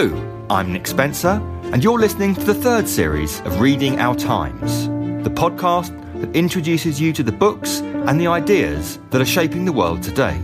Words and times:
Hello, 0.00 0.46
I'm 0.48 0.72
Nick 0.72 0.86
Spencer, 0.86 1.42
and 1.74 1.84
you're 1.84 1.98
listening 1.98 2.34
to 2.34 2.42
the 2.42 2.54
third 2.54 2.88
series 2.88 3.40
of 3.40 3.60
Reading 3.60 4.00
Our 4.00 4.14
Times, 4.14 4.86
the 5.22 5.30
podcast 5.30 5.90
that 6.22 6.34
introduces 6.34 6.98
you 6.98 7.12
to 7.12 7.22
the 7.22 7.30
books 7.30 7.80
and 7.80 8.18
the 8.18 8.26
ideas 8.26 8.98
that 9.10 9.20
are 9.20 9.26
shaping 9.26 9.66
the 9.66 9.74
world 9.74 10.02
today. 10.02 10.40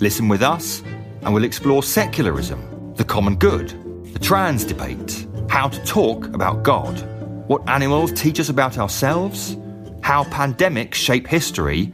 Listen 0.00 0.26
with 0.26 0.42
us, 0.42 0.82
and 1.22 1.32
we'll 1.32 1.44
explore 1.44 1.84
secularism, 1.84 2.94
the 2.96 3.04
common 3.04 3.36
good, 3.36 3.68
the 4.12 4.18
trans 4.18 4.64
debate, 4.64 5.28
how 5.48 5.68
to 5.68 5.80
talk 5.84 6.26
about 6.34 6.64
God, 6.64 7.00
what 7.46 7.62
animals 7.68 8.10
teach 8.14 8.40
us 8.40 8.48
about 8.48 8.78
ourselves, 8.78 9.56
how 10.02 10.24
pandemics 10.24 10.94
shape 10.94 11.28
history, 11.28 11.92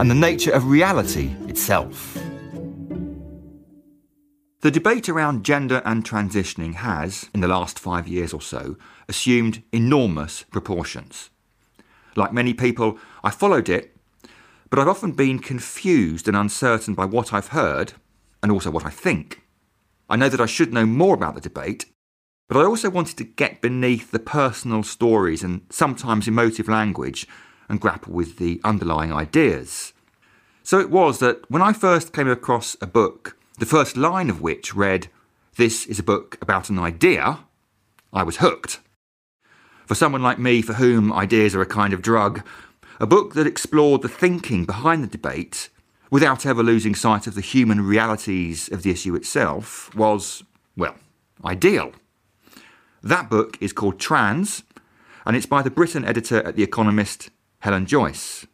and 0.00 0.10
the 0.10 0.16
nature 0.16 0.50
of 0.50 0.66
reality 0.66 1.36
itself. 1.46 2.18
The 4.60 4.72
debate 4.72 5.08
around 5.08 5.44
gender 5.44 5.80
and 5.84 6.04
transitioning 6.04 6.74
has, 6.74 7.30
in 7.32 7.40
the 7.40 7.46
last 7.46 7.78
five 7.78 8.08
years 8.08 8.32
or 8.32 8.40
so, 8.40 8.76
assumed 9.08 9.62
enormous 9.70 10.42
proportions. 10.42 11.30
Like 12.16 12.32
many 12.32 12.54
people, 12.54 12.98
I 13.22 13.30
followed 13.30 13.68
it, 13.68 13.96
but 14.68 14.80
I've 14.80 14.88
often 14.88 15.12
been 15.12 15.38
confused 15.38 16.26
and 16.26 16.36
uncertain 16.36 16.94
by 16.94 17.04
what 17.04 17.32
I've 17.32 17.48
heard 17.48 17.92
and 18.42 18.50
also 18.50 18.72
what 18.72 18.84
I 18.84 18.90
think. 18.90 19.42
I 20.10 20.16
know 20.16 20.28
that 20.28 20.40
I 20.40 20.46
should 20.46 20.72
know 20.72 20.86
more 20.86 21.14
about 21.14 21.36
the 21.36 21.40
debate, 21.40 21.86
but 22.48 22.58
I 22.58 22.64
also 22.64 22.90
wanted 22.90 23.16
to 23.18 23.24
get 23.24 23.60
beneath 23.60 24.10
the 24.10 24.18
personal 24.18 24.82
stories 24.82 25.44
and 25.44 25.60
sometimes 25.70 26.26
emotive 26.26 26.66
language 26.66 27.28
and 27.68 27.80
grapple 27.80 28.12
with 28.12 28.38
the 28.38 28.60
underlying 28.64 29.12
ideas. 29.12 29.92
So 30.64 30.80
it 30.80 30.90
was 30.90 31.20
that 31.20 31.48
when 31.48 31.62
I 31.62 31.72
first 31.72 32.12
came 32.12 32.28
across 32.28 32.76
a 32.80 32.88
book 32.88 33.37
the 33.58 33.66
first 33.66 33.96
line 33.96 34.30
of 34.30 34.40
which 34.40 34.74
read, 34.74 35.08
This 35.56 35.84
is 35.86 35.98
a 35.98 36.04
book 36.04 36.38
about 36.40 36.70
an 36.70 36.78
idea, 36.78 37.40
I 38.12 38.22
was 38.22 38.36
hooked. 38.36 38.80
For 39.86 39.94
someone 39.94 40.22
like 40.22 40.38
me, 40.38 40.62
for 40.62 40.74
whom 40.74 41.12
ideas 41.12 41.54
are 41.54 41.62
a 41.62 41.66
kind 41.66 41.92
of 41.92 42.02
drug, 42.02 42.46
a 43.00 43.06
book 43.06 43.34
that 43.34 43.46
explored 43.46 44.02
the 44.02 44.08
thinking 44.08 44.64
behind 44.64 45.02
the 45.02 45.08
debate 45.08 45.70
without 46.10 46.46
ever 46.46 46.62
losing 46.62 46.94
sight 46.94 47.26
of 47.26 47.34
the 47.34 47.40
human 47.40 47.80
realities 47.80 48.68
of 48.68 48.82
the 48.82 48.90
issue 48.90 49.14
itself 49.14 49.94
was, 49.94 50.42
well, 50.76 50.94
ideal. 51.44 51.92
That 53.02 53.28
book 53.28 53.58
is 53.60 53.72
called 53.72 53.98
Trans, 53.98 54.62
and 55.26 55.36
it's 55.36 55.46
by 55.46 55.62
the 55.62 55.70
Britain 55.70 56.04
editor 56.04 56.42
at 56.42 56.56
The 56.56 56.62
Economist, 56.62 57.30
Helen 57.60 57.86
Joyce. 57.86 58.46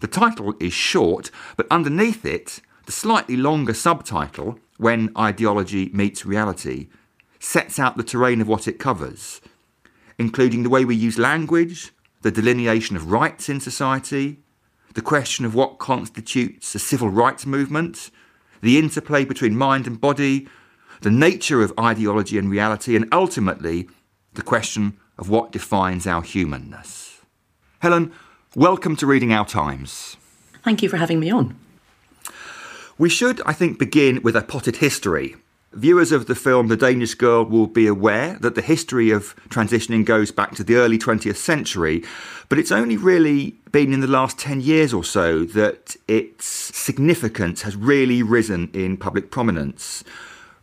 The 0.00 0.06
title 0.08 0.54
is 0.60 0.72
short, 0.72 1.30
but 1.56 1.66
underneath 1.70 2.24
it 2.24 2.60
the 2.86 2.92
slightly 2.92 3.36
longer 3.36 3.74
subtitle, 3.74 4.58
When 4.76 5.12
Ideology 5.16 5.90
Meets 5.92 6.26
Reality, 6.26 6.88
sets 7.38 7.78
out 7.78 7.96
the 7.96 8.02
terrain 8.02 8.40
of 8.40 8.48
what 8.48 8.66
it 8.66 8.78
covers, 8.78 9.40
including 10.18 10.62
the 10.62 10.70
way 10.70 10.84
we 10.84 10.94
use 10.94 11.18
language, 11.18 11.92
the 12.22 12.30
delineation 12.30 12.96
of 12.96 13.10
rights 13.10 13.48
in 13.48 13.60
society, 13.60 14.38
the 14.94 15.02
question 15.02 15.44
of 15.44 15.54
what 15.54 15.78
constitutes 15.78 16.74
a 16.74 16.78
civil 16.78 17.08
rights 17.08 17.46
movement, 17.46 18.10
the 18.62 18.78
interplay 18.78 19.24
between 19.24 19.56
mind 19.56 19.86
and 19.86 20.00
body, 20.00 20.48
the 21.02 21.10
nature 21.10 21.62
of 21.62 21.72
ideology 21.78 22.38
and 22.38 22.50
reality, 22.50 22.96
and 22.96 23.06
ultimately, 23.12 23.88
the 24.34 24.42
question 24.42 24.96
of 25.18 25.28
what 25.28 25.52
defines 25.52 26.06
our 26.06 26.22
humanness. 26.22 27.20
Helen, 27.80 28.12
welcome 28.56 28.96
to 28.96 29.06
Reading 29.06 29.32
Our 29.32 29.46
Times. 29.46 30.16
Thank 30.62 30.82
you 30.82 30.88
for 30.88 30.96
having 30.96 31.20
me 31.20 31.30
on. 31.30 31.56
We 32.96 33.08
should, 33.08 33.40
I 33.44 33.52
think, 33.52 33.78
begin 33.78 34.22
with 34.22 34.36
a 34.36 34.42
potted 34.42 34.76
history. 34.76 35.34
Viewers 35.72 36.12
of 36.12 36.26
the 36.26 36.36
film 36.36 36.68
The 36.68 36.76
Danish 36.76 37.14
Girl 37.14 37.44
will 37.44 37.66
be 37.66 37.88
aware 37.88 38.38
that 38.40 38.54
the 38.54 38.62
history 38.62 39.10
of 39.10 39.34
transitioning 39.48 40.04
goes 40.04 40.30
back 40.30 40.54
to 40.54 40.62
the 40.62 40.76
early 40.76 40.96
20th 40.96 41.34
century, 41.34 42.04
but 42.48 42.60
it's 42.60 42.70
only 42.70 42.96
really 42.96 43.56
been 43.72 43.92
in 43.92 43.98
the 43.98 44.06
last 44.06 44.38
10 44.38 44.60
years 44.60 44.94
or 44.94 45.02
so 45.02 45.42
that 45.44 45.96
its 46.06 46.46
significance 46.46 47.62
has 47.62 47.74
really 47.74 48.22
risen 48.22 48.70
in 48.72 48.96
public 48.96 49.32
prominence. 49.32 50.04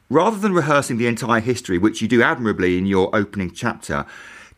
Rather 0.10 0.38
than 0.38 0.54
rehearsing 0.54 0.98
the 0.98 1.08
entire 1.08 1.42
history, 1.42 1.78
which 1.78 2.02
you 2.02 2.08
do 2.08 2.24
admirably 2.24 2.78
in 2.78 2.86
your 2.86 3.14
opening 3.14 3.52
chapter, 3.52 4.06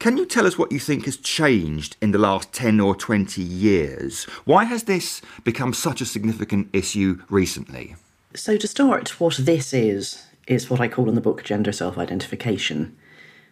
can 0.04 0.18
you 0.18 0.26
tell 0.26 0.46
us 0.46 0.58
what 0.58 0.74
you 0.74 0.80
think 0.80 1.06
has 1.06 1.16
changed 1.16 1.96
in 2.02 2.12
the 2.12 2.18
last 2.18 2.52
10 2.52 2.82
or 2.82 2.94
20 2.94 3.42
years? 3.42 4.26
Why 4.44 4.66
has 4.66 4.84
this 4.84 5.22
become 5.46 5.74
such 5.74 6.02
a 6.02 6.06
significant 6.06 6.68
issue 6.74 7.22
recently? 7.30 7.96
So, 8.36 8.58
to 8.58 8.68
start, 8.68 9.18
what 9.22 9.38
this 9.38 9.74
is, 9.74 10.26
is 10.46 10.70
what 10.70 10.82
I 10.82 10.90
call 10.90 11.08
in 11.08 11.16
the 11.16 11.22
book 11.22 11.46
gender 11.46 11.72
self 11.72 11.98
identification. 11.98 12.98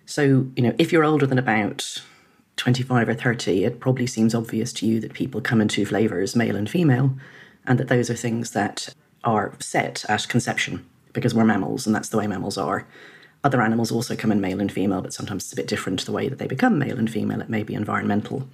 So, 0.06 0.52
you 0.58 0.64
know, 0.64 0.76
if 0.78 0.92
you're 0.92 1.06
older 1.06 1.26
than 1.26 1.38
about 1.38 2.04
25 2.58 3.08
or 3.08 3.14
30, 3.14 3.64
it 3.64 3.80
probably 3.80 4.06
seems 4.06 4.36
obvious 4.36 4.74
to 4.74 4.86
you 4.86 5.00
that 5.00 5.14
people 5.14 5.40
come 5.40 5.62
in 5.62 5.70
two 5.70 5.86
flavours, 5.86 6.36
male 6.36 6.58
and 6.58 6.70
female, 6.70 7.14
and 7.66 7.80
that 7.80 7.88
those 7.88 8.10
are 8.10 8.16
things 8.16 8.52
that 8.52 8.94
are 9.24 9.54
set 9.60 10.04
at 10.10 10.28
conception 10.28 10.86
because 11.14 11.34
we're 11.34 11.46
mammals 11.46 11.86
and 11.86 11.96
that's 11.96 12.10
the 12.10 12.18
way 12.18 12.28
mammals 12.28 12.58
are. 12.58 12.86
Other 13.44 13.62
animals 13.62 13.92
also 13.92 14.16
come 14.16 14.32
in 14.32 14.40
male 14.40 14.62
and 14.62 14.72
female, 14.72 15.02
but 15.02 15.14
sometimes 15.14 15.44
it's 15.44 15.54
a 15.54 15.56
bit 15.56 15.68
different 15.68 16.06
the 16.06 16.12
way 16.12 16.30
that 16.30 16.38
they 16.38 16.48
become 16.48 16.78
male 16.78 17.00
and 17.00 17.10
female. 17.10 17.42
It 17.42 17.50
may 17.50 17.64
be 17.64 17.74
environmental. 17.74 18.48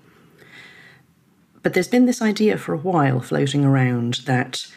But 1.62 1.74
there's 1.74 1.90
been 1.90 2.06
this 2.06 2.22
idea 2.22 2.58
for 2.58 2.74
a 2.74 2.78
while 2.78 3.20
floating 3.20 3.66
around 3.66 4.22
that 4.26 4.68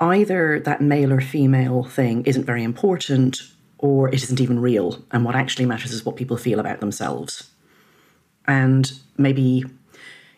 either 0.00 0.58
that 0.60 0.80
male 0.80 1.12
or 1.12 1.20
female 1.20 1.84
thing 1.84 2.24
isn't 2.24 2.44
very 2.44 2.64
important 2.64 3.40
or 3.78 4.08
it 4.08 4.14
isn't 4.14 4.40
even 4.40 4.58
real. 4.58 5.04
And 5.12 5.24
what 5.24 5.36
actually 5.36 5.66
matters 5.66 5.92
is 5.92 6.04
what 6.04 6.16
people 6.16 6.36
feel 6.36 6.58
about 6.58 6.80
themselves. 6.80 7.50
And 8.46 8.90
maybe 9.16 9.64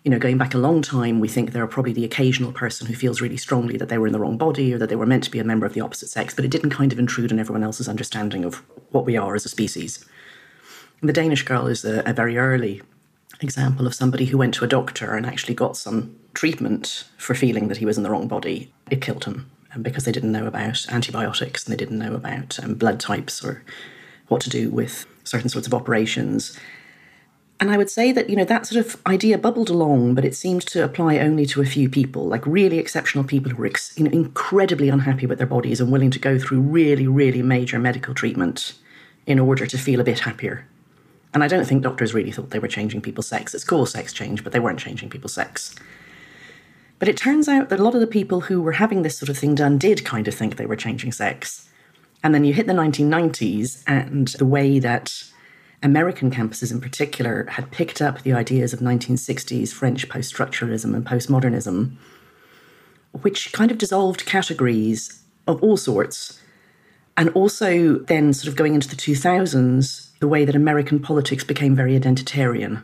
you 0.05 0.11
know, 0.11 0.19
going 0.19 0.39
back 0.39 0.55
a 0.55 0.59
long 0.59 0.81
time, 0.81 1.21
we 1.21 1.29
think 1.29 1.53
there 1.53 1.63
are 1.63 1.69
probably 1.69 1.93
the 1.93 2.05
occasional 2.05 2.53
person 2.53 2.87
who 2.87 2.95
feels 2.95 3.21
really 3.21 3.37
strongly 3.37 3.77
that 3.77 3.89
they 3.89 3.99
were 3.99 4.07
in 4.07 4.13
the 4.13 4.19
wrong 4.19 4.39
body 4.39 4.73
or 4.73 4.79
that 4.79 4.89
they 4.89 4.97
were 4.97 5.07
meant 5.07 5.25
to 5.25 5.31
be 5.31 5.39
a 5.39 5.45
member 5.45 5.67
of 5.67 5.75
the 5.75 5.81
opposite 5.81 6.09
sex, 6.09 6.35
but 6.35 6.45
it 6.45 6.51
didn't 6.51 6.71
kind 6.71 6.93
of 6.93 6.99
intrude 6.99 7.33
on 7.33 7.39
everyone 7.39 7.63
else's 7.63 7.89
understanding 7.89 8.45
of 8.45 8.63
what 8.91 9.05
we 9.05 9.17
are 9.17 9.35
as 9.35 9.45
a 9.45 9.49
species. 9.49 10.05
And 11.01 11.09
the 11.09 11.15
Danish 11.15 11.43
girl 11.43 11.67
is 11.67 11.85
a, 11.85 12.03
a 12.07 12.13
very 12.13 12.39
early 12.39 12.83
example 13.41 13.87
of 13.87 13.95
somebody 13.95 14.27
who 14.27 14.39
went 14.39 14.55
to 14.55 14.65
a 14.65 14.69
doctor 14.69 15.15
and 15.15 15.27
actually 15.27 15.55
got 15.55 15.77
some 15.77 16.17
treatment 16.35 17.05
for 17.19 17.35
feeling 17.35 17.69
that 17.69 17.79
he 17.79 17.87
was 17.87 17.97
in 17.97 18.03
the 18.03 18.11
wrong 18.11 18.29
body. 18.29 18.73
It 18.91 19.03
killed 19.03 19.25
him 19.25 19.51
and 19.73 19.85
because 19.85 20.05
they 20.05 20.13
didn't 20.13 20.33
know 20.33 20.47
about 20.47 20.87
antibiotics 20.91 21.65
and 21.65 21.73
they 21.73 21.77
didn't 21.77 21.99
know 21.99 22.15
about 22.15 22.59
um, 22.63 22.75
blood 22.75 23.01
types 23.01 23.45
or 23.45 23.63
what 24.29 24.41
to 24.43 24.51
do 24.51 24.71
with 24.71 25.07
certain 25.25 25.49
sorts 25.49 25.67
of 25.67 25.75
operations. 25.75 26.59
And 27.61 27.71
I 27.71 27.77
would 27.77 27.91
say 27.91 28.11
that, 28.13 28.31
you 28.31 28.37
know, 28.37 28.45
that 28.45 28.67
sort 28.67 28.85
of 28.85 29.01
idea 29.07 29.37
bubbled 29.37 29.69
along, 29.69 30.15
but 30.15 30.25
it 30.25 30.35
seemed 30.35 30.63
to 30.69 30.83
apply 30.83 31.19
only 31.19 31.45
to 31.47 31.61
a 31.61 31.67
few 31.67 31.91
people, 31.91 32.25
like 32.25 32.47
really 32.47 32.79
exceptional 32.79 33.23
people 33.23 33.51
who 33.51 33.59
were 33.59 33.67
ex- 33.67 33.93
you 33.99 34.05
know, 34.05 34.11
incredibly 34.11 34.89
unhappy 34.89 35.27
with 35.27 35.37
their 35.37 35.47
bodies 35.47 35.79
and 35.79 35.93
willing 35.93 36.11
to 36.11 36.19
go 36.19 36.39
through 36.39 36.61
really, 36.61 37.07
really 37.07 37.43
major 37.43 37.79
medical 37.79 38.15
treatment 38.15 38.73
in 39.27 39.39
order 39.39 39.67
to 39.67 39.77
feel 39.77 40.01
a 40.01 40.05
bit 40.05 40.21
happier. 40.21 40.67
And 41.35 41.45
I 41.45 41.49
don't 41.49 41.67
think 41.67 41.83
doctors 41.83 42.15
really 42.15 42.33
thought 42.33 42.51
they 42.51 42.59
were 42.59 42.67
changing 42.67 43.03
people's 43.03 43.29
sex. 43.29 43.55
It's 43.55 43.63
called 43.63 43.91
sex 43.91 44.15
change, 44.15 44.43
but 44.43 44.55
they 44.55 44.59
weren't 44.59 44.81
changing 44.81 45.11
people's 45.11 45.35
sex. 45.35 45.75
But 46.99 47.09
it 47.09 47.17
turns 47.19 47.47
out 47.47 47.69
that 47.69 47.79
a 47.79 47.83
lot 47.83 47.95
of 47.95 48.01
the 48.01 48.07
people 48.07 48.41
who 48.41 48.63
were 48.63 48.73
having 48.73 49.03
this 49.03 49.19
sort 49.19 49.29
of 49.29 49.39
thing 49.39 49.55
done 49.55 49.77
did 49.77 50.05
kind 50.05 50.27
of 50.27 50.35
think 50.35 50.57
they 50.57 50.67
were 50.67 50.77
changing 50.77 51.13
sex. 51.13 51.69
And 52.23 52.35
then 52.35 52.45
you 52.45 52.53
hit 52.53 52.67
the 52.67 52.73
1990s, 52.73 53.83
and 53.87 54.29
the 54.29 54.47
way 54.47 54.79
that 54.79 55.30
American 55.83 56.31
campuses 56.31 56.71
in 56.71 56.81
particular 56.81 57.47
had 57.51 57.71
picked 57.71 58.03
up 58.03 58.23
the 58.23 58.33
ideas 58.33 58.73
of 58.73 58.81
1960s 58.81 59.73
French 59.73 60.09
post 60.09 60.35
structuralism 60.35 60.95
and 60.95 61.07
postmodernism, 61.07 61.97
which 63.23 63.53
kind 63.53 63.71
of 63.71 63.79
dissolved 63.79 64.27
categories 64.27 65.23
of 65.47 65.63
all 65.63 65.77
sorts. 65.77 66.41
And 67.17 67.31
also, 67.31 67.99
then, 67.99 68.33
sort 68.33 68.49
of 68.49 68.57
going 68.57 68.75
into 68.75 68.89
the 68.89 68.97
2000s, 68.97 70.11
the 70.21 70.29
way 70.29 70.45
that 70.45 70.55
American 70.55 71.01
politics 71.01 71.45
became 71.45 71.75
very 71.75 71.99
identitarian. 71.99 72.83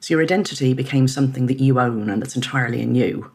So, 0.00 0.14
your 0.14 0.22
identity 0.22 0.74
became 0.74 1.08
something 1.08 1.46
that 1.46 1.60
you 1.60 1.80
own 1.80 2.10
and 2.10 2.20
that's 2.20 2.36
entirely 2.36 2.82
in 2.82 2.94
you. 2.94 3.30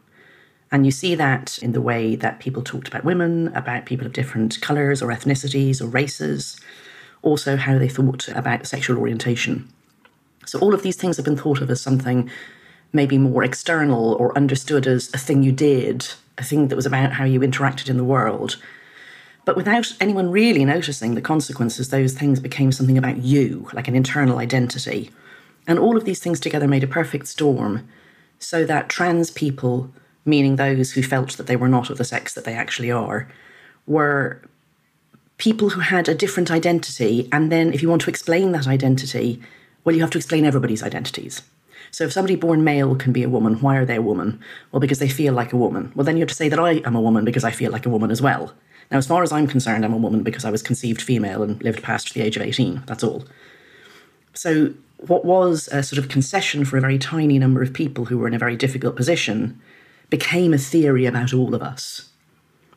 And 0.70 0.84
you 0.84 0.92
see 0.92 1.14
that 1.14 1.58
in 1.58 1.72
the 1.72 1.80
way 1.80 2.14
that 2.16 2.40
people 2.40 2.62
talked 2.62 2.88
about 2.88 3.04
women, 3.04 3.48
about 3.48 3.86
people 3.86 4.06
of 4.06 4.12
different 4.12 4.60
colours 4.60 5.02
or 5.02 5.08
ethnicities 5.08 5.80
or 5.80 5.86
races 5.86 6.60
also 7.22 7.56
how 7.56 7.78
they 7.78 7.88
thought 7.88 8.28
about 8.28 8.66
sexual 8.66 8.98
orientation. 8.98 9.68
So 10.46 10.58
all 10.60 10.74
of 10.74 10.82
these 10.82 10.96
things 10.96 11.16
have 11.16 11.24
been 11.24 11.36
thought 11.36 11.60
of 11.60 11.70
as 11.70 11.80
something 11.80 12.30
maybe 12.92 13.18
more 13.18 13.44
external 13.44 14.14
or 14.14 14.36
understood 14.36 14.86
as 14.86 15.12
a 15.12 15.18
thing 15.18 15.42
you 15.42 15.52
did, 15.52 16.08
a 16.38 16.44
thing 16.44 16.68
that 16.68 16.76
was 16.76 16.86
about 16.86 17.12
how 17.12 17.24
you 17.24 17.40
interacted 17.40 17.90
in 17.90 17.96
the 17.96 18.04
world. 18.04 18.56
But 19.44 19.56
without 19.56 19.92
anyone 20.00 20.30
really 20.30 20.64
noticing 20.64 21.14
the 21.14 21.22
consequences, 21.22 21.88
those 21.88 22.14
things 22.14 22.40
became 22.40 22.72
something 22.72 22.98
about 22.98 23.18
you, 23.18 23.68
like 23.72 23.88
an 23.88 23.94
internal 23.94 24.38
identity. 24.38 25.10
And 25.66 25.78
all 25.78 25.96
of 25.96 26.04
these 26.04 26.20
things 26.20 26.40
together 26.40 26.68
made 26.68 26.84
a 26.84 26.88
perfect 26.88 27.28
storm 27.28 27.88
so 28.38 28.64
that 28.64 28.88
trans 28.88 29.30
people, 29.30 29.90
meaning 30.24 30.56
those 30.56 30.92
who 30.92 31.02
felt 31.02 31.36
that 31.36 31.46
they 31.46 31.56
were 31.56 31.68
not 31.68 31.90
of 31.90 31.98
the 31.98 32.04
sex 32.04 32.34
that 32.34 32.44
they 32.44 32.54
actually 32.54 32.90
are, 32.90 33.28
were 33.86 34.42
people 35.38 35.70
who 35.70 35.80
had 35.80 36.08
a 36.08 36.14
different 36.14 36.50
identity. 36.50 37.28
And 37.32 37.50
then 37.50 37.72
if 37.72 37.80
you 37.82 37.88
want 37.88 38.02
to 38.02 38.10
explain 38.10 38.52
that 38.52 38.66
identity, 38.66 39.40
well, 39.84 39.94
you 39.94 40.02
have 40.02 40.10
to 40.10 40.18
explain 40.18 40.44
everybody's 40.44 40.82
identities. 40.82 41.42
So 41.90 42.04
if 42.04 42.12
somebody 42.12 42.36
born 42.36 42.64
male 42.64 42.94
can 42.96 43.12
be 43.12 43.22
a 43.22 43.28
woman, 43.28 43.60
why 43.60 43.76
are 43.76 43.86
they 43.86 43.96
a 43.96 44.02
woman? 44.02 44.40
Well, 44.72 44.80
because 44.80 44.98
they 44.98 45.08
feel 45.08 45.32
like 45.32 45.52
a 45.52 45.56
woman. 45.56 45.92
Well, 45.94 46.04
then 46.04 46.16
you 46.16 46.20
have 46.20 46.28
to 46.28 46.34
say 46.34 46.48
that 46.48 46.58
I 46.58 46.82
am 46.84 46.94
a 46.94 47.00
woman 47.00 47.24
because 47.24 47.44
I 47.44 47.50
feel 47.50 47.72
like 47.72 47.86
a 47.86 47.90
woman 47.90 48.10
as 48.10 48.20
well. 48.20 48.52
Now, 48.90 48.98
as 48.98 49.06
far 49.06 49.22
as 49.22 49.32
I'm 49.32 49.46
concerned, 49.46 49.84
I'm 49.84 49.94
a 49.94 49.98
woman 49.98 50.22
because 50.22 50.44
I 50.44 50.50
was 50.50 50.62
conceived 50.62 51.00
female 51.00 51.42
and 51.42 51.62
lived 51.62 51.82
past 51.82 52.12
the 52.14 52.22
age 52.22 52.36
of 52.36 52.42
18. 52.42 52.82
That's 52.86 53.04
all. 53.04 53.24
So, 54.34 54.74
what 54.98 55.24
was 55.24 55.68
a 55.70 55.82
sort 55.82 55.98
of 55.98 56.08
concession 56.08 56.64
for 56.64 56.76
a 56.76 56.80
very 56.80 56.98
tiny 56.98 57.38
number 57.38 57.62
of 57.62 57.72
people 57.72 58.06
who 58.06 58.18
were 58.18 58.26
in 58.26 58.34
a 58.34 58.38
very 58.38 58.56
difficult 58.56 58.96
position 58.96 59.60
became 60.10 60.52
a 60.52 60.58
theory 60.58 61.06
about 61.06 61.32
all 61.32 61.54
of 61.54 61.62
us. 61.62 62.10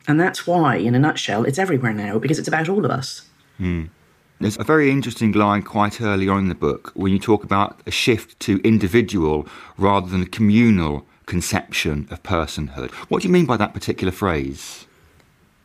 And 0.08 0.18
that's 0.18 0.46
why, 0.46 0.76
in 0.76 0.94
a 0.94 0.98
nutshell, 0.98 1.44
it's 1.44 1.58
everywhere 1.58 1.92
now 1.92 2.18
because 2.18 2.38
it's 2.38 2.48
about 2.48 2.68
all 2.68 2.84
of 2.84 2.90
us. 2.90 3.28
Mm. 3.60 3.88
There's 4.40 4.58
a 4.58 4.64
very 4.64 4.90
interesting 4.90 5.30
line 5.32 5.62
quite 5.62 6.00
early 6.00 6.28
on 6.28 6.40
in 6.40 6.48
the 6.48 6.56
book 6.56 6.90
when 6.94 7.12
you 7.12 7.20
talk 7.20 7.44
about 7.44 7.80
a 7.86 7.92
shift 7.92 8.40
to 8.40 8.60
individual 8.64 9.46
rather 9.78 10.08
than 10.08 10.22
a 10.22 10.26
communal 10.26 11.06
conception 11.26 12.08
of 12.10 12.22
personhood. 12.24 12.90
What 13.08 13.22
do 13.22 13.28
you 13.28 13.32
mean 13.32 13.46
by 13.46 13.56
that 13.58 13.72
particular 13.72 14.12
phrase? 14.12 14.86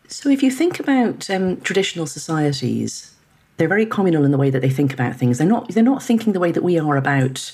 So, 0.07 0.29
if 0.29 0.43
you 0.43 0.51
think 0.51 0.79
about 0.79 1.27
um, 1.29 1.59
traditional 1.61 2.05
societies, 2.05 3.15
they're 3.57 3.67
very 3.67 3.85
communal 3.85 4.23
in 4.23 4.31
the 4.31 4.37
way 4.37 4.51
that 4.51 4.61
they 4.61 4.69
think 4.69 4.93
about 4.93 5.15
things. 5.15 5.39
They're 5.39 5.47
not. 5.47 5.69
They're 5.69 5.83
not 5.83 6.03
thinking 6.03 6.33
the 6.33 6.39
way 6.39 6.51
that 6.51 6.63
we 6.63 6.79
are 6.79 6.95
about 6.95 7.51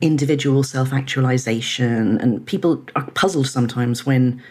individual 0.00 0.62
self-actualization, 0.62 2.18
and 2.18 2.46
people 2.46 2.84
are 2.94 3.10
puzzled 3.12 3.48
sometimes 3.48 4.06
when 4.06 4.42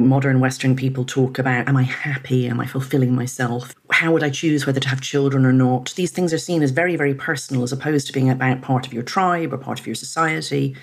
modern 0.00 0.40
Western 0.40 0.74
people 0.74 1.04
talk 1.04 1.38
about 1.38 1.68
Am 1.68 1.76
I 1.76 1.82
happy? 1.82 2.48
Am 2.48 2.60
I 2.60 2.66
fulfilling 2.66 3.14
myself? 3.14 3.74
How 3.90 4.12
would 4.12 4.22
I 4.22 4.30
choose 4.30 4.66
whether 4.66 4.80
to 4.80 4.88
have 4.88 5.00
children 5.00 5.44
or 5.44 5.52
not? 5.52 5.92
These 5.96 6.10
things 6.10 6.32
are 6.32 6.38
seen 6.38 6.62
as 6.62 6.70
very, 6.70 6.96
very 6.96 7.14
personal 7.14 7.62
as 7.62 7.72
opposed 7.72 8.06
to 8.06 8.12
being 8.12 8.30
about 8.30 8.62
part 8.62 8.86
of 8.86 8.92
your 8.92 9.02
tribe 9.02 9.52
or 9.52 9.58
part 9.58 9.78
of 9.78 9.86
your 9.86 9.94
society 9.94 10.74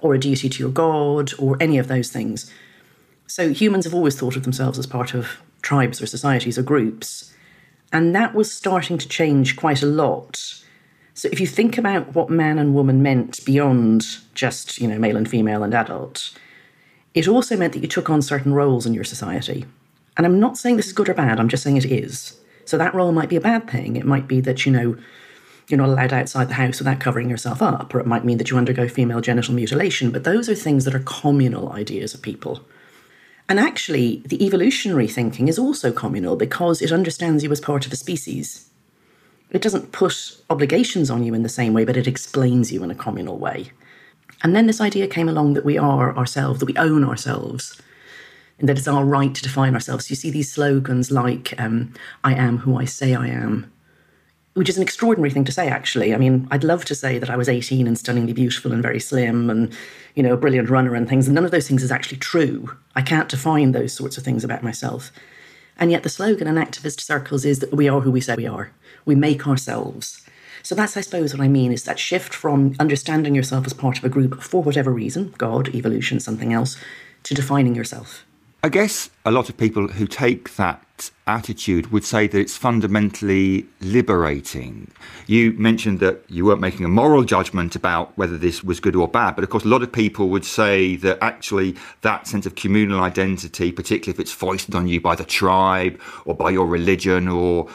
or 0.00 0.14
a 0.14 0.18
duty 0.18 0.48
to 0.48 0.58
your 0.58 0.72
God 0.72 1.32
or 1.38 1.56
any 1.60 1.78
of 1.78 1.88
those 1.88 2.10
things. 2.10 2.52
So 3.26 3.50
humans 3.50 3.84
have 3.84 3.94
always 3.94 4.18
thought 4.18 4.36
of 4.36 4.42
themselves 4.42 4.78
as 4.78 4.86
part 4.86 5.14
of 5.14 5.40
tribes 5.62 6.02
or 6.02 6.06
societies 6.06 6.58
or 6.58 6.62
groups. 6.62 7.32
And 7.92 8.14
that 8.14 8.34
was 8.34 8.52
starting 8.52 8.98
to 8.98 9.08
change 9.08 9.56
quite 9.56 9.82
a 9.82 9.86
lot. 9.86 10.38
So 11.14 11.28
if 11.32 11.40
you 11.40 11.46
think 11.46 11.76
about 11.76 12.14
what 12.14 12.30
man 12.30 12.58
and 12.58 12.74
woman 12.74 13.02
meant 13.02 13.44
beyond 13.44 14.06
just, 14.34 14.80
you 14.80 14.88
know, 14.88 14.98
male 14.98 15.16
and 15.16 15.28
female 15.28 15.62
and 15.62 15.74
adult, 15.74 16.32
it 17.14 17.28
also 17.28 17.56
meant 17.56 17.72
that 17.72 17.80
you 17.82 17.88
took 17.88 18.10
on 18.10 18.22
certain 18.22 18.54
roles 18.54 18.86
in 18.86 18.94
your 18.94 19.04
society. 19.04 19.66
And 20.16 20.26
I'm 20.26 20.40
not 20.40 20.58
saying 20.58 20.76
this 20.76 20.86
is 20.86 20.92
good 20.92 21.08
or 21.08 21.14
bad, 21.14 21.40
I'm 21.40 21.48
just 21.48 21.62
saying 21.62 21.76
it 21.76 21.84
is. 21.84 22.38
So 22.64 22.78
that 22.78 22.94
role 22.94 23.12
might 23.12 23.28
be 23.28 23.36
a 23.36 23.40
bad 23.40 23.68
thing. 23.68 23.96
It 23.96 24.04
might 24.04 24.28
be 24.28 24.40
that, 24.42 24.64
you 24.64 24.72
know, 24.72 24.96
you're 25.68 25.78
not 25.78 25.88
allowed 25.88 26.12
outside 26.12 26.48
the 26.48 26.54
house 26.54 26.78
without 26.78 27.00
covering 27.00 27.30
yourself 27.30 27.62
up, 27.62 27.94
or 27.94 28.00
it 28.00 28.06
might 28.06 28.24
mean 28.24 28.38
that 28.38 28.50
you 28.50 28.58
undergo 28.58 28.88
female 28.88 29.20
genital 29.20 29.54
mutilation. 29.54 30.10
But 30.10 30.24
those 30.24 30.48
are 30.48 30.54
things 30.54 30.84
that 30.84 30.94
are 30.94 31.00
communal 31.00 31.72
ideas 31.72 32.14
of 32.14 32.22
people. 32.22 32.60
And 33.48 33.58
actually, 33.58 34.22
the 34.24 34.44
evolutionary 34.44 35.08
thinking 35.08 35.48
is 35.48 35.58
also 35.58 35.92
communal 35.92 36.36
because 36.36 36.80
it 36.82 36.92
understands 36.92 37.42
you 37.42 37.50
as 37.50 37.60
part 37.60 37.86
of 37.86 37.92
a 37.92 37.96
species. 37.96 38.70
It 39.50 39.62
doesn't 39.62 39.90
put 39.90 40.36
obligations 40.48 41.10
on 41.10 41.24
you 41.24 41.34
in 41.34 41.42
the 41.42 41.48
same 41.48 41.74
way, 41.74 41.84
but 41.84 41.96
it 41.96 42.06
explains 42.06 42.72
you 42.72 42.84
in 42.84 42.90
a 42.90 42.94
communal 42.94 43.38
way. 43.38 43.72
And 44.42 44.56
then 44.56 44.66
this 44.66 44.80
idea 44.80 45.06
came 45.06 45.28
along 45.28 45.54
that 45.54 45.64
we 45.64 45.76
are 45.76 46.16
ourselves, 46.16 46.60
that 46.60 46.66
we 46.66 46.76
own 46.76 47.04
ourselves, 47.04 47.80
and 48.58 48.68
that 48.68 48.78
it's 48.78 48.88
our 48.88 49.04
right 49.04 49.34
to 49.34 49.42
define 49.42 49.74
ourselves. 49.74 50.10
You 50.10 50.16
see 50.16 50.30
these 50.30 50.52
slogans 50.52 51.10
like, 51.10 51.58
um, 51.58 51.92
I 52.24 52.34
am 52.34 52.58
who 52.58 52.76
I 52.76 52.84
say 52.84 53.14
I 53.14 53.28
am, 53.28 53.70
which 54.54 54.68
is 54.68 54.76
an 54.76 54.82
extraordinary 54.82 55.30
thing 55.30 55.44
to 55.44 55.52
say, 55.52 55.68
actually. 55.68 56.14
I 56.14 56.18
mean, 56.18 56.48
I'd 56.50 56.64
love 56.64 56.84
to 56.86 56.94
say 56.94 57.18
that 57.18 57.30
I 57.30 57.36
was 57.36 57.48
18 57.48 57.86
and 57.86 57.98
stunningly 57.98 58.32
beautiful 58.32 58.72
and 58.72 58.82
very 58.82 59.00
slim 59.00 59.48
and, 59.48 59.72
you 60.14 60.22
know, 60.22 60.34
a 60.34 60.38
brilliant 60.38 60.70
runner 60.70 60.94
and 60.94 61.08
things. 61.08 61.26
And 61.26 61.34
none 61.34 61.44
of 61.44 61.50
those 61.50 61.68
things 61.68 61.82
is 61.82 61.92
actually 61.92 62.18
true. 62.18 62.76
I 62.94 63.02
can't 63.02 63.28
define 63.28 63.72
those 63.72 63.92
sorts 63.92 64.18
of 64.18 64.24
things 64.24 64.44
about 64.44 64.62
myself. 64.62 65.10
And 65.78 65.90
yet 65.90 66.02
the 66.02 66.08
slogan 66.10 66.46
in 66.46 66.56
activist 66.56 67.00
circles 67.00 67.44
is 67.44 67.60
that 67.60 67.72
we 67.72 67.88
are 67.88 68.00
who 68.00 68.10
we 68.10 68.20
say 68.20 68.34
we 68.36 68.46
are. 68.46 68.70
We 69.06 69.14
make 69.14 69.46
ourselves. 69.46 70.22
So 70.62 70.74
that's, 70.74 70.96
I 70.96 71.00
suppose, 71.00 71.34
what 71.34 71.42
I 71.42 71.48
mean 71.48 71.72
is 71.72 71.84
that 71.84 71.98
shift 71.98 72.34
from 72.34 72.74
understanding 72.78 73.34
yourself 73.34 73.66
as 73.66 73.72
part 73.72 73.98
of 73.98 74.04
a 74.04 74.08
group 74.08 74.42
for 74.42 74.62
whatever 74.62 74.92
reason, 74.92 75.34
God, 75.38 75.74
evolution, 75.74 76.20
something 76.20 76.52
else, 76.52 76.76
to 77.24 77.34
defining 77.34 77.74
yourself. 77.74 78.24
I 78.62 78.68
guess 78.68 79.08
a 79.24 79.30
lot 79.30 79.48
of 79.48 79.56
people 79.56 79.88
who 79.88 80.06
take 80.06 80.56
that 80.56 81.10
attitude 81.26 81.90
would 81.90 82.04
say 82.04 82.26
that 82.26 82.38
it's 82.38 82.58
fundamentally 82.58 83.66
liberating. 83.80 84.90
You 85.26 85.52
mentioned 85.52 86.00
that 86.00 86.24
you 86.28 86.44
weren't 86.44 86.60
making 86.60 86.84
a 86.84 86.88
moral 86.88 87.24
judgment 87.24 87.74
about 87.74 88.16
whether 88.18 88.36
this 88.36 88.62
was 88.62 88.78
good 88.78 88.94
or 88.96 89.08
bad, 89.08 89.34
but 89.34 89.44
of 89.44 89.48
course, 89.48 89.64
a 89.64 89.68
lot 89.68 89.82
of 89.82 89.90
people 89.90 90.28
would 90.28 90.44
say 90.44 90.96
that 90.96 91.16
actually 91.22 91.74
that 92.02 92.26
sense 92.26 92.44
of 92.44 92.54
communal 92.54 93.00
identity, 93.00 93.72
particularly 93.72 94.14
if 94.14 94.20
it's 94.20 94.32
foisted 94.32 94.74
on 94.74 94.86
you 94.86 95.00
by 95.00 95.14
the 95.14 95.24
tribe 95.24 95.98
or 96.26 96.34
by 96.34 96.50
your 96.50 96.66
religion 96.66 97.28
or 97.28 97.66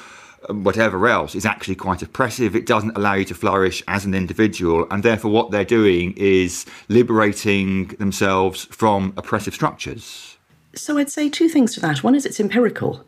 whatever 0.50 1.08
else 1.08 1.36
is 1.36 1.46
actually 1.46 1.76
quite 1.76 2.02
oppressive. 2.02 2.56
It 2.56 2.66
doesn't 2.66 2.98
allow 2.98 3.14
you 3.14 3.26
to 3.26 3.36
flourish 3.36 3.84
as 3.88 4.06
an 4.06 4.14
individual, 4.14 4.88
and 4.92 5.04
therefore, 5.04 5.32
what 5.32 5.52
they're 5.52 5.66
doing 5.66 6.14
is 6.18 6.66
liberating 6.88 7.88
themselves 8.00 8.66
from 8.66 9.14
oppressive 9.18 9.54
structures. 9.54 10.38
So 10.76 10.98
I'd 10.98 11.10
say 11.10 11.30
two 11.30 11.48
things 11.48 11.74
to 11.76 11.80
that. 11.82 12.04
One 12.04 12.16
is 12.16 12.26
it's 12.26 12.40
empirical. 12.40 13.06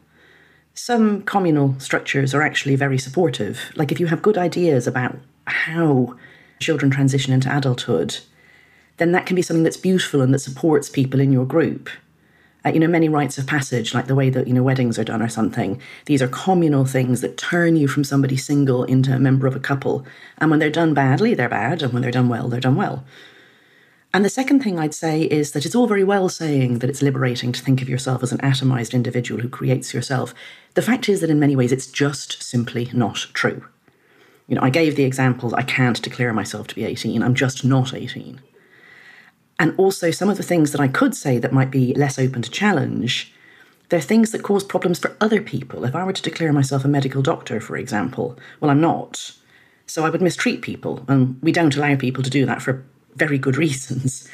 Some 0.74 1.24
communal 1.24 1.80
structures 1.80 2.34
are 2.34 2.42
actually 2.42 2.76
very 2.76 2.98
supportive. 2.98 3.72
Like 3.76 3.92
if 3.92 4.00
you 4.00 4.08
have 4.08 4.22
good 4.22 4.38
ideas 4.38 4.88
about 4.88 5.18
how 5.46 6.16
children 6.60 6.92
transition 6.92 7.34
into 7.34 7.56
adulthood, 7.56 8.20
then 8.98 9.12
that 9.12 9.26
can 9.26 9.36
be 9.36 9.42
something 9.42 9.64
that's 9.64 9.78
beautiful 9.78 10.22
and 10.22 10.34
that 10.34 10.40
supports 10.40 10.90
people 10.90 11.20
in 11.20 11.32
your 11.32 11.46
group. 11.46 11.90
Uh, 12.68 12.72
you 12.74 12.82
know, 12.82 12.88
many 12.88 13.08
rites 13.08 13.38
of 13.38 13.48
passage, 13.48 13.94
like 13.94 14.08
the 14.08 14.16
way 14.16 14.30
that, 14.30 14.46
you 14.46 14.54
know, 14.54 14.64
weddings 14.64 15.00
are 15.00 15.04
done 15.06 15.22
or 15.22 15.30
something, 15.30 15.82
these 16.06 16.22
are 16.22 16.28
communal 16.28 16.84
things 16.84 17.22
that 17.22 17.38
turn 17.38 17.78
you 17.78 17.88
from 17.88 18.04
somebody 18.04 18.36
single 18.36 18.84
into 18.84 19.16
a 19.16 19.20
member 19.20 19.48
of 19.48 19.56
a 19.56 19.60
couple. 19.60 20.06
And 20.40 20.52
when 20.52 20.60
they're 20.60 20.70
done 20.70 20.94
badly, 20.94 21.34
they're 21.34 21.48
bad. 21.48 21.82
And 21.82 21.94
when 21.94 22.02
they're 22.02 22.12
done 22.12 22.28
well, 22.28 22.50
they're 22.50 22.60
done 22.60 22.76
well. 22.76 23.06
And 24.14 24.26
the 24.26 24.30
second 24.30 24.64
thing 24.64 24.78
I'd 24.78 24.94
say 24.94 25.24
is 25.24 25.52
that 25.52 25.66
it's 25.66 25.76
all 25.76 25.88
very 25.88 26.04
well 26.04 26.28
saying 26.28 26.80
that 26.80 26.90
it's 26.90 27.02
liberating 27.02 27.54
to 27.54 27.62
think 27.62 27.82
of 27.82 27.88
yourself 27.88 28.22
as 28.22 28.34
an 28.34 28.40
atomized 28.40 28.94
individual 28.94 29.42
who 29.42 29.50
creates 29.50 29.94
yourself. 29.94 30.34
The 30.74 30.82
fact 30.82 31.08
is 31.08 31.22
that 31.22 31.30
in 31.30 31.40
many 31.40 31.56
ways 31.56 31.72
it's 31.72 31.88
just 31.88 32.44
simply 32.44 32.90
not 32.94 33.28
true. 33.34 33.66
You 34.48 34.56
know, 34.56 34.62
I 34.62 34.72
gave 34.72 34.98
the 34.98 35.04
example 35.06 35.56
I 35.56 35.64
can't 35.64 36.02
declare 36.02 36.34
myself 36.34 36.68
to 36.68 36.76
be 36.76 36.84
18, 36.84 37.24
I'm 37.24 37.36
just 37.36 37.64
not 37.64 37.94
18. 37.94 38.42
And 39.60 39.74
also, 39.78 40.12
some 40.12 40.30
of 40.30 40.38
the 40.38 40.44
things 40.44 40.72
that 40.72 40.82
I 40.82 40.88
could 40.88 41.16
say 41.16 41.40
that 41.40 41.52
might 41.52 41.72
be 41.72 41.94
less 41.96 42.20
open 42.20 42.44
to 42.44 42.52
challenge, 42.52 43.34
they're 43.90 44.02
things 44.02 44.32
that 44.32 44.44
cause 44.44 44.64
problems 44.64 45.00
for 45.00 45.16
other 45.20 45.42
people. 45.42 45.84
If 45.86 45.96
I 45.96 46.04
were 46.04 46.14
to 46.14 46.22
declare 46.22 46.54
myself 46.54 46.86
a 46.86 46.88
medical 46.88 47.22
doctor, 47.22 47.60
for 47.60 47.78
example, 47.78 48.38
well, 48.60 48.70
I'm 48.70 48.82
not. 48.82 49.34
So 49.88 50.06
I 50.06 50.10
would 50.10 50.22
mistreat 50.22 50.62
people, 50.62 51.04
and 51.08 51.42
we 51.42 51.52
don't 51.52 51.76
allow 51.76 51.96
people 51.96 52.22
to 52.24 52.30
do 52.30 52.46
that 52.46 52.62
for 52.62 52.84
very 53.16 53.38
good 53.38 53.58
reasons. 53.66 54.30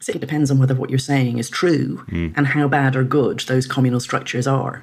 So 0.00 0.12
it 0.12 0.20
depends 0.20 0.50
on 0.50 0.58
whether 0.58 0.74
what 0.74 0.90
you're 0.90 0.98
saying 0.98 1.38
is 1.38 1.50
true 1.50 2.04
mm. 2.08 2.32
and 2.36 2.48
how 2.48 2.68
bad 2.68 2.96
or 2.96 3.04
good 3.04 3.40
those 3.40 3.66
communal 3.66 4.00
structures 4.00 4.46
are. 4.46 4.82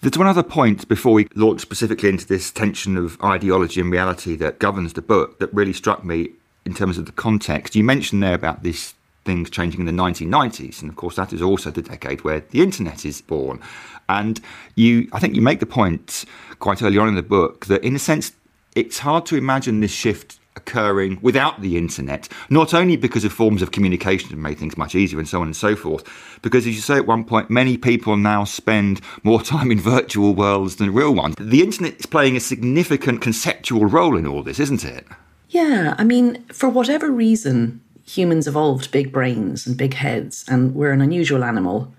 There's 0.00 0.18
one 0.18 0.26
other 0.26 0.42
point 0.42 0.86
before 0.86 1.12
we 1.12 1.28
launch 1.34 1.60
specifically 1.60 2.08
into 2.08 2.26
this 2.26 2.50
tension 2.50 2.96
of 2.96 3.20
ideology 3.22 3.80
and 3.80 3.90
reality 3.90 4.36
that 4.36 4.58
governs 4.58 4.92
the 4.92 5.02
book 5.02 5.38
that 5.38 5.52
really 5.52 5.72
struck 5.72 6.04
me 6.04 6.30
in 6.64 6.74
terms 6.74 6.98
of 6.98 7.06
the 7.06 7.12
context. 7.12 7.74
You 7.74 7.84
mentioned 7.84 8.22
there 8.22 8.34
about 8.34 8.62
these 8.62 8.94
things 9.24 9.50
changing 9.50 9.80
in 9.80 9.86
the 9.86 10.02
1990s, 10.02 10.80
and 10.80 10.90
of 10.90 10.96
course 10.96 11.16
that 11.16 11.32
is 11.32 11.42
also 11.42 11.70
the 11.70 11.82
decade 11.82 12.24
where 12.24 12.40
the 12.50 12.62
internet 12.62 13.04
is 13.04 13.20
born. 13.20 13.60
And 14.08 14.40
you, 14.74 15.08
I 15.12 15.18
think 15.18 15.34
you 15.34 15.42
make 15.42 15.60
the 15.60 15.66
point 15.66 16.24
quite 16.58 16.82
early 16.82 16.98
on 16.98 17.08
in 17.08 17.14
the 17.14 17.22
book 17.22 17.66
that, 17.66 17.82
in 17.82 17.96
a 17.96 17.98
sense, 17.98 18.32
it's 18.74 18.98
hard 18.98 19.24
to 19.26 19.36
imagine 19.36 19.80
this 19.80 19.92
shift 19.92 20.38
occurring 20.56 21.18
without 21.20 21.60
the 21.60 21.76
internet, 21.76 22.28
not 22.48 22.74
only 22.74 22.96
because 22.96 23.24
of 23.24 23.32
forms 23.32 23.62
of 23.62 23.72
communication 23.72 24.30
that 24.30 24.36
made 24.36 24.58
things 24.58 24.76
much 24.76 24.94
easier 24.94 25.18
and 25.18 25.28
so 25.28 25.40
on 25.40 25.48
and 25.48 25.56
so 25.56 25.74
forth, 25.74 26.04
because 26.42 26.66
as 26.66 26.74
you 26.74 26.80
say 26.80 26.96
at 26.96 27.06
one 27.06 27.24
point, 27.24 27.50
many 27.50 27.76
people 27.76 28.16
now 28.16 28.44
spend 28.44 29.00
more 29.22 29.42
time 29.54 29.70
in 29.70 29.80
virtual 29.80 30.34
worlds 30.34 30.76
than 30.76 30.92
real 30.92 31.14
ones. 31.14 31.34
The 31.38 31.62
internet 31.62 31.98
is 31.98 32.06
playing 32.06 32.36
a 32.36 32.40
significant 32.40 33.20
conceptual 33.20 33.86
role 33.86 34.16
in 34.16 34.26
all 34.26 34.42
this, 34.42 34.60
isn't 34.60 34.84
it? 34.84 35.06
Yeah, 35.48 35.94
I 35.98 36.04
mean, 36.04 36.44
for 36.46 36.68
whatever 36.68 37.10
reason, 37.10 37.80
humans 38.04 38.46
evolved 38.46 38.90
big 38.90 39.12
brains 39.12 39.66
and 39.66 39.76
big 39.76 39.94
heads, 39.94 40.44
and 40.48 40.74
we're 40.74 40.92
an 40.92 41.00
unusual 41.00 41.44
animal 41.44 41.92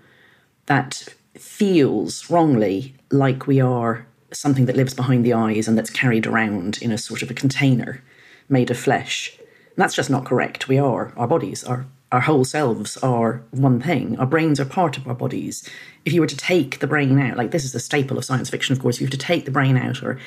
that 0.66 1.08
feels 1.34 2.30
wrongly 2.30 2.94
like 3.10 3.46
we 3.46 3.60
are 3.60 4.06
something 4.32 4.66
that 4.66 4.76
lives 4.76 4.94
behind 4.94 5.24
the 5.24 5.32
eyes 5.32 5.68
and 5.68 5.76
that's 5.76 5.90
carried 5.90 6.26
around 6.26 6.78
in 6.78 6.90
a 6.90 6.98
sort 6.98 7.22
of 7.22 7.30
a 7.30 7.34
container 7.34 8.02
made 8.48 8.70
of 8.70 8.78
flesh. 8.78 9.36
And 9.38 9.76
that's 9.76 9.94
just 9.94 10.10
not 10.10 10.24
correct. 10.24 10.68
We 10.68 10.78
are. 10.78 11.12
Our 11.16 11.26
bodies 11.26 11.64
are 11.64 11.86
our 12.12 12.20
whole 12.20 12.44
selves 12.44 12.96
are 12.98 13.42
one 13.50 13.80
thing. 13.80 14.16
Our 14.18 14.26
brains 14.26 14.60
are 14.60 14.64
part 14.64 14.96
of 14.96 15.08
our 15.08 15.14
bodies. 15.14 15.68
If 16.04 16.12
you 16.12 16.20
were 16.20 16.28
to 16.28 16.36
take 16.36 16.78
the 16.78 16.86
brain 16.86 17.18
out, 17.18 17.36
like 17.36 17.50
this 17.50 17.64
is 17.64 17.74
a 17.74 17.80
staple 17.80 18.16
of 18.16 18.24
science 18.24 18.48
fiction, 18.48 18.72
of 18.72 18.80
course, 18.80 18.96
if 18.96 19.00
you 19.00 19.06
were 19.08 19.10
to 19.10 19.18
take 19.18 19.44
the 19.44 19.50
brain 19.50 19.76
out 19.76 20.04
or 20.04 20.18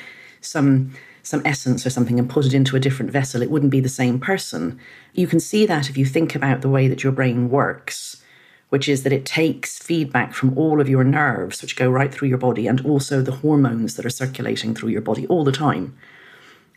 some 0.42 0.92
some 1.30 1.42
essence 1.44 1.86
or 1.86 1.90
something 1.90 2.18
and 2.18 2.28
put 2.28 2.44
it 2.44 2.52
into 2.52 2.76
a 2.76 2.80
different 2.80 3.12
vessel, 3.12 3.40
it 3.40 3.50
wouldn't 3.50 3.70
be 3.70 3.80
the 3.80 3.88
same 3.88 4.18
person. 4.18 4.78
You 5.14 5.28
can 5.28 5.38
see 5.38 5.64
that 5.64 5.88
if 5.88 5.96
you 5.96 6.04
think 6.04 6.34
about 6.34 6.60
the 6.60 6.68
way 6.68 6.88
that 6.88 7.04
your 7.04 7.12
brain 7.12 7.48
works, 7.48 8.20
which 8.68 8.88
is 8.88 9.04
that 9.04 9.12
it 9.12 9.24
takes 9.24 9.78
feedback 9.78 10.34
from 10.34 10.58
all 10.58 10.80
of 10.80 10.88
your 10.88 11.04
nerves, 11.04 11.62
which 11.62 11.76
go 11.76 11.88
right 11.88 12.12
through 12.12 12.28
your 12.28 12.38
body, 12.38 12.66
and 12.66 12.84
also 12.84 13.22
the 13.22 13.36
hormones 13.36 13.94
that 13.94 14.04
are 14.04 14.10
circulating 14.10 14.74
through 14.74 14.90
your 14.90 15.00
body 15.00 15.26
all 15.28 15.44
the 15.44 15.52
time. 15.52 15.96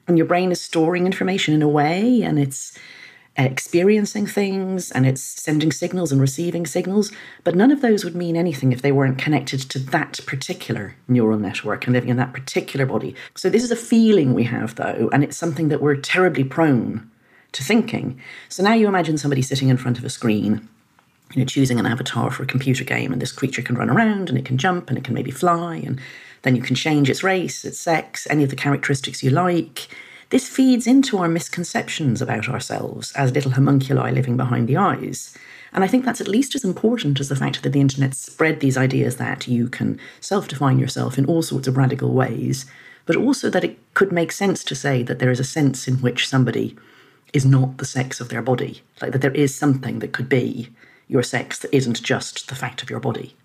And 0.07 0.17
your 0.17 0.27
brain 0.27 0.51
is 0.51 0.62
storing 0.62 1.07
information 1.07 1.53
in 1.53 1.62
a 1.62 1.67
way, 1.67 2.22
and 2.22 2.38
it's 2.38 2.77
experiencing 3.35 4.27
things 4.27 4.91
and 4.91 5.05
it's 5.07 5.21
sending 5.21 5.71
signals 5.71 6.11
and 6.11 6.21
receiving 6.21 6.65
signals, 6.65 7.11
but 7.43 7.55
none 7.55 7.71
of 7.71 7.81
those 7.81 8.03
would 8.03 8.15
mean 8.15 8.35
anything 8.35 8.71
if 8.71 8.81
they 8.81 8.91
weren't 8.91 9.17
connected 9.17 9.59
to 9.61 9.79
that 9.79 10.19
particular 10.27 10.95
neural 11.07 11.39
network 11.39 11.85
and 11.85 11.93
living 11.93 12.09
in 12.09 12.17
that 12.17 12.33
particular 12.33 12.85
body. 12.85 13.15
So, 13.35 13.49
this 13.49 13.63
is 13.63 13.71
a 13.71 13.75
feeling 13.75 14.33
we 14.33 14.43
have, 14.43 14.75
though, 14.75 15.09
and 15.11 15.23
it's 15.23 15.37
something 15.37 15.69
that 15.69 15.81
we're 15.81 15.95
terribly 15.95 16.43
prone 16.43 17.09
to 17.53 17.63
thinking. 17.63 18.19
So, 18.49 18.61
now 18.63 18.73
you 18.73 18.87
imagine 18.87 19.17
somebody 19.17 19.41
sitting 19.41 19.69
in 19.69 19.77
front 19.77 19.97
of 19.97 20.03
a 20.03 20.09
screen. 20.09 20.67
You 21.33 21.39
know, 21.39 21.45
choosing 21.47 21.79
an 21.79 21.87
avatar 21.87 22.29
for 22.29 22.43
a 22.43 22.47
computer 22.47 22.83
game, 22.83 23.11
and 23.11 23.19
this 23.19 23.31
creature 23.31 23.63
can 23.63 23.75
run 23.75 23.89
around 23.89 24.29
and 24.29 24.37
it 24.37 24.45
can 24.45 24.59
jump 24.59 24.89
and 24.89 24.99
it 24.99 25.03
can 25.03 25.15
maybe 25.15 25.31
fly, 25.31 25.77
and 25.77 25.99
then 26.43 26.55
you 26.55 26.61
can 26.61 26.75
change 26.75 27.09
its 27.09 27.23
race, 27.23 27.65
its 27.65 27.79
sex, 27.79 28.27
any 28.29 28.43
of 28.43 28.51
the 28.51 28.55
characteristics 28.55 29.23
you 29.23 29.31
like 29.31 29.87
this 30.30 30.48
feeds 30.48 30.88
into 30.88 31.18
our 31.18 31.27
misconceptions 31.27 32.22
about 32.22 32.50
ourselves 32.50 33.12
as 33.13 33.32
little 33.32 33.51
homunculi 33.51 34.12
living 34.12 34.38
behind 34.38 34.68
the 34.68 34.77
eyes. 34.77 35.38
And 35.74 35.84
I 35.84 35.88
think 35.88 36.06
that's 36.06 36.22
at 36.22 36.27
least 36.27 36.56
as 36.56 36.63
important 36.63 37.20
as 37.20 37.30
the 37.30 37.36
fact 37.36 37.63
that 37.63 37.70
the 37.70 37.82
internet 37.82 38.13
spread 38.13 38.60
these 38.60 38.77
ideas 38.77 39.18
that 39.18 39.48
you 39.48 39.68
can 39.68 40.00
self 40.20 40.48
define 40.48 40.80
yourself 40.80 41.18
in 41.18 41.25
all 41.25 41.42
sorts 41.42 41.68
of 41.68 41.77
radical 41.77 42.13
ways, 42.13 42.65
but 43.06 43.15
also 43.15 43.50
that 43.50 43.63
it 43.63 43.77
could 43.94 44.12
make 44.12 44.32
sense 44.32 44.63
to 44.65 44.75
say 44.75 45.03
that 45.03 45.20
there 45.20 45.32
is 45.32 45.39
a 45.39 45.44
sense 45.44 45.88
in 45.88 45.96
which 45.96 46.27
somebody 46.27 46.75
is 47.34 47.46
not 47.46 47.77
the 47.77 47.86
sex 47.86 48.22
of 48.22 48.30
their 48.30 48.44
body, 48.44 48.82
like 49.01 49.12
that 49.12 49.22
there 49.22 49.32
is 49.32 49.56
something 49.56 50.00
that 50.00 50.13
could 50.13 50.30
be 50.30 50.70
your 51.08 51.24
sex 51.24 51.60
that 51.60 51.75
isn't 51.75 52.01
just 52.03 52.48
the 52.48 52.56
fact 52.56 52.84
of 52.84 52.89
your 52.89 53.00
body. 53.00 53.36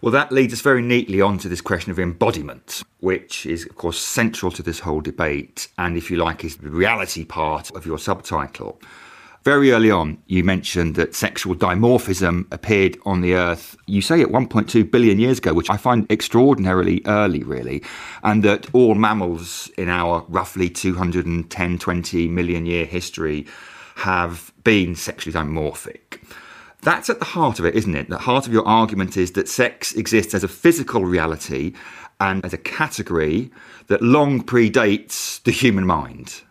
Well, 0.00 0.12
that 0.12 0.32
leads 0.32 0.52
us 0.52 0.60
very 0.60 0.82
neatly 0.82 1.20
on 1.22 1.38
to 1.38 1.48
this 1.48 1.62
question 1.62 1.90
of 1.90 1.98
embodiment, 1.98 2.82
which 3.00 3.46
is, 3.46 3.64
of 3.64 3.76
course, 3.76 3.98
central 3.98 4.52
to 4.52 4.62
this 4.62 4.80
whole 4.80 5.00
debate, 5.00 5.68
and 5.78 5.96
if 5.96 6.10
you 6.10 6.18
like, 6.18 6.44
is 6.44 6.56
the 6.56 6.68
reality 6.68 7.24
part 7.24 7.70
of 7.70 7.86
your 7.86 7.98
subtitle. 7.98 8.80
Very 9.44 9.72
early 9.72 9.90
on, 9.90 10.16
you 10.26 10.42
mentioned 10.42 10.94
that 10.94 11.14
sexual 11.14 11.54
dimorphism 11.54 12.50
appeared 12.50 12.96
on 13.04 13.20
the 13.20 13.34
Earth, 13.34 13.76
you 13.86 14.00
say 14.00 14.22
at 14.22 14.28
1.2 14.28 14.90
billion 14.90 15.18
years 15.18 15.36
ago, 15.36 15.52
which 15.52 15.68
I 15.68 15.76
find 15.76 16.10
extraordinarily 16.10 17.02
early, 17.04 17.42
really, 17.42 17.82
and 18.22 18.42
that 18.42 18.74
all 18.74 18.94
mammals 18.94 19.70
in 19.76 19.90
our 19.90 20.24
roughly 20.28 20.70
210, 20.70 21.78
20 21.78 22.28
million 22.28 22.64
year 22.64 22.86
history 22.86 23.46
have 23.96 24.50
been 24.64 24.94
sexually 24.94 25.34
dimorphic. 25.34 26.00
That's 26.84 27.10
at 27.10 27.18
the 27.18 27.24
heart 27.24 27.58
of 27.58 27.64
it, 27.64 27.74
isn't 27.74 27.94
it? 27.96 28.08
The 28.08 28.18
heart 28.18 28.46
of 28.46 28.52
your 28.52 28.66
argument 28.66 29.16
is 29.16 29.32
that 29.32 29.48
sex 29.48 29.94
exists 29.94 30.34
as 30.34 30.44
a 30.44 30.48
physical 30.48 31.04
reality 31.04 31.72
and 32.20 32.44
as 32.44 32.52
a 32.52 32.58
category 32.58 33.50
that 33.88 34.02
long 34.02 34.42
predates 34.42 35.42
the 35.42 35.50
human 35.50 35.86
mind. 35.86 36.42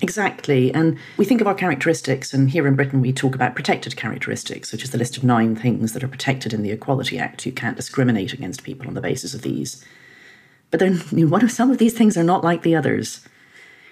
Exactly. 0.00 0.72
And 0.74 0.98
we 1.16 1.24
think 1.24 1.40
of 1.40 1.46
our 1.46 1.54
characteristics, 1.54 2.34
and 2.34 2.50
here 2.50 2.66
in 2.66 2.76
Britain 2.76 3.00
we 3.00 3.12
talk 3.12 3.34
about 3.34 3.54
protected 3.54 3.96
characteristics, 3.96 4.72
which 4.72 4.84
is 4.84 4.90
the 4.90 4.98
list 4.98 5.16
of 5.16 5.24
nine 5.24 5.56
things 5.56 5.92
that 5.92 6.04
are 6.04 6.08
protected 6.08 6.52
in 6.52 6.62
the 6.62 6.70
Equality 6.70 7.18
Act. 7.18 7.46
You 7.46 7.52
can't 7.52 7.76
discriminate 7.76 8.32
against 8.32 8.64
people 8.64 8.86
on 8.88 8.94
the 8.94 9.00
basis 9.00 9.32
of 9.32 9.42
these. 9.42 9.84
But 10.70 10.80
then 10.80 10.98
one 11.30 11.44
of 11.44 11.50
some 11.50 11.70
of 11.70 11.78
these 11.78 11.94
things 11.94 12.16
are 12.16 12.22
not 12.22 12.44
like 12.44 12.62
the 12.62 12.74
others. 12.74 13.20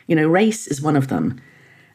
You 0.06 0.16
know, 0.16 0.26
race 0.26 0.66
is 0.66 0.82
one 0.82 0.96
of 0.96 1.08
them. 1.08 1.40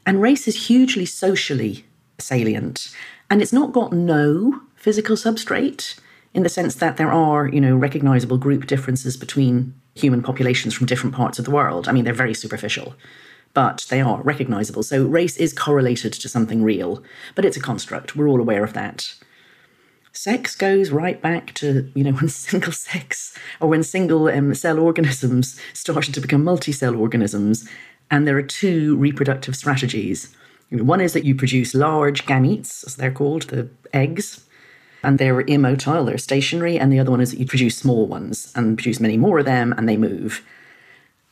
And 0.05 0.21
race 0.21 0.47
is 0.47 0.67
hugely 0.67 1.05
socially 1.05 1.85
salient. 2.19 2.93
And 3.29 3.41
it's 3.41 3.53
not 3.53 3.71
got 3.71 3.91
no 3.91 4.61
physical 4.75 5.15
substrate 5.15 5.99
in 6.33 6.43
the 6.43 6.49
sense 6.49 6.75
that 6.75 6.97
there 6.97 7.11
are, 7.11 7.47
you 7.47 7.61
know, 7.61 7.75
recognizable 7.75 8.37
group 8.37 8.67
differences 8.67 9.17
between 9.17 9.73
human 9.95 10.21
populations 10.21 10.73
from 10.73 10.85
different 10.85 11.15
parts 11.15 11.39
of 11.39 11.45
the 11.45 11.51
world. 11.51 11.87
I 11.87 11.91
mean, 11.93 12.03
they're 12.03 12.13
very 12.13 12.33
superficial, 12.33 12.95
but 13.53 13.85
they 13.89 14.01
are 14.01 14.21
recognizable. 14.21 14.83
So 14.83 15.05
race 15.05 15.37
is 15.37 15.53
correlated 15.53 16.11
to 16.13 16.29
something 16.29 16.61
real, 16.61 17.01
but 17.33 17.45
it's 17.45 17.57
a 17.57 17.61
construct. 17.61 18.15
We're 18.15 18.27
all 18.27 18.41
aware 18.41 18.63
of 18.63 18.73
that. 18.73 19.15
Sex 20.11 20.55
goes 20.55 20.91
right 20.91 21.21
back 21.21 21.53
to, 21.55 21.89
you 21.95 22.03
know, 22.03 22.11
when 22.19 22.29
single 22.29 22.73
sex 22.73 23.37
or 23.59 23.69
when 23.69 23.83
single 23.83 24.27
um, 24.27 24.53
cell 24.53 24.79
organisms 24.79 25.59
started 25.73 26.13
to 26.13 26.21
become 26.21 26.43
multi 26.43 26.73
cell 26.73 26.95
organisms. 26.95 27.67
And 28.11 28.27
there 28.27 28.37
are 28.37 28.43
two 28.43 28.97
reproductive 28.97 29.55
strategies 29.55 30.35
one 30.71 31.01
is 31.01 31.13
that 31.13 31.25
you 31.25 31.35
produce 31.35 31.73
large 31.73 32.25
gametes, 32.25 32.85
as 32.85 32.95
they're 32.95 33.11
called, 33.11 33.43
the 33.43 33.69
eggs, 33.93 34.45
and 35.03 35.19
they're 35.19 35.43
immotile, 35.43 36.05
they're 36.05 36.17
stationary. 36.17 36.77
And 36.77 36.91
the 36.91 36.99
other 36.99 37.11
one 37.11 37.21
is 37.21 37.31
that 37.31 37.39
you 37.39 37.45
produce 37.45 37.77
small 37.77 38.07
ones 38.07 38.51
and 38.55 38.77
produce 38.77 38.99
many 38.99 39.17
more 39.17 39.39
of 39.39 39.45
them 39.45 39.73
and 39.77 39.87
they 39.87 39.97
move. 39.97 40.43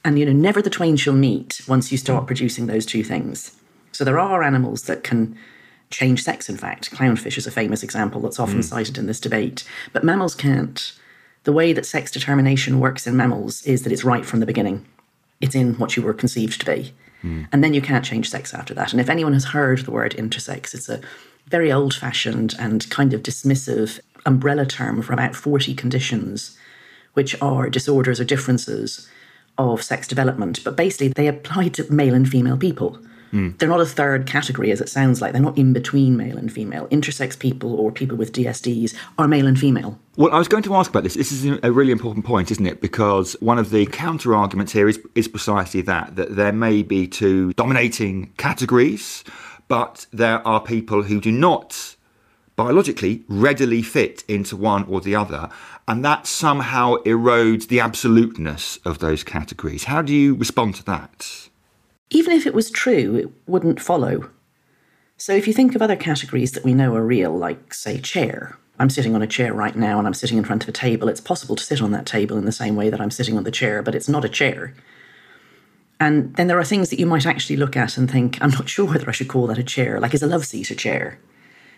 And, 0.06 0.20
you 0.20 0.26
know, 0.26 0.34
never 0.34 0.62
the 0.62 0.70
twain 0.70 0.96
shall 0.96 1.14
meet 1.14 1.62
once 1.68 1.92
you 1.92 1.98
start 1.98 2.28
producing 2.28 2.68
those 2.68 2.86
two 2.86 3.04
things. 3.04 3.56
So 3.92 4.04
there 4.04 4.20
are 4.20 4.44
animals 4.44 4.84
that 4.84 5.04
can 5.04 5.38
change 5.90 6.24
sex, 6.24 6.50
in 6.50 6.58
fact. 6.58 6.92
Clownfish 6.92 7.38
is 7.38 7.48
a 7.48 7.52
famous 7.52 7.84
example 7.84 8.22
that's 8.22 8.40
often 8.40 8.60
mm. 8.60 8.64
cited 8.64 8.98
in 8.98 9.06
this 9.06 9.20
debate. 9.20 9.64
But 9.94 10.04
mammals 10.04 10.36
can't. 10.36 10.94
The 11.44 11.54
way 11.54 11.74
that 11.74 11.86
sex 11.86 12.12
determination 12.12 12.80
works 12.80 13.08
in 13.08 13.16
mammals 13.16 13.64
is 13.64 13.84
that 13.84 13.92
it's 13.92 14.04
right 14.04 14.26
from 14.26 14.40
the 14.40 14.46
beginning, 14.46 14.86
it's 15.42 15.56
in 15.56 15.74
what 15.76 15.96
you 15.96 16.04
were 16.04 16.14
conceived 16.14 16.60
to 16.62 16.66
be. 16.66 16.94
And 17.24 17.64
then 17.64 17.74
you 17.74 17.82
can't 17.82 18.06
change 18.06 18.30
sex 18.30 18.54
after 18.54 18.74
that. 18.74 18.92
And 18.92 19.00
if 19.00 19.10
anyone 19.10 19.34
has 19.34 19.46
heard 19.46 19.80
the 19.80 19.92
word 19.92 20.14
intersex, 20.18 20.74
it's 20.74 20.90
a 20.90 21.02
very 21.48 21.72
old 21.72 21.94
fashioned 21.94 22.54
and 22.60 22.90
kind 22.90 23.14
of 23.14 23.24
dismissive 23.24 24.00
umbrella 24.26 24.66
term 24.66 25.02
for 25.02 25.14
about 25.14 25.36
40 25.36 25.74
conditions, 25.74 26.58
which 27.14 27.40
are 27.42 27.70
disorders 27.70 28.20
or 28.20 28.26
differences 28.26 29.10
of 29.58 29.84
sex 29.84 30.08
development. 30.08 30.64
But 30.64 30.76
basically, 30.76 31.10
they 31.10 31.28
apply 31.28 31.70
to 31.70 31.92
male 31.92 32.14
and 32.14 32.28
female 32.28 32.58
people. 32.58 33.00
Mm. 33.34 33.58
They're 33.58 33.68
not 33.68 33.82
a 33.82 33.86
third 33.86 34.28
category, 34.28 34.72
as 34.72 34.80
it 34.80 34.90
sounds 34.90 35.22
like. 35.22 35.34
They're 35.34 35.42
not 35.42 35.58
in 35.58 35.74
between 35.74 36.16
male 36.16 36.38
and 36.38 36.54
female. 36.54 36.88
Intersex 36.90 37.38
people 37.38 37.74
or 37.74 37.92
people 37.92 38.16
with 38.16 38.32
DSDs 38.32 38.96
are 39.18 39.28
male 39.28 39.48
and 39.48 39.60
female. 39.60 40.00
Well, 40.16 40.32
I 40.32 40.38
was 40.38 40.48
going 40.48 40.64
to 40.64 40.76
ask 40.76 40.92
about 40.92 41.04
this. 41.04 41.16
This 41.16 41.32
is 41.32 41.60
a 41.64 41.72
really 41.72 41.92
important 41.92 42.26
point, 42.26 42.52
isn't 42.52 42.66
it? 42.66 42.80
Because 42.80 43.36
one 43.40 43.58
of 43.58 43.72
the 43.72 43.88
counter 43.88 44.36
arguments 44.36 44.72
here 44.72 44.88
is, 44.88 45.00
is 45.16 45.28
precisely 45.28 45.82
that, 45.82 46.16
that 46.16 46.36
there 46.36 46.54
may 46.54 46.84
be 46.84 47.08
two 47.08 47.54
dominating 47.54 48.32
categories, 48.38 49.24
but 49.68 50.06
there 50.14 50.48
are 50.48 50.62
people 50.62 51.02
who 51.02 51.20
do 51.20 51.32
not 51.32 51.96
biologically 52.56 53.24
readily 53.28 53.82
fit 53.82 54.24
into 54.28 54.56
one 54.56 54.84
or 54.84 55.02
the 55.02 55.16
other, 55.16 55.50
and 55.88 56.06
that 56.06 56.28
somehow 56.28 56.98
erodes 56.98 57.68
the 57.68 57.80
absoluteness 57.80 58.78
of 58.86 59.00
those 59.00 59.24
categories. 59.24 59.86
How 59.86 60.04
do 60.04 60.14
you 60.14 60.36
respond 60.36 60.76
to 60.76 60.86
that? 60.86 61.50
Even 62.14 62.34
if 62.34 62.46
it 62.46 62.54
was 62.54 62.72
true, 62.72 63.16
it 63.16 63.30
wouldn't 63.50 63.82
follow. 63.82 64.30
So 65.18 65.34
if 65.34 65.48
you 65.48 65.54
think 65.54 65.76
of 65.76 65.82
other 65.82 65.96
categories 65.96 66.52
that 66.52 66.64
we 66.64 66.74
know 66.74 66.96
are 66.96 67.06
real, 67.06 67.36
like, 67.36 67.74
say, 67.74 68.00
chair, 68.00 68.58
I'm 68.80 68.90
sitting 68.90 69.16
on 69.16 69.22
a 69.22 69.28
chair 69.28 69.54
right 69.54 69.76
now 69.76 69.98
and 69.98 70.08
I'm 70.08 70.14
sitting 70.14 70.38
in 70.38 70.44
front 70.44 70.64
of 70.64 70.70
a 70.70 70.74
table. 70.74 71.08
It's 71.08 71.22
possible 71.22 71.56
to 71.56 71.64
sit 71.64 71.82
on 71.82 71.92
that 71.92 72.06
table 72.06 72.38
in 72.38 72.46
the 72.46 72.52
same 72.52 72.76
way 72.76 72.90
that 72.90 73.02
I'm 73.02 73.12
sitting 73.12 73.38
on 73.38 73.44
the 73.44 73.52
chair, 73.52 73.82
but 73.82 73.96
it's 73.96 74.10
not 74.10 74.26
a 74.26 74.30
chair. 74.30 74.74
And 76.00 76.36
then 76.36 76.48
there 76.48 76.60
are 76.60 76.64
things 76.64 76.90
that 76.90 77.00
you 77.00 77.06
might 77.06 77.26
actually 77.26 77.56
look 77.56 77.78
at 77.78 77.98
and 77.98 78.10
think, 78.10 78.42
I'm 78.42 78.50
not 78.50 78.70
sure 78.70 78.86
whether 78.86 79.08
I 79.08 79.14
should 79.14 79.28
call 79.28 79.48
that 79.48 79.58
a 79.58 79.64
chair. 79.64 80.00
Like, 80.00 80.14
is 80.14 80.24
a 80.24 80.28
love 80.28 80.46
seat 80.46 80.72
a 80.72 80.76
chair? 80.76 81.20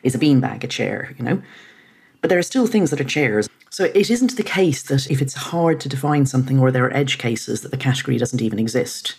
Is 0.03 0.15
a 0.15 0.19
beanbag 0.19 0.63
a 0.63 0.67
chair? 0.67 1.13
You 1.17 1.25
know? 1.25 1.41
But 2.21 2.29
there 2.29 2.39
are 2.39 2.43
still 2.43 2.67
things 2.67 2.89
that 2.89 3.01
are 3.01 3.05
chairs. 3.05 3.47
So 3.69 3.85
it 3.93 4.09
isn't 4.09 4.37
the 4.37 4.43
case 4.43 4.81
that 4.83 5.11
if 5.11 5.21
it's 5.21 5.33
hard 5.33 5.79
to 5.81 5.89
define 5.89 6.25
something 6.25 6.59
or 6.59 6.71
there 6.71 6.85
are 6.85 6.93
edge 6.95 7.17
cases 7.17 7.61
that 7.61 7.71
the 7.71 7.77
category 7.77 8.17
doesn't 8.17 8.41
even 8.41 8.57
exist. 8.57 9.15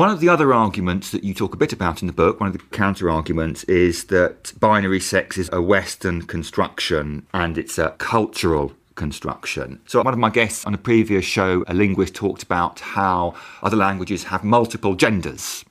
One 0.00 0.08
of 0.08 0.20
the 0.20 0.30
other 0.30 0.54
arguments 0.54 1.10
that 1.10 1.24
you 1.24 1.34
talk 1.34 1.52
a 1.52 1.58
bit 1.58 1.74
about 1.74 2.00
in 2.00 2.06
the 2.06 2.14
book, 2.14 2.40
one 2.40 2.46
of 2.46 2.54
the 2.54 2.64
counter 2.74 3.10
arguments, 3.10 3.64
is 3.64 4.04
that 4.04 4.50
binary 4.58 4.98
sex 4.98 5.36
is 5.36 5.50
a 5.52 5.60
Western 5.60 6.22
construction 6.22 7.26
and 7.34 7.58
it's 7.58 7.76
a 7.76 7.90
cultural 7.98 8.72
construction. 8.94 9.78
So, 9.84 10.02
one 10.02 10.14
of 10.14 10.18
my 10.18 10.30
guests 10.30 10.64
on 10.64 10.72
a 10.72 10.78
previous 10.78 11.26
show, 11.26 11.64
a 11.68 11.74
linguist, 11.74 12.14
talked 12.14 12.42
about 12.42 12.80
how 12.80 13.34
other 13.62 13.76
languages 13.76 14.24
have 14.24 14.42
multiple 14.42 14.94
genders. 14.94 15.66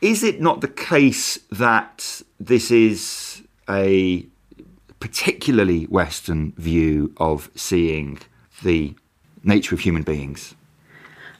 Is 0.00 0.22
it 0.22 0.40
not 0.40 0.60
the 0.60 0.68
case 0.68 1.40
that 1.50 2.22
this 2.38 2.70
is 2.70 3.42
a 3.68 4.24
particularly 5.00 5.86
Western 5.86 6.52
view 6.52 7.12
of 7.16 7.50
seeing 7.56 8.20
the 8.62 8.94
nature 9.42 9.74
of 9.74 9.80
human 9.80 10.04
beings? 10.04 10.54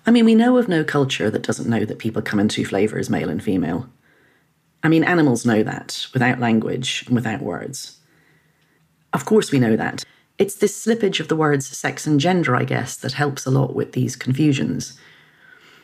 I 0.09 0.11
mean, 0.11 0.25
we 0.25 0.35
know 0.35 0.57
of 0.57 0.71
no 0.71 0.85
culture 0.85 1.29
that 1.29 1.43
doesn't 1.43 1.69
know 1.69 1.85
that 1.85 1.99
people 1.99 2.23
come 2.23 2.41
in 2.41 2.49
two 2.49 2.65
flavors, 2.65 3.11
male 3.11 3.29
and 3.29 3.45
female. 3.45 3.91
I 4.83 4.89
mean, 4.89 5.05
animals 5.05 5.45
know 5.45 5.63
that 5.63 6.07
without 6.15 6.41
language 6.41 7.05
and 7.07 7.15
without 7.15 7.43
words. 7.43 7.99
Of 9.13 9.27
course, 9.27 9.53
we 9.53 9.59
know 9.59 9.77
that. 9.77 10.05
It's 10.39 10.55
this 10.55 10.83
slippage 10.83 11.21
of 11.21 11.29
the 11.29 11.37
words 11.37 11.69
sex 11.69 12.07
and 12.07 12.19
gender, 12.19 12.57
I 12.57 12.65
guess, 12.65 12.97
that 12.97 13.13
helps 13.13 13.45
a 13.45 13.51
lot 13.51 13.75
with 13.75 13.93
these 13.93 14.17
confusions. 14.17 14.99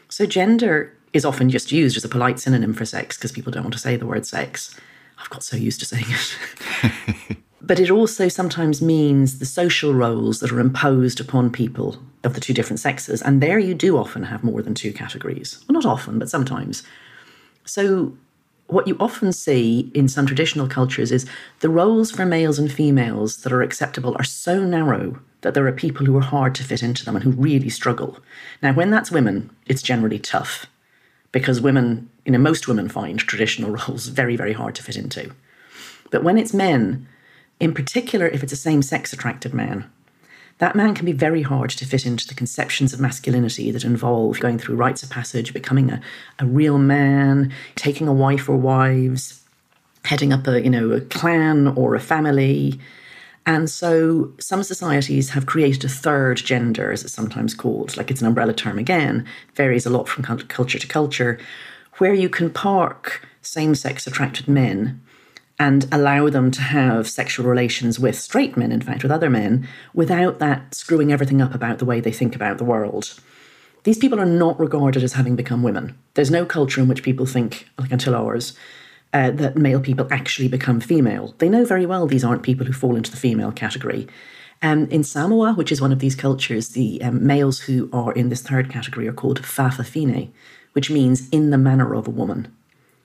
So, 0.09 0.25
gender 0.25 0.97
is 1.13 1.27
often 1.27 1.51
just 1.51 1.71
used 1.71 1.99
as 1.99 2.05
a 2.07 2.09
polite 2.09 2.41
synonym 2.41 2.73
for 2.73 2.87
sex 2.87 3.19
because 3.19 3.31
people 3.31 3.53
don't 3.53 3.65
want 3.65 3.75
to 3.75 3.79
say 3.79 3.97
the 3.97 4.07
word 4.07 4.25
sex. 4.25 4.75
I've 5.19 5.29
got 5.29 5.45
so 5.45 5.59
used 5.59 5.81
to 5.81 5.87
saying 5.87 6.07
it. 6.09 7.37
but 7.67 7.81
it 7.81 7.91
also 7.91 8.29
sometimes 8.29 8.83
means 8.83 9.39
the 9.39 9.47
social 9.47 9.95
roles 9.95 10.41
that 10.41 10.53
are 10.53 10.61
imposed 10.61 11.21
upon 11.21 11.51
people 11.51 11.97
of 12.23 12.35
the 12.35 12.41
two 12.41 12.53
different 12.53 12.81
sexes. 12.81 13.23
And 13.23 13.43
there 13.43 13.59
you 13.59 13.75
do 13.75 13.97
often 13.97 14.25
have 14.25 14.45
more 14.45 14.61
than 14.61 14.75
two 14.75 14.93
categories. 14.93 15.65
Well, 15.69 15.75
not 15.75 15.87
often, 15.87 16.19
but 16.19 16.29
sometimes. 16.29 16.83
So, 17.65 18.17
what 18.67 18.89
you 18.89 18.97
often 18.99 19.33
see 19.33 19.91
in 19.95 20.09
some 20.09 20.27
traditional 20.27 20.67
cultures 20.67 21.13
is 21.13 21.27
the 21.61 21.69
roles 21.69 22.11
for 22.11 22.25
males 22.25 22.59
and 22.59 22.73
females 22.73 23.39
that 23.39 23.53
are 23.53 23.63
acceptable 23.63 24.17
are 24.19 24.25
so 24.25 24.65
narrow 24.65 25.21
that 25.43 25.53
there 25.53 25.67
are 25.67 25.73
people 25.73 26.07
who 26.07 26.17
are 26.17 26.23
hard 26.23 26.55
to 26.55 26.65
fit 26.65 26.83
into 26.83 27.05
them 27.05 27.15
and 27.15 27.23
who 27.23 27.31
really 27.31 27.69
struggle. 27.69 28.19
Now, 28.63 28.73
when 28.73 28.91
that's 28.91 29.11
women, 29.11 29.51
it's 29.67 29.83
generally 29.83 30.19
tough 30.19 30.67
because 31.31 31.61
women, 31.61 32.09
you 32.25 32.33
know, 32.33 32.39
most 32.39 32.67
women 32.67 32.89
find 32.89 33.19
traditional 33.19 33.71
roles 33.89 34.07
very, 34.07 34.37
very 34.37 34.55
hard 34.55 34.75
to 34.77 34.83
fit 34.83 34.97
into. 34.97 35.31
But 36.11 36.25
when 36.25 36.39
it's 36.39 36.55
men, 36.55 37.07
in 37.61 37.75
particular, 37.75 38.27
if 38.27 38.43
it's 38.43 38.53
a 38.53 38.57
same 38.57 38.83
sex 38.83 39.13
attracted 39.13 39.55
man, 39.55 39.91
that 40.59 40.77
man 40.77 40.95
can 40.95 41.05
be 41.05 41.13
very 41.13 41.43
hard 41.43 41.71
to 41.71 41.87
fit 41.87 42.07
into 42.07 42.27
the 42.27 42.35
conceptions 42.35 42.93
of 42.93 43.01
masculinity 43.01 43.71
that 43.71 43.85
involve 43.85 44.39
going 44.41 44.59
through 44.59 44.77
rites 44.77 45.03
of 45.03 45.11
passage, 45.11 45.53
becoming 45.53 45.91
a, 45.91 46.01
a 46.39 46.47
real 46.47 46.79
man, 46.79 47.53
taking 47.75 48.07
a 48.07 48.13
wife 48.13 48.49
or 48.49 48.57
wives, 48.57 49.43
heading 50.05 50.33
up 50.33 50.47
a, 50.47 50.63
you 50.63 50.71
know, 50.71 50.93
a 50.93 51.01
clan 51.01 51.69
or 51.69 51.95
a 51.95 52.01
family. 52.01 52.79
And 53.47 53.69
so 53.69 54.33
some 54.39 54.63
societies 54.63 55.31
have 55.31 55.47
created 55.47 55.85
a 55.85 55.89
third 55.89 56.37
gender, 56.39 56.93
as 56.93 57.03
it's 57.03 57.13
sometimes 57.13 57.55
called, 57.55 57.97
like 57.97 58.11
it's 58.11 58.21
an 58.21 58.27
umbrella 58.27 58.55
term 58.55 58.79
again, 58.79 59.27
varies 59.55 59.87
a 59.87 59.91
lot 59.91 60.09
from 60.09 60.25
culture 60.25 60.79
to 60.79 60.87
culture, 60.87 61.39
where 61.99 62.15
you 62.15 62.29
can 62.29 62.49
park 62.51 63.27
same 63.43 63.75
sex 63.75 64.07
attracted 64.07 64.49
men 64.49 65.01
and 65.59 65.87
allow 65.93 66.29
them 66.29 66.51
to 66.51 66.61
have 66.61 67.09
sexual 67.09 67.47
relations 67.47 67.99
with 67.99 68.19
straight 68.19 68.57
men, 68.57 68.73
in 68.73 68.81
fact, 68.81 69.03
with 69.03 69.13
other 69.13 69.31
men, 69.31 69.69
without 69.93 70.39
that 70.41 70.75
screwing 70.75 71.13
everything 71.13 71.41
up 71.41 71.55
about 71.55 71.79
the 71.79 71.85
way 71.85 72.01
they 72.01 72.13
think 72.13 72.35
about 72.35 72.59
the 72.59 72.65
world. 72.65 73.15
These 73.85 73.99
people 73.99 74.19
are 74.19 74.27
not 74.27 74.59
regarded 74.59 75.03
as 75.03 75.13
having 75.13 75.37
become 75.37 75.63
women. 75.63 75.97
There's 76.15 76.31
no 76.31 76.45
culture 76.45 76.81
in 76.81 76.89
which 76.89 77.03
people 77.03 77.27
think, 77.27 77.69
like 77.79 77.93
until 77.93 78.15
ours, 78.15 78.57
uh, 79.13 79.31
that 79.33 79.57
male 79.57 79.81
people 79.81 80.09
actually 80.11 80.49
become 80.49 80.81
female. 80.81 81.35
They 81.39 81.49
know 81.49 81.65
very 81.65 81.87
well 81.87 82.07
these 82.07 82.25
aren't 82.25 82.43
people 82.43 82.67
who 82.67 82.73
fall 82.73 82.97
into 82.97 83.11
the 83.11 83.17
female 83.17 83.53
category. 83.53 84.09
Um, 84.63 84.87
in 84.87 85.05
Samoa, 85.05 85.53
which 85.53 85.71
is 85.71 85.81
one 85.81 85.93
of 85.93 85.99
these 85.99 86.17
cultures, 86.17 86.71
the 86.71 87.01
um, 87.03 87.25
males 87.25 87.61
who 87.61 87.91
are 87.93 88.13
in 88.13 88.31
this 88.31 88.43
third 88.43 88.71
category 88.71 89.07
are 89.07 89.13
called 89.13 89.43
fa'afafine, 89.43 90.31
which 90.73 90.91
means 90.91 91.29
in 91.29 91.51
the 91.51 91.59
manner 91.59 91.95
of 91.95 92.09
a 92.09 92.11
woman 92.11 92.53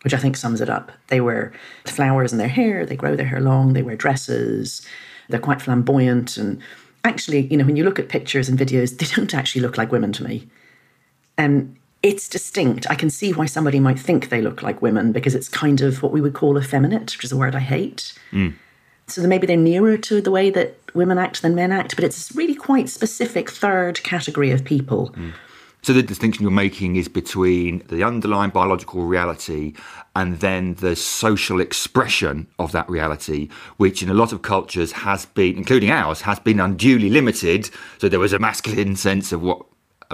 which 0.03 0.13
I 0.13 0.17
think 0.17 0.37
sums 0.37 0.61
it 0.61 0.69
up. 0.69 0.91
They 1.07 1.21
wear 1.21 1.51
flowers 1.85 2.31
in 2.31 2.37
their 2.37 2.47
hair, 2.47 2.85
they 2.85 2.95
grow 2.95 3.15
their 3.15 3.25
hair 3.25 3.41
long, 3.41 3.73
they 3.73 3.81
wear 3.81 3.95
dresses, 3.95 4.85
they're 5.27 5.39
quite 5.39 5.61
flamboyant. 5.61 6.37
And 6.37 6.61
actually, 7.03 7.47
you 7.47 7.57
know, 7.57 7.65
when 7.65 7.75
you 7.75 7.83
look 7.83 7.99
at 7.99 8.09
pictures 8.09 8.49
and 8.49 8.57
videos, 8.57 8.97
they 8.97 9.05
don't 9.15 9.33
actually 9.33 9.61
look 9.61 9.77
like 9.77 9.91
women 9.91 10.13
to 10.13 10.23
me. 10.23 10.47
And 11.37 11.75
it's 12.01 12.29
distinct. 12.29 12.89
I 12.89 12.95
can 12.95 13.09
see 13.09 13.33
why 13.33 13.45
somebody 13.45 13.79
might 13.79 13.99
think 13.99 14.29
they 14.29 14.41
look 14.41 14.63
like 14.63 14.81
women 14.81 15.11
because 15.11 15.35
it's 15.35 15.49
kind 15.49 15.81
of 15.81 16.01
what 16.01 16.13
we 16.13 16.21
would 16.21 16.33
call 16.33 16.57
effeminate, 16.57 17.17
which 17.17 17.25
is 17.25 17.31
a 17.31 17.37
word 17.37 17.55
I 17.55 17.59
hate. 17.59 18.13
Mm. 18.31 18.53
So 19.07 19.25
maybe 19.27 19.47
they're 19.47 19.57
nearer 19.57 19.97
to 19.97 20.21
the 20.21 20.31
way 20.31 20.49
that 20.51 20.77
women 20.93 21.17
act 21.17 21.41
than 21.41 21.55
men 21.55 21.71
act, 21.71 21.95
but 21.95 22.05
it's 22.05 22.33
really 22.35 22.55
quite 22.55 22.87
specific 22.89 23.49
third 23.49 24.01
category 24.03 24.51
of 24.51 24.63
people. 24.63 25.09
Mm 25.17 25.33
so 25.81 25.93
the 25.93 26.03
distinction 26.03 26.43
you're 26.43 26.51
making 26.51 26.97
is 26.97 27.07
between 27.07 27.79
the 27.87 28.03
underlying 28.03 28.51
biological 28.51 29.03
reality 29.03 29.73
and 30.15 30.39
then 30.39 30.75
the 30.75 30.95
social 30.95 31.61
expression 31.61 32.47
of 32.59 32.71
that 32.73 32.89
reality, 32.89 33.47
which 33.77 34.03
in 34.03 34.09
a 34.09 34.13
lot 34.13 34.33
of 34.33 34.41
cultures 34.41 34.91
has 34.91 35.25
been, 35.25 35.55
including 35.57 35.89
ours, 35.89 36.21
has 36.21 36.39
been 36.39 36.59
unduly 36.59 37.09
limited. 37.09 37.69
So 37.99 38.09
there 38.09 38.19
was 38.19 38.33
a 38.33 38.39
masculine 38.39 38.95
sense 38.97 39.31
of 39.31 39.41
what 39.41 39.65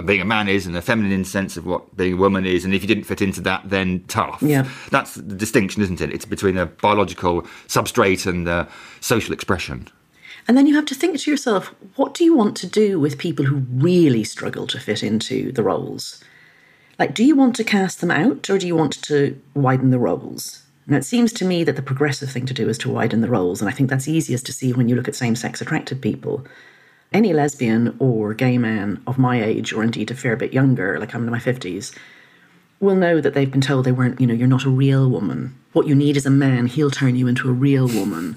being 0.04 0.20
a 0.20 0.26
man 0.26 0.46
is 0.46 0.66
and 0.66 0.76
a 0.76 0.82
feminine 0.82 1.24
sense 1.24 1.56
of 1.56 1.66
what 1.66 1.96
being 1.96 2.14
a 2.14 2.16
woman 2.16 2.44
is. 2.44 2.64
And 2.64 2.74
if 2.74 2.82
you 2.82 2.88
didn't 2.88 3.04
fit 3.04 3.22
into 3.22 3.40
that, 3.42 3.62
then 3.68 4.04
tough. 4.08 4.42
Yeah. 4.42 4.68
That's 4.90 5.14
the 5.14 5.34
distinction, 5.34 5.82
isn't 5.82 6.00
it? 6.00 6.12
It's 6.12 6.26
between 6.26 6.58
a 6.58 6.66
biological 6.66 7.42
substrate 7.66 8.26
and 8.26 8.46
the 8.46 8.68
social 9.00 9.32
expression. 9.32 9.88
And 10.48 10.56
then 10.56 10.66
you 10.66 10.74
have 10.76 10.86
to 10.86 10.94
think 10.94 11.18
to 11.18 11.30
yourself, 11.30 11.74
what 11.96 12.14
do 12.14 12.24
you 12.24 12.36
want 12.36 12.56
to 12.58 12.66
do 12.66 13.00
with 13.00 13.18
people 13.18 13.44
who 13.44 13.66
really 13.70 14.22
struggle 14.22 14.66
to 14.68 14.80
fit 14.80 15.02
into 15.02 15.50
the 15.52 15.62
roles? 15.62 16.22
Like, 16.98 17.14
do 17.14 17.24
you 17.24 17.34
want 17.36 17.56
to 17.56 17.64
cast 17.64 18.00
them 18.00 18.10
out 18.10 18.48
or 18.48 18.58
do 18.58 18.66
you 18.66 18.76
want 18.76 19.02
to 19.02 19.40
widen 19.54 19.90
the 19.90 19.98
roles? 19.98 20.62
Now, 20.86 20.98
it 20.98 21.04
seems 21.04 21.32
to 21.34 21.44
me 21.44 21.64
that 21.64 21.74
the 21.74 21.82
progressive 21.82 22.30
thing 22.30 22.46
to 22.46 22.54
do 22.54 22.68
is 22.68 22.78
to 22.78 22.90
widen 22.90 23.20
the 23.20 23.28
roles. 23.28 23.60
And 23.60 23.68
I 23.68 23.72
think 23.72 23.90
that's 23.90 24.06
easiest 24.06 24.46
to 24.46 24.52
see 24.52 24.72
when 24.72 24.88
you 24.88 24.94
look 24.94 25.08
at 25.08 25.16
same 25.16 25.34
sex 25.34 25.60
attracted 25.60 26.00
people. 26.00 26.46
Any 27.12 27.32
lesbian 27.32 27.96
or 27.98 28.34
gay 28.34 28.56
man 28.56 29.02
of 29.06 29.18
my 29.18 29.42
age, 29.42 29.72
or 29.72 29.82
indeed 29.82 30.10
a 30.10 30.14
fair 30.14 30.36
bit 30.36 30.52
younger, 30.52 30.98
like 31.00 31.14
I'm 31.14 31.24
in 31.24 31.30
my 31.30 31.40
50s, 31.40 31.96
will 32.78 32.94
know 32.94 33.20
that 33.20 33.34
they've 33.34 33.50
been 33.50 33.60
told 33.60 33.84
they 33.84 33.92
weren't, 33.92 34.20
you 34.20 34.26
know, 34.26 34.34
you're 34.34 34.46
not 34.46 34.64
a 34.64 34.70
real 34.70 35.08
woman. 35.08 35.58
What 35.72 35.86
you 35.86 35.94
need 35.94 36.16
is 36.16 36.26
a 36.26 36.30
man, 36.30 36.66
he'll 36.66 36.90
turn 36.90 37.16
you 37.16 37.26
into 37.26 37.48
a 37.48 37.52
real 37.52 37.88
woman. 37.88 38.36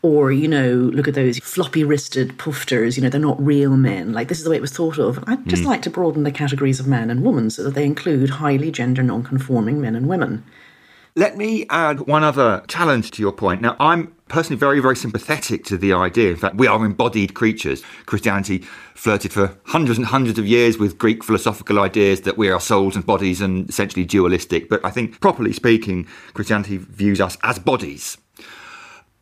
Or, 0.00 0.30
you 0.30 0.46
know, 0.46 0.74
look 0.74 1.08
at 1.08 1.14
those 1.14 1.38
floppy 1.40 1.82
wristed 1.82 2.38
poofters, 2.38 2.96
you 2.96 3.02
know, 3.02 3.08
they're 3.08 3.20
not 3.20 3.44
real 3.44 3.76
men. 3.76 4.12
Like, 4.12 4.28
this 4.28 4.38
is 4.38 4.44
the 4.44 4.50
way 4.50 4.56
it 4.56 4.62
was 4.62 4.70
thought 4.70 4.96
of. 4.96 5.22
I'd 5.26 5.48
just 5.48 5.64
mm. 5.64 5.66
like 5.66 5.82
to 5.82 5.90
broaden 5.90 6.22
the 6.22 6.30
categories 6.30 6.78
of 6.78 6.86
man 6.86 7.10
and 7.10 7.24
woman 7.24 7.50
so 7.50 7.64
that 7.64 7.74
they 7.74 7.84
include 7.84 8.30
highly 8.30 8.70
gender 8.70 9.02
non 9.02 9.24
conforming 9.24 9.80
men 9.80 9.96
and 9.96 10.06
women. 10.06 10.44
Let 11.16 11.36
me 11.36 11.66
add 11.68 12.02
one 12.02 12.22
other 12.22 12.62
challenge 12.68 13.10
to 13.12 13.22
your 13.22 13.32
point. 13.32 13.60
Now, 13.60 13.74
I'm 13.80 14.14
personally 14.28 14.56
very, 14.56 14.78
very 14.78 14.94
sympathetic 14.94 15.64
to 15.64 15.76
the 15.76 15.92
idea. 15.92 16.30
In 16.30 16.36
fact, 16.36 16.58
we 16.58 16.68
are 16.68 16.84
embodied 16.84 17.34
creatures. 17.34 17.82
Christianity 18.06 18.58
flirted 18.94 19.32
for 19.32 19.58
hundreds 19.64 19.98
and 19.98 20.06
hundreds 20.06 20.38
of 20.38 20.46
years 20.46 20.78
with 20.78 20.96
Greek 20.96 21.24
philosophical 21.24 21.80
ideas 21.80 22.20
that 22.20 22.38
we 22.38 22.48
are 22.50 22.60
souls 22.60 22.94
and 22.94 23.04
bodies 23.04 23.40
and 23.40 23.68
essentially 23.68 24.04
dualistic. 24.04 24.68
But 24.68 24.84
I 24.84 24.90
think, 24.90 25.20
properly 25.20 25.52
speaking, 25.52 26.06
Christianity 26.34 26.76
views 26.76 27.20
us 27.20 27.36
as 27.42 27.58
bodies. 27.58 28.16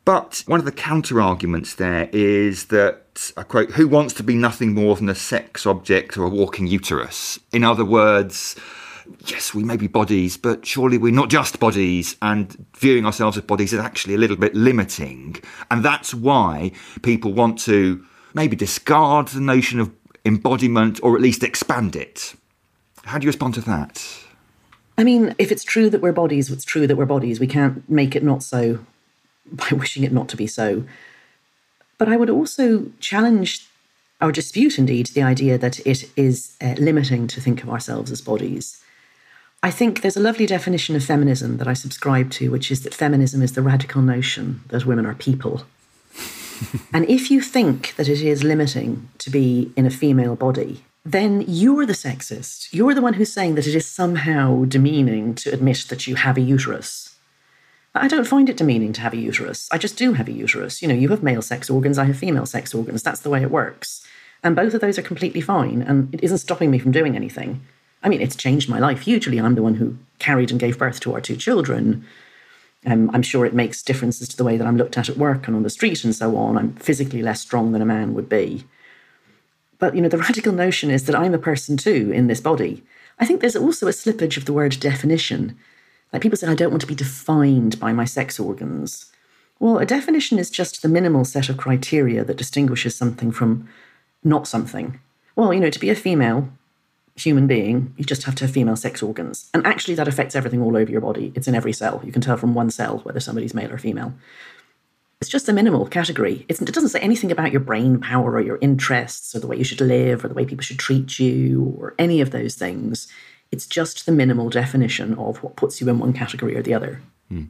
But 0.07 0.45
one 0.47 0.61
of 0.61 0.64
the 0.64 0.73
counter 0.73 1.21
arguments 1.21 1.75
there 1.75 2.09
is 2.12 2.66
that, 2.66 3.33
I 3.37 3.42
quote, 3.42 3.73
who 3.73 3.88
wants 3.88 4.14
to 4.14 4.23
be 4.23 4.37
nothing 4.37 4.73
more 4.73 4.95
than 4.95 5.09
a 5.09 5.16
sex 5.16 5.66
object 5.66 6.16
or 6.16 6.25
a 6.25 6.29
walking 6.29 6.69
uterus? 6.69 7.40
In 7.53 7.64
other 7.64 7.85
words, 7.85 8.55
yes, 9.27 9.53
we 9.53 9.64
may 9.64 9.77
be 9.77 9.88
bodies, 9.88 10.37
but 10.37 10.64
surely 10.64 10.97
we're 10.97 11.12
not 11.12 11.29
just 11.29 11.59
bodies, 11.59 12.14
and 12.23 12.66
viewing 12.77 13.05
ourselves 13.05 13.37
as 13.37 13.42
bodies 13.42 13.73
is 13.73 13.81
actually 13.81 14.14
a 14.14 14.19
little 14.19 14.37
bit 14.37 14.55
limiting. 14.55 15.38
And 15.73 15.85
that's 15.85 16.14
why 16.14 16.71
people 17.03 17.33
want 17.33 17.59
to 17.62 18.05
maybe 18.33 18.55
discard 18.55 19.27
the 19.29 19.40
notion 19.40 19.81
of 19.81 19.92
embodiment 20.25 21.01
or 21.03 21.16
at 21.16 21.21
least 21.21 21.42
expand 21.42 21.97
it. 21.97 22.37
How 23.03 23.19
do 23.19 23.25
you 23.25 23.29
respond 23.29 23.55
to 23.55 23.61
that? 23.62 24.07
I 24.97 25.03
mean, 25.03 25.35
if 25.38 25.51
it's 25.51 25.64
true 25.64 25.90
that 25.90 26.01
we're 26.01 26.12
bodies, 26.12 26.49
it's 26.49 26.64
true 26.64 26.87
that 26.87 26.95
we're 26.95 27.07
bodies. 27.07 27.40
We 27.40 27.49
can't 27.49 27.90
make 27.90 28.14
it 28.14 28.23
not 28.23 28.45
so 28.45 28.79
by 29.52 29.68
wishing 29.76 30.04
it 30.04 30.12
not 30.12 30.28
to 30.30 30.37
be 30.37 30.46
so. 30.46 30.85
But 31.98 32.09
I 32.09 32.16
would 32.16 32.30
also 32.30 32.87
challenge 33.00 33.66
or 34.20 34.32
dispute, 34.32 34.78
indeed, 34.78 35.06
the 35.09 35.22
idea 35.22 35.59
that 35.59 35.80
it 35.87 36.11
is 36.16 36.56
uh, 36.62 36.74
limiting 36.78 37.26
to 37.28 37.40
think 37.40 37.62
of 37.62 37.68
ourselves 37.68 38.11
as 38.11 38.20
bodies. 38.22 38.82
I 39.62 39.70
think 39.70 40.00
there's 40.00 40.16
a 40.16 40.20
lovely 40.20 40.46
definition 40.46 40.96
of 40.96 41.04
feminism 41.04 41.59
that 41.59 41.68
I 41.68 41.74
subscribe 41.74 42.30
to, 42.32 42.50
which 42.50 42.70
is 42.70 42.82
that 42.82 42.94
feminism 42.94 43.42
is 43.42 43.52
the 43.52 43.62
radical 43.62 44.00
notion 44.00 44.61
that 44.68 44.87
women 44.87 45.06
are 45.06 45.14
people. 45.14 45.64
and 46.94 47.09
if 47.09 47.30
you 47.30 47.40
think 47.40 47.94
that 47.96 48.09
it 48.09 48.22
is 48.22 48.44
limiting 48.44 49.09
to 49.18 49.30
be 49.30 49.72
in 49.76 49.85
a 49.85 49.90
female 49.90 50.37
body, 50.37 50.85
then 51.04 51.44
you're 51.46 51.87
the 51.87 51.92
sexist. 51.92 52.68
You're 52.72 52.94
the 52.94 53.02
one 53.02 53.14
who's 53.14 53.32
saying 53.32 53.54
that 53.56 53.66
it 53.66 53.74
is 53.74 53.87
somehow 53.87 54.64
demeaning 54.64 55.35
to 55.37 55.52
admit 55.52 55.87
that 55.88 56.06
you 56.06 56.14
have 56.16 56.37
a 56.37 56.40
uterus 56.40 57.15
I 58.02 58.09
don't 58.09 58.26
find 58.26 58.48
it 58.48 58.56
demeaning 58.56 58.92
to 58.94 59.00
have 59.00 59.12
a 59.12 59.18
uterus. 59.18 59.68
I 59.70 59.78
just 59.78 59.96
do 59.96 60.12
have 60.14 60.28
a 60.28 60.32
uterus. 60.32 60.82
You 60.82 60.88
know, 60.88 60.94
you 60.94 61.09
have 61.09 61.22
male 61.22 61.42
sex 61.42 61.70
organs, 61.70 61.98
I 61.98 62.04
have 62.04 62.18
female 62.18 62.46
sex 62.46 62.74
organs. 62.74 63.02
That's 63.02 63.20
the 63.20 63.30
way 63.30 63.42
it 63.42 63.50
works. 63.50 64.06
And 64.42 64.54
both 64.54 64.74
of 64.74 64.80
those 64.80 64.98
are 64.98 65.02
completely 65.02 65.40
fine, 65.40 65.82
and 65.82 66.14
it 66.14 66.22
isn't 66.22 66.38
stopping 66.38 66.70
me 66.70 66.78
from 66.78 66.92
doing 66.92 67.16
anything. 67.16 67.62
I 68.02 68.09
mean, 68.09 68.20
it's 68.20 68.37
changed 68.37 68.68
my 68.68 68.78
life 68.78 69.00
hugely. 69.00 69.40
I'm 69.40 69.54
the 69.54 69.62
one 69.62 69.74
who 69.74 69.96
carried 70.18 70.50
and 70.50 70.61
gave 70.61 70.78
birth 70.78 71.00
to 71.00 71.14
our 71.14 71.20
two 71.20 71.37
children. 71.37 72.06
Um, 72.85 73.11
I'm 73.12 73.22
sure 73.22 73.44
it 73.44 73.54
makes 73.54 73.82
differences 73.82 74.28
to 74.28 74.37
the 74.37 74.44
way 74.44 74.56
that 74.56 74.66
I'm 74.66 74.76
looked 74.76 74.96
at 74.96 75.09
at 75.09 75.16
work 75.16 75.46
and 75.46 75.56
on 75.56 75.64
the 75.64 75.70
street 75.70 76.04
and 76.04 76.14
so 76.14 76.37
on. 76.37 76.56
I'm 76.56 76.74
physically 76.74 77.22
less 77.22 77.40
strong 77.40 77.72
than 77.72 77.82
a 77.82 77.87
man 77.87 78.14
would 78.14 78.28
be. 78.28 78.64
But, 79.78 79.96
you 79.96 80.00
know, 80.00 80.09
the 80.09 80.18
radical 80.18 80.52
notion 80.52 80.90
is 80.90 81.06
that 81.06 81.16
I'm 81.16 81.35
a 81.35 81.38
person 81.38 81.76
too 81.76 82.12
in 82.14 82.28
this 82.28 82.40
body. 82.40 82.85
I 83.18 83.26
think 83.26 83.40
there's 83.40 83.56
also 83.56 83.88
a 83.88 83.92
slippage 83.92 84.37
of 84.37 84.44
the 84.44 84.52
word 84.52 84.78
definition. 84.78 85.59
Like 86.16 86.22
people 86.22 86.38
say, 86.38 86.46
I 86.46 86.55
don't 86.55 86.70
want 86.70 86.81
to 86.81 86.87
be 86.87 86.94
defined 86.94 87.79
by 87.79 87.92
my 87.92 88.07
sex 88.07 88.40
organs. 88.40 89.12
Well, 89.59 89.76
a 89.76 89.85
definition 89.85 90.38
is 90.38 90.48
just 90.48 90.81
the 90.81 90.88
minimal 90.88 91.26
set 91.26 91.50
of 91.50 91.59
criteria 91.59 92.24
that 92.24 92.38
distinguishes 92.38 92.96
something 92.96 93.31
from 93.31 93.68
not 94.24 94.48
something. 94.48 94.98
Well, 95.35 95.52
you 95.52 95.61
know, 95.61 95.68
to 95.68 95.79
be 95.79 95.90
a 95.90 95.94
female 95.94 96.48
human 97.16 97.46
being, 97.46 97.92
you 97.98 98.05
just 98.07 98.22
have 98.22 98.35
to 98.37 98.46
have 98.46 98.55
female 98.55 98.76
sex 98.76 99.02
organs. 99.02 99.50
And 99.52 99.66
actually, 99.66 99.94
that 99.96 100.09
affects 100.09 100.35
everything 100.35 100.62
all 100.62 100.79
over 100.79 100.90
your 100.90 101.02
body. 101.02 101.33
It's 101.35 101.48
in 101.48 101.55
every 101.55 101.74
cell. 101.74 102.00
You 102.02 102.12
can 102.12 102.22
tell 102.22 102.38
from 102.38 102.55
one 102.55 102.70
cell 102.70 103.00
whether 103.00 103.20
somebody's 103.20 103.52
male 103.52 103.70
or 103.70 103.76
female. 103.76 104.14
It's 105.20 105.29
just 105.29 105.50
a 105.50 105.52
minimal 105.52 105.87
category. 105.87 106.46
It's, 106.48 106.62
it 106.62 106.72
doesn't 106.72 106.88
say 106.88 107.00
anything 107.00 107.31
about 107.31 107.52
your 107.52 107.61
brain 107.61 108.00
power 108.00 108.33
or 108.33 108.40
your 108.40 108.59
interests 108.62 109.37
or 109.37 109.40
the 109.40 109.48
way 109.48 109.59
you 109.59 109.64
should 109.64 109.83
live 109.83 110.24
or 110.24 110.29
the 110.29 110.35
way 110.35 110.46
people 110.46 110.62
should 110.62 110.79
treat 110.79 111.18
you 111.18 111.76
or 111.79 111.94
any 111.98 112.22
of 112.22 112.31
those 112.31 112.55
things. 112.55 113.07
It's 113.52 113.66
just 113.66 114.06
the 114.06 114.12
minimal 114.12 114.50
definition 114.50 115.14
of 115.14 115.42
what 115.42 115.56
puts 115.56 115.80
you 115.80 115.88
in 115.88 115.98
one 115.98 116.12
category 116.12 116.56
or 116.56 116.62
the 116.62 116.74
other. 116.74 117.00
Hmm. 117.28 117.44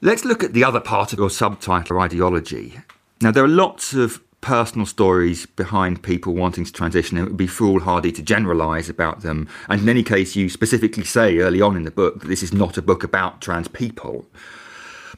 Let's 0.00 0.24
look 0.24 0.42
at 0.42 0.54
the 0.54 0.64
other 0.64 0.80
part 0.80 1.12
of 1.12 1.18
your 1.18 1.30
subtitle, 1.30 2.00
ideology. 2.00 2.80
Now, 3.20 3.30
there 3.30 3.44
are 3.44 3.48
lots 3.48 3.92
of 3.92 4.22
personal 4.40 4.86
stories 4.86 5.46
behind 5.46 6.02
people 6.02 6.34
wanting 6.34 6.64
to 6.64 6.72
transition. 6.72 7.18
And 7.18 7.26
it 7.26 7.30
would 7.30 7.36
be 7.36 7.46
foolhardy 7.46 8.12
to 8.12 8.22
generalise 8.22 8.88
about 8.88 9.20
them. 9.20 9.48
And 9.68 9.82
in 9.82 9.88
any 9.88 10.02
case, 10.02 10.36
you 10.36 10.48
specifically 10.48 11.04
say 11.04 11.38
early 11.38 11.60
on 11.60 11.76
in 11.76 11.84
the 11.84 11.90
book 11.90 12.20
that 12.20 12.28
this 12.28 12.42
is 12.42 12.52
not 12.52 12.78
a 12.78 12.82
book 12.82 13.04
about 13.04 13.40
trans 13.40 13.68
people. 13.68 14.26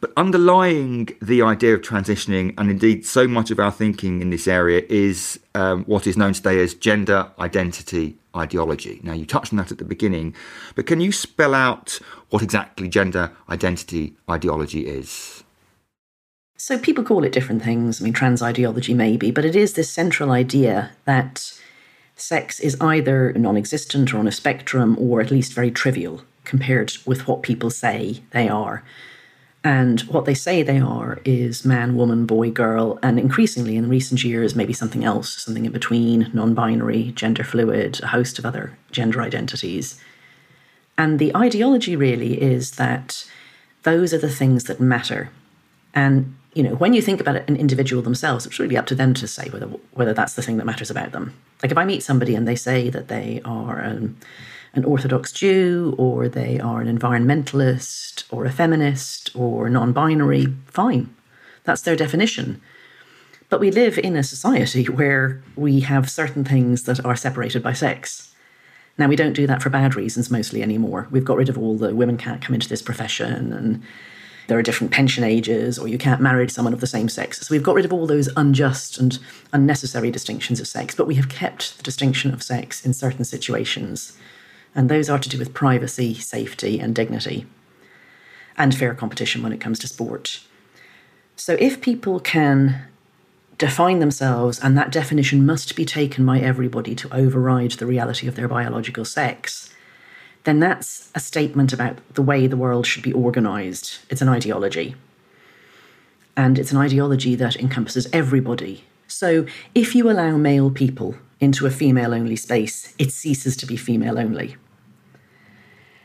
But 0.02 0.12
underlying 0.16 1.10
the 1.22 1.42
idea 1.42 1.74
of 1.74 1.80
transitioning, 1.80 2.54
and 2.58 2.68
indeed 2.68 3.06
so 3.06 3.28
much 3.28 3.52
of 3.52 3.60
our 3.60 3.70
thinking 3.70 4.20
in 4.20 4.30
this 4.30 4.48
area, 4.48 4.82
is 4.88 5.38
um, 5.54 5.84
what 5.84 6.08
is 6.08 6.16
known 6.16 6.32
today 6.32 6.60
as 6.60 6.74
gender 6.74 7.30
identity 7.38 8.18
ideology. 8.36 8.98
Now, 9.04 9.12
you 9.12 9.24
touched 9.24 9.52
on 9.52 9.58
that 9.58 9.70
at 9.70 9.78
the 9.78 9.84
beginning, 9.84 10.34
but 10.74 10.88
can 10.88 11.00
you 11.00 11.12
spell 11.12 11.54
out 11.54 12.00
what 12.30 12.42
exactly 12.42 12.88
gender 12.88 13.30
identity 13.48 14.16
ideology 14.28 14.88
is? 14.88 15.44
So, 16.56 16.80
people 16.80 17.04
call 17.04 17.22
it 17.22 17.30
different 17.30 17.62
things. 17.62 18.00
I 18.00 18.04
mean, 18.04 18.12
trans 18.12 18.42
ideology, 18.42 18.94
maybe, 18.94 19.30
but 19.30 19.44
it 19.44 19.54
is 19.54 19.74
this 19.74 19.88
central 19.88 20.32
idea 20.32 20.90
that 21.04 21.52
sex 22.16 22.58
is 22.58 22.76
either 22.80 23.32
non 23.34 23.56
existent 23.56 24.12
or 24.12 24.18
on 24.18 24.26
a 24.26 24.32
spectrum 24.32 24.96
or 24.98 25.20
at 25.20 25.30
least 25.30 25.52
very 25.52 25.70
trivial 25.70 26.22
compared 26.42 26.94
with 27.06 27.28
what 27.28 27.44
people 27.44 27.70
say 27.70 28.20
they 28.32 28.48
are. 28.48 28.82
And 29.64 30.01
what 30.03 30.25
they 30.25 30.35
say 30.35 30.62
they 30.62 30.81
are 30.81 31.20
is 31.25 31.64
man, 31.64 31.94
woman, 31.94 32.27
boy, 32.27 32.51
girl, 32.51 32.98
and 33.03 33.18
increasingly 33.18 33.77
in 33.77 33.88
recent 33.88 34.25
years, 34.25 34.57
maybe 34.57 34.72
something 34.72 35.05
else, 35.05 35.42
something 35.42 35.64
in 35.64 35.72
between, 35.72 36.31
non 36.35 36.53
binary, 36.53 37.12
gender 37.12 37.44
fluid, 37.44 38.01
a 38.03 38.09
host 38.09 38.38
of 38.38 38.46
other 38.46 38.77
gender 38.90 39.22
identities. 39.22 40.01
And 40.98 41.18
the 41.18 41.35
ideology 41.37 41.94
really 41.94 42.42
is 42.42 42.72
that 42.72 43.25
those 43.85 44.12
are 44.12 44.18
the 44.18 44.29
things 44.29 44.64
that 44.64 44.81
matter. 44.81 45.31
And, 45.94 46.35
you 46.55 46.62
know, 46.64 46.75
when 46.75 46.92
you 46.92 47.01
think 47.01 47.20
about 47.20 47.37
an 47.48 47.57
individual 47.57 48.03
themselves, 48.03 48.46
it's 48.46 48.59
really 48.59 48.77
up 48.77 48.87
to 48.87 48.94
them 48.96 49.14
to 49.14 49.29
say 49.29 49.48
whether, 49.51 49.66
whether 49.92 50.12
that's 50.12 50.35
the 50.35 50.42
thing 50.42 50.57
that 50.57 50.66
matters 50.66 50.90
about 50.90 51.12
them. 51.12 51.35
Like 51.62 51.70
if 51.70 51.79
I 51.79 51.85
meet 51.85 52.03
somebody 52.03 52.35
and 52.35 52.48
they 52.48 52.57
say 52.57 52.90
that 52.90 53.09
they 53.09 53.40
are, 53.44 53.85
um, 53.85 54.16
an 54.74 54.85
Orthodox 54.85 55.32
Jew 55.32 55.94
or 55.98 56.28
they 56.28 56.58
are 56.58 56.80
an 56.80 56.98
environmentalist 56.98 58.24
or 58.30 58.44
a 58.44 58.52
feminist 58.52 59.30
or 59.35 59.68
non 59.68 59.92
binary, 59.92 60.46
fine. 60.66 61.14
That's 61.64 61.82
their 61.82 61.96
definition. 61.96 62.61
But 63.48 63.61
we 63.61 63.70
live 63.70 63.98
in 63.98 64.16
a 64.16 64.22
society 64.22 64.85
where 64.88 65.42
we 65.56 65.80
have 65.80 66.11
certain 66.11 66.44
things 66.44 66.85
that 66.85 67.04
are 67.04 67.16
separated 67.16 67.62
by 67.62 67.74
sex. 67.74 68.35
Now, 68.98 69.08
we 69.08 69.16
don't 69.16 69.32
do 69.32 69.46
that 69.46 69.62
for 69.62 69.70
bad 69.70 69.94
reasons 69.94 70.30
mostly 70.30 70.62
anymore. 70.62 71.08
We've 71.11 71.24
got 71.24 71.38
rid 71.38 71.48
of 71.48 71.58
all 71.58 71.76
the 71.76 71.94
women 71.94 72.16
can't 72.16 72.42
come 72.42 72.54
into 72.54 72.68
this 72.68 72.82
profession 72.82 73.52
and 73.52 73.82
there 74.48 74.58
are 74.58 74.62
different 74.62 74.92
pension 74.92 75.22
ages 75.22 75.78
or 75.78 75.87
you 75.87 75.98
can't 75.98 76.20
marry 76.20 76.48
someone 76.48 76.74
of 76.74 76.80
the 76.80 76.87
same 76.87 77.08
sex. 77.08 77.40
So 77.40 77.54
we've 77.54 77.62
got 77.62 77.74
rid 77.74 77.85
of 77.85 77.92
all 77.92 78.06
those 78.06 78.28
unjust 78.37 78.98
and 78.98 79.18
unnecessary 79.52 80.11
distinctions 80.11 80.61
of 80.61 80.66
sex, 80.66 80.94
but 80.94 81.06
we 81.06 81.14
have 81.14 81.28
kept 81.28 81.76
the 81.76 81.82
distinction 81.82 82.35
of 82.35 82.42
sex 82.42 82.85
in 82.85 82.92
certain 82.92 83.24
situations 83.24 84.12
and 84.74 84.88
those 84.88 85.11
are 85.11 85.18
to 85.18 85.28
do 85.28 85.38
with 85.38 85.54
privacy, 85.54 86.14
safety, 86.14 86.78
and 86.80 86.94
dignity, 86.94 87.46
and 88.56 88.74
fair 88.74 88.94
competition 88.94 89.42
when 89.42 89.52
it 89.52 89.61
comes 89.61 89.78
to 89.80 89.88
sport. 89.88 90.40
So, 91.37 91.56
if 91.58 91.80
people 91.80 92.20
can 92.20 92.87
define 93.58 94.00
themselves, 94.00 94.58
and 94.58 94.76
that 94.76 94.90
definition 94.90 95.46
must 95.46 95.76
be 95.76 95.85
taken 95.85 96.26
by 96.26 96.40
everybody 96.40 96.94
to 96.96 97.14
override 97.14 97.72
the 97.72 97.87
reality 97.87 98.26
of 98.26 98.35
their 98.35 98.48
biological 98.48 99.04
sex, 99.04 99.72
then 100.44 100.58
that's 100.58 101.11
a 101.14 101.20
statement 101.20 101.72
about 101.72 101.98
the 102.14 102.22
way 102.22 102.46
the 102.46 102.56
world 102.56 102.87
should 102.87 103.02
be 103.02 103.12
organized. 103.12 103.98
It's 104.11 104.22
an 104.22 104.28
ideology. 104.28 104.96
And 106.37 106.58
it's 106.58 106.72
an 106.72 106.78
ideology 106.78 107.35
that 107.37 107.56
encompasses 107.56 108.08
everybody. 108.12 108.85
So, 109.06 109.46
if 109.74 109.94
you 109.94 110.11
allow 110.11 110.37
male 110.37 110.70
people 110.70 111.14
into 111.42 111.66
a 111.66 111.70
female 111.70 112.14
only 112.14 112.37
space, 112.37 112.94
it 112.98 113.11
ceases 113.11 113.57
to 113.59 113.66
be 113.66 113.76
female 113.76 114.18
only. 114.18 114.57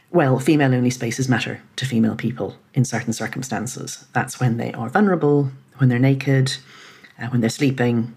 Well, 0.10 0.39
female 0.39 0.73
only 0.73 0.89
spaces 0.89 1.30
matter 1.30 1.62
to 1.76 1.86
female 1.86 2.15
people 2.15 2.56
in 2.73 2.86
certain 2.86 3.13
circumstances. 3.13 4.06
That's 4.13 4.39
when 4.39 4.58
they 4.58 4.73
are 4.73 4.89
vulnerable, 4.89 5.52
when 5.78 5.89
they're 5.89 6.00
naked, 6.00 6.58
uh, 7.19 7.28
when 7.28 7.41
they're 7.41 7.50
sleeping, 7.50 8.15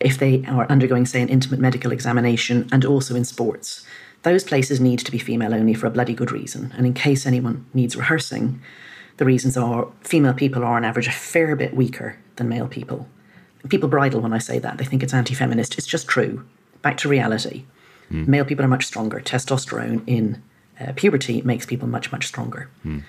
if 0.00 0.18
they 0.18 0.44
are 0.46 0.70
undergoing, 0.70 1.06
say, 1.06 1.22
an 1.22 1.28
intimate 1.28 1.60
medical 1.60 1.92
examination, 1.92 2.68
and 2.70 2.84
also 2.84 3.16
in 3.16 3.24
sports. 3.24 3.84
Those 4.22 4.44
places 4.44 4.80
need 4.80 5.00
to 5.00 5.10
be 5.10 5.18
female 5.18 5.54
only 5.54 5.74
for 5.74 5.86
a 5.86 5.90
bloody 5.90 6.14
good 6.14 6.30
reason. 6.30 6.72
And 6.76 6.86
in 6.86 6.94
case 6.94 7.26
anyone 7.26 7.66
needs 7.74 7.96
rehearsing, 7.96 8.60
the 9.16 9.24
reasons 9.24 9.56
are 9.56 9.88
female 10.02 10.34
people 10.34 10.62
are 10.62 10.76
on 10.76 10.84
average 10.84 11.08
a 11.08 11.12
fair 11.12 11.56
bit 11.56 11.74
weaker 11.74 12.18
than 12.36 12.48
male 12.48 12.68
people. 12.68 13.08
People 13.68 13.88
bridle 13.88 14.20
when 14.20 14.32
I 14.32 14.38
say 14.38 14.58
that. 14.58 14.78
They 14.78 14.84
think 14.84 15.02
it's 15.02 15.14
anti 15.14 15.34
feminist. 15.34 15.78
It's 15.78 15.86
just 15.86 16.06
true. 16.06 16.44
Back 16.82 16.98
to 16.98 17.08
reality. 17.08 17.64
Mm. 18.10 18.28
Male 18.28 18.44
people 18.44 18.64
are 18.64 18.68
much 18.68 18.84
stronger. 18.84 19.20
Testosterone 19.20 20.02
in 20.06 20.42
uh, 20.80 20.92
puberty 20.96 21.42
makes 21.42 21.66
people 21.66 21.88
much, 21.88 22.12
much 22.12 22.26
stronger. 22.26 22.68
Mm. 22.84 23.02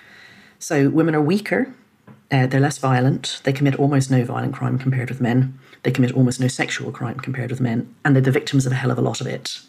So 0.58 0.88
women 0.88 1.14
are 1.14 1.20
weaker, 1.20 1.72
uh, 2.30 2.46
they're 2.46 2.60
less 2.60 2.78
violent, 2.78 3.40
they 3.44 3.52
commit 3.52 3.78
almost 3.78 4.10
no 4.10 4.24
violent 4.24 4.54
crime 4.54 4.78
compared 4.78 5.10
with 5.10 5.20
men, 5.20 5.58
they 5.82 5.90
commit 5.90 6.12
almost 6.12 6.40
no 6.40 6.48
sexual 6.48 6.90
crime 6.90 7.20
compared 7.20 7.50
with 7.50 7.60
men, 7.60 7.94
and 8.04 8.14
they're 8.14 8.22
the 8.22 8.30
victims 8.30 8.66
of 8.66 8.72
a 8.72 8.76
hell 8.76 8.90
of 8.90 8.98
a 8.98 9.02
lot 9.02 9.20
of 9.20 9.26
it. 9.26 9.60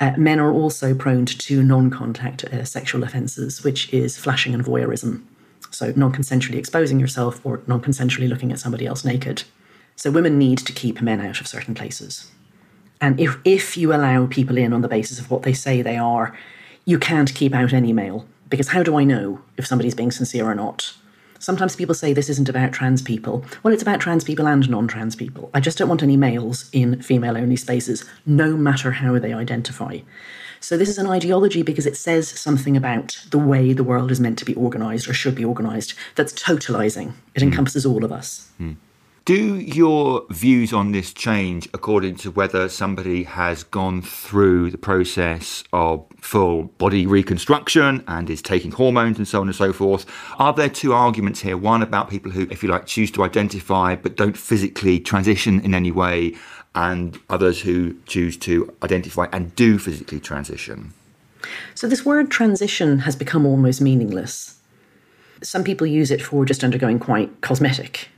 Uh, 0.00 0.12
men 0.16 0.40
are 0.40 0.52
also 0.52 0.94
prone 0.94 1.26
to 1.26 1.62
non 1.62 1.90
contact 1.90 2.44
uh, 2.44 2.64
sexual 2.64 3.04
offences, 3.04 3.62
which 3.62 3.92
is 3.92 4.16
flashing 4.16 4.54
and 4.54 4.64
voyeurism. 4.64 5.22
So, 5.70 5.92
non 5.94 6.12
consensually 6.12 6.56
exposing 6.56 6.98
yourself 6.98 7.44
or 7.44 7.60
non 7.66 7.80
consensually 7.80 8.28
looking 8.28 8.50
at 8.50 8.58
somebody 8.58 8.86
else 8.86 9.04
naked. 9.04 9.44
So, 9.96 10.10
women 10.10 10.38
need 10.38 10.58
to 10.58 10.72
keep 10.72 11.00
men 11.00 11.20
out 11.20 11.40
of 11.40 11.46
certain 11.48 11.74
places. 11.74 12.30
And 13.00 13.18
if, 13.18 13.36
if 13.44 13.76
you 13.76 13.92
allow 13.92 14.26
people 14.26 14.56
in 14.56 14.72
on 14.72 14.80
the 14.80 14.88
basis 14.88 15.18
of 15.18 15.30
what 15.30 15.42
they 15.42 15.52
say 15.52 15.82
they 15.82 15.96
are, 15.96 16.36
you 16.84 16.98
can't 16.98 17.34
keep 17.34 17.54
out 17.54 17.72
any 17.72 17.92
male 17.92 18.26
because 18.52 18.68
how 18.68 18.82
do 18.82 18.98
I 18.98 19.04
know 19.04 19.40
if 19.56 19.66
somebody's 19.66 19.94
being 19.94 20.10
sincere 20.10 20.44
or 20.44 20.54
not? 20.54 20.94
Sometimes 21.38 21.74
people 21.74 21.94
say 21.94 22.12
this 22.12 22.28
isn't 22.28 22.50
about 22.50 22.72
trans 22.72 23.02
people. 23.02 23.44
Well, 23.62 23.72
it's 23.72 23.82
about 23.82 23.98
trans 23.98 24.22
people 24.22 24.46
and 24.46 24.68
non 24.68 24.86
trans 24.86 25.16
people. 25.16 25.50
I 25.54 25.60
just 25.60 25.78
don't 25.78 25.88
want 25.88 26.02
any 26.02 26.16
males 26.16 26.68
in 26.72 27.02
female 27.02 27.36
only 27.36 27.56
spaces, 27.56 28.04
no 28.26 28.56
matter 28.56 28.92
how 28.92 29.18
they 29.18 29.32
identify. 29.32 30.00
So, 30.60 30.76
this 30.76 30.90
is 30.90 30.98
an 30.98 31.08
ideology 31.08 31.62
because 31.62 31.86
it 31.86 31.96
says 31.96 32.28
something 32.28 32.76
about 32.76 33.18
the 33.30 33.38
way 33.38 33.72
the 33.72 33.82
world 33.82 34.12
is 34.12 34.20
meant 34.20 34.38
to 34.38 34.44
be 34.44 34.54
organised 34.54 35.08
or 35.08 35.14
should 35.14 35.34
be 35.34 35.44
organised 35.44 35.94
that's 36.14 36.32
totalising. 36.34 37.14
It 37.34 37.40
mm. 37.40 37.44
encompasses 37.44 37.84
all 37.84 38.04
of 38.04 38.12
us. 38.12 38.50
Mm. 38.60 38.76
Do 39.24 39.60
your 39.60 40.26
views 40.30 40.72
on 40.72 40.90
this 40.90 41.12
change 41.12 41.68
according 41.72 42.16
to 42.16 42.32
whether 42.32 42.68
somebody 42.68 43.22
has 43.22 43.62
gone 43.62 44.02
through 44.02 44.72
the 44.72 44.78
process 44.78 45.62
of 45.72 46.04
full 46.20 46.64
body 46.64 47.06
reconstruction 47.06 48.02
and 48.08 48.28
is 48.28 48.42
taking 48.42 48.72
hormones 48.72 49.18
and 49.18 49.28
so 49.28 49.40
on 49.40 49.46
and 49.46 49.54
so 49.54 49.72
forth? 49.72 50.06
Are 50.40 50.52
there 50.52 50.68
two 50.68 50.92
arguments 50.92 51.38
here? 51.38 51.56
One 51.56 51.82
about 51.82 52.10
people 52.10 52.32
who, 52.32 52.48
if 52.50 52.64
you 52.64 52.68
like, 52.68 52.86
choose 52.86 53.12
to 53.12 53.22
identify 53.22 53.94
but 53.94 54.16
don't 54.16 54.36
physically 54.36 54.98
transition 54.98 55.60
in 55.60 55.72
any 55.72 55.92
way, 55.92 56.34
and 56.74 57.16
others 57.30 57.60
who 57.60 57.94
choose 58.06 58.36
to 58.38 58.74
identify 58.82 59.28
and 59.32 59.54
do 59.54 59.78
physically 59.78 60.18
transition? 60.18 60.94
So, 61.76 61.86
this 61.86 62.04
word 62.04 62.28
transition 62.28 63.00
has 63.00 63.14
become 63.14 63.46
almost 63.46 63.80
meaningless. 63.80 64.58
Some 65.44 65.62
people 65.62 65.86
use 65.86 66.10
it 66.10 66.20
for 66.20 66.44
just 66.44 66.64
undergoing 66.64 66.98
quite 66.98 67.40
cosmetic 67.40 68.08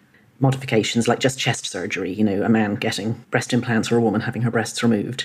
modifications 0.44 1.08
like 1.08 1.18
just 1.18 1.38
chest 1.38 1.66
surgery, 1.66 2.12
you 2.12 2.22
know, 2.22 2.42
a 2.42 2.48
man 2.48 2.76
getting 2.76 3.24
breast 3.30 3.52
implants 3.52 3.90
or 3.90 3.96
a 3.96 4.00
woman 4.00 4.20
having 4.20 4.42
her 4.42 4.50
breasts 4.50 4.82
removed, 4.82 5.24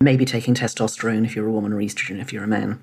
maybe 0.00 0.24
taking 0.24 0.54
testosterone 0.54 1.24
if 1.24 1.34
you're 1.34 1.46
a 1.46 1.52
woman 1.52 1.72
or 1.72 1.76
estrogen 1.76 2.20
if 2.20 2.32
you're 2.32 2.44
a 2.44 2.48
man. 2.48 2.78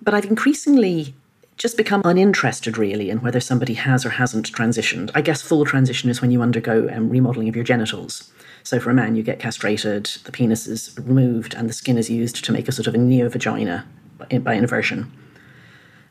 But 0.00 0.14
I've 0.14 0.24
increasingly 0.24 1.14
just 1.56 1.76
become 1.76 2.00
uninterested 2.04 2.78
really 2.78 3.10
in 3.10 3.20
whether 3.20 3.40
somebody 3.40 3.74
has 3.74 4.06
or 4.06 4.10
hasn't 4.10 4.52
transitioned. 4.52 5.10
I 5.14 5.20
guess 5.20 5.42
full 5.42 5.64
transition 5.64 6.08
is 6.08 6.22
when 6.22 6.30
you 6.30 6.40
undergo 6.40 6.88
um, 6.92 7.10
remodeling 7.10 7.48
of 7.48 7.56
your 7.56 7.64
genitals. 7.64 8.32
So 8.62 8.78
for 8.78 8.90
a 8.90 8.94
man, 8.94 9.16
you 9.16 9.24
get 9.24 9.40
castrated, 9.40 10.04
the 10.24 10.32
penis 10.32 10.68
is 10.68 10.96
removed, 10.98 11.54
and 11.54 11.68
the 11.68 11.72
skin 11.72 11.98
is 11.98 12.08
used 12.08 12.44
to 12.44 12.52
make 12.52 12.68
a 12.68 12.72
sort 12.72 12.86
of 12.86 12.94
a 12.94 12.98
neo 12.98 13.28
vagina 13.28 13.84
by 14.18 14.54
inversion. 14.54 15.10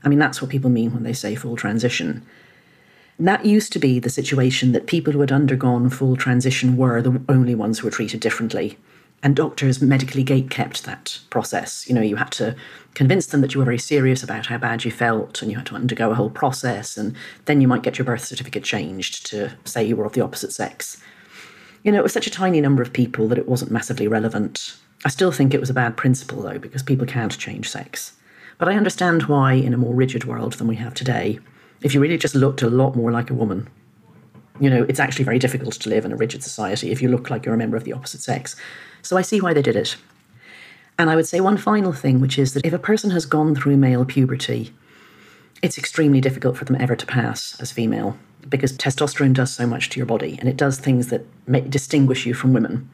I 0.04 0.10
mean, 0.10 0.20
that's 0.20 0.42
what 0.42 0.52
people 0.52 0.70
mean 0.70 0.94
when 0.94 1.04
they 1.04 1.14
say 1.14 1.36
full 1.36 1.56
transition. 1.56 2.26
That 3.20 3.46
used 3.46 3.74
to 3.74 3.80
be 3.80 4.00
the 4.00 4.10
situation 4.10 4.74
that 4.74 4.86
people 4.86 5.12
who 5.12 5.22
had 5.22 5.32
undergone 5.32 5.90
full 5.90 6.16
transition 6.16 6.78
were 6.78 7.02
the 7.02 7.20
only 7.28 7.56
ones 7.56 7.80
who 7.80 7.88
were 7.88 7.92
treated 7.92 8.20
differently. 8.20 8.78
And 9.24 9.36
doctors 9.36 9.82
medically 9.82 10.22
gate 10.22 10.52
kept 10.52 10.84
that 10.84 11.20
process. 11.32 11.90
You 11.90 11.96
know, 11.96 12.02
you 12.02 12.18
had 12.18 12.32
to 12.34 12.56
convince 12.94 13.26
them 13.26 13.42
that 13.42 13.56
you 13.56 13.60
were 13.60 13.66
very 13.66 13.80
serious 13.80 14.22
about 14.22 14.46
how 14.46 14.60
bad 14.60 14.86
you 14.86 14.92
felt, 14.92 15.42
and 15.42 15.50
you 15.50 15.58
had 15.58 15.66
to 15.68 15.76
undergo 15.76 16.12
a 16.12 16.16
whole 16.16 16.30
process, 16.30 16.96
and 16.98 17.16
then 17.46 17.60
you 17.60 17.68
might 17.68 17.82
get 17.82 17.98
your 17.98 18.06
birth 18.06 18.24
certificate 18.24 18.64
changed 18.64 19.26
to 19.28 19.52
say 19.66 19.84
you 19.84 19.96
were 19.96 20.06
of 20.06 20.14
the 20.14 20.22
opposite 20.22 20.54
sex. 20.54 21.02
You 21.84 21.92
know, 21.92 22.00
it 22.00 22.04
was 22.04 22.14
such 22.14 22.28
a 22.28 22.32
tiny 22.32 22.62
number 22.62 22.84
of 22.84 22.94
people 22.94 23.28
that 23.30 23.40
it 23.40 23.48
wasn't 23.48 23.72
massively 23.72 24.08
relevant. 24.08 24.78
I 25.06 25.10
still 25.10 25.32
think 25.32 25.54
it 25.54 25.60
was 25.60 25.72
a 25.72 25.76
bad 25.76 25.98
principle, 25.98 26.44
though, 26.44 26.60
because 26.60 26.84
people 26.84 27.08
can't 27.08 27.36
change 27.38 27.68
sex. 27.70 28.14
But 28.60 28.70
I 28.70 28.76
understand 28.76 29.24
why, 29.24 29.54
in 29.54 29.74
a 29.74 29.78
more 29.78 29.96
rigid 29.96 30.26
world 30.26 30.54
than 30.54 30.68
we 30.68 30.76
have 30.76 30.94
today, 30.94 31.40
if 31.82 31.94
you 31.94 32.00
really 32.00 32.18
just 32.18 32.36
looked 32.36 32.62
a 32.62 32.70
lot 32.70 32.96
more 32.96 33.12
like 33.12 33.30
a 33.30 33.34
woman, 33.34 33.70
you 34.60 34.70
know, 34.70 34.86
it's 34.90 35.00
actually 35.00 35.26
very 35.26 35.40
difficult 35.40 35.74
to 35.76 35.90
live 35.90 36.06
in 36.06 36.12
a 36.12 36.16
rigid 36.16 36.44
society 36.44 36.92
if 36.92 37.02
you 37.02 37.10
look 37.10 37.30
like 37.30 37.46
you're 37.46 37.56
a 37.56 37.58
member 37.58 37.78
of 37.78 37.84
the 37.84 37.94
opposite 37.94 38.22
sex. 38.22 38.56
So 39.02 39.18
I 39.18 39.22
see 39.22 39.40
why 39.40 39.54
they 39.54 39.62
did 39.62 39.76
it. 39.76 39.96
And 41.00 41.10
I 41.10 41.16
would 41.16 41.28
say 41.28 41.40
one 41.40 41.58
final 41.58 41.94
thing, 41.94 42.20
which 42.20 42.40
is 42.40 42.54
that 42.54 42.66
if 42.66 42.74
a 42.74 42.80
person 42.80 43.12
has 43.12 43.26
gone 43.26 43.54
through 43.54 43.78
male 43.78 44.04
puberty, 44.04 44.74
it's 45.62 45.78
extremely 45.78 46.22
difficult 46.22 46.58
for 46.58 46.66
them 46.66 46.78
ever 46.80 46.96
to 46.96 47.06
pass 47.06 47.60
as 47.60 47.72
female 47.72 48.18
because 48.50 48.74
testosterone 48.74 49.34
does 49.34 49.54
so 49.54 49.68
much 49.68 49.90
to 49.90 50.00
your 50.00 50.06
body 50.06 50.38
and 50.40 50.48
it 50.48 50.58
does 50.58 50.80
things 50.80 51.08
that 51.08 51.26
distinguish 51.70 52.26
you 52.26 52.34
from 52.34 52.54
women. 52.54 52.90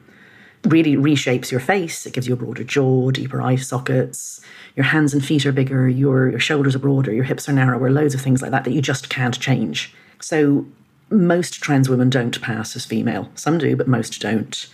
Really 0.64 0.96
reshapes 0.96 1.50
your 1.50 1.60
face, 1.60 2.06
it 2.06 2.14
gives 2.14 2.26
you 2.26 2.34
a 2.34 2.38
broader 2.38 2.64
jaw, 2.64 3.10
deeper 3.10 3.40
eye 3.40 3.56
sockets, 3.56 4.40
your 4.76 4.84
hands 4.84 5.14
and 5.14 5.24
feet 5.24 5.46
are 5.46 5.52
bigger, 5.52 5.88
your, 5.88 6.30
your 6.30 6.40
shoulders 6.40 6.74
are 6.74 6.80
broader, 6.80 7.12
your 7.12 7.24
hips 7.24 7.48
are 7.48 7.52
narrower, 7.52 7.90
loads 7.90 8.14
of 8.14 8.20
things 8.20 8.42
like 8.42 8.50
that 8.50 8.64
that 8.64 8.72
you 8.72 8.82
just 8.82 9.08
can't 9.08 9.38
change. 9.38 9.94
So 10.20 10.66
most 11.10 11.54
trans 11.54 11.88
women 11.88 12.10
don't 12.10 12.40
pass 12.42 12.74
as 12.74 12.84
female. 12.84 13.30
Some 13.34 13.58
do, 13.58 13.76
but 13.76 13.88
most 13.88 14.20
don't. 14.20 14.66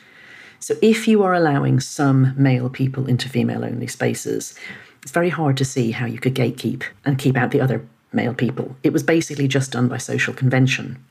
So 0.58 0.74
if 0.82 1.08
you 1.08 1.22
are 1.22 1.34
allowing 1.34 1.80
some 1.80 2.34
male 2.36 2.68
people 2.68 3.06
into 3.06 3.28
female 3.28 3.64
only 3.64 3.86
spaces, 3.86 4.54
it's 5.02 5.12
very 5.12 5.30
hard 5.30 5.56
to 5.58 5.64
see 5.64 5.90
how 5.90 6.06
you 6.06 6.18
could 6.18 6.34
gatekeep 6.34 6.84
and 7.04 7.18
keep 7.18 7.36
out 7.36 7.50
the 7.50 7.60
other 7.60 7.86
male 8.12 8.34
people. 8.34 8.76
It 8.82 8.92
was 8.92 9.02
basically 9.02 9.48
just 9.48 9.72
done 9.72 9.88
by 9.88 9.98
social 9.98 10.34
convention. 10.34 11.02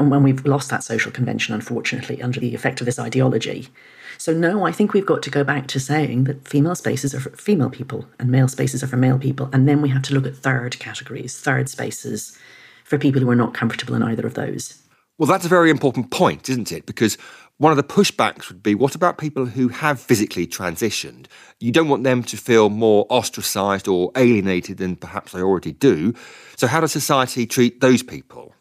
And 0.00 0.10
when 0.10 0.22
we've 0.22 0.46
lost 0.46 0.70
that 0.70 0.82
social 0.82 1.12
convention, 1.12 1.54
unfortunately, 1.54 2.22
under 2.22 2.40
the 2.40 2.54
effect 2.54 2.80
of 2.80 2.86
this 2.86 2.98
ideology. 2.98 3.68
So, 4.16 4.32
no, 4.32 4.64
I 4.64 4.72
think 4.72 4.94
we've 4.94 5.04
got 5.04 5.22
to 5.24 5.30
go 5.30 5.44
back 5.44 5.66
to 5.68 5.78
saying 5.78 6.24
that 6.24 6.48
female 6.48 6.74
spaces 6.74 7.14
are 7.14 7.20
for 7.20 7.30
female 7.36 7.68
people 7.68 8.06
and 8.18 8.30
male 8.30 8.48
spaces 8.48 8.82
are 8.82 8.86
for 8.86 8.96
male 8.96 9.18
people. 9.18 9.50
And 9.52 9.68
then 9.68 9.82
we 9.82 9.90
have 9.90 10.00
to 10.04 10.14
look 10.14 10.26
at 10.26 10.34
third 10.34 10.78
categories, 10.78 11.38
third 11.38 11.68
spaces 11.68 12.36
for 12.82 12.96
people 12.96 13.20
who 13.20 13.28
are 13.28 13.36
not 13.36 13.52
comfortable 13.52 13.94
in 13.94 14.02
either 14.02 14.26
of 14.26 14.32
those. 14.32 14.82
Well, 15.18 15.26
that's 15.26 15.44
a 15.44 15.50
very 15.50 15.68
important 15.68 16.10
point, 16.10 16.48
isn't 16.48 16.72
it? 16.72 16.86
Because 16.86 17.18
one 17.58 17.70
of 17.70 17.76
the 17.76 17.84
pushbacks 17.84 18.48
would 18.48 18.62
be 18.62 18.74
what 18.74 18.94
about 18.94 19.18
people 19.18 19.44
who 19.44 19.68
have 19.68 20.00
physically 20.00 20.46
transitioned? 20.46 21.26
You 21.58 21.72
don't 21.72 21.90
want 21.90 22.04
them 22.04 22.22
to 22.22 22.38
feel 22.38 22.70
more 22.70 23.04
ostracised 23.10 23.86
or 23.86 24.12
alienated 24.16 24.78
than 24.78 24.96
perhaps 24.96 25.32
they 25.32 25.42
already 25.42 25.72
do. 25.72 26.14
So, 26.56 26.66
how 26.66 26.80
does 26.80 26.92
society 26.92 27.46
treat 27.46 27.82
those 27.82 28.02
people? 28.02 28.54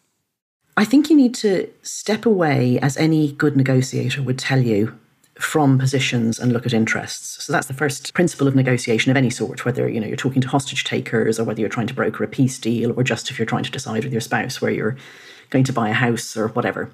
I 0.79 0.85
think 0.85 1.09
you 1.09 1.15
need 1.17 1.35
to 1.35 1.69
step 1.81 2.25
away, 2.25 2.79
as 2.79 2.95
any 2.95 3.33
good 3.33 3.57
negotiator 3.57 4.23
would 4.23 4.39
tell 4.39 4.61
you, 4.61 4.97
from 5.37 5.77
positions 5.77 6.39
and 6.39 6.53
look 6.53 6.65
at 6.65 6.71
interests. 6.71 7.43
So 7.43 7.51
that's 7.51 7.67
the 7.67 7.73
first 7.73 8.13
principle 8.13 8.47
of 8.47 8.55
negotiation 8.55 9.11
of 9.11 9.17
any 9.17 9.29
sort, 9.29 9.65
whether 9.65 9.89
you 9.89 9.99
know 9.99 10.07
you're 10.07 10.15
talking 10.15 10.41
to 10.41 10.47
hostage 10.47 10.85
takers 10.85 11.37
or 11.37 11.43
whether 11.43 11.59
you're 11.59 11.69
trying 11.69 11.87
to 11.87 11.93
broker 11.93 12.23
a 12.23 12.29
peace 12.29 12.57
deal 12.57 12.97
or 12.97 13.03
just 13.03 13.29
if 13.29 13.37
you're 13.37 13.45
trying 13.45 13.65
to 13.65 13.71
decide 13.71 14.05
with 14.05 14.13
your 14.13 14.21
spouse 14.21 14.61
where 14.61 14.71
you're 14.71 14.95
going 15.49 15.65
to 15.65 15.73
buy 15.73 15.89
a 15.89 15.93
house 15.93 16.37
or 16.37 16.47
whatever. 16.47 16.89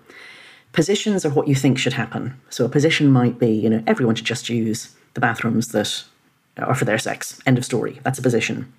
Positions 0.74 1.24
are 1.24 1.30
what 1.30 1.48
you 1.48 1.54
think 1.54 1.78
should 1.78 1.94
happen. 1.94 2.42
So 2.50 2.66
a 2.66 2.70
position 2.70 3.12
might 3.12 3.38
be, 3.38 3.52
you 3.52 3.70
know, 3.70 3.84
everyone 3.86 4.16
should 4.16 4.26
just 4.26 4.50
use 4.50 4.96
the 5.14 5.22
bathrooms 5.22 5.68
that 5.74 6.06
are 6.58 6.74
for 6.74 6.86
their 6.86 6.98
sex. 6.98 7.40
End 7.46 7.60
of 7.60 7.66
story. 7.66 8.00
That's 8.02 8.18
a 8.18 8.24
position. 8.24 8.74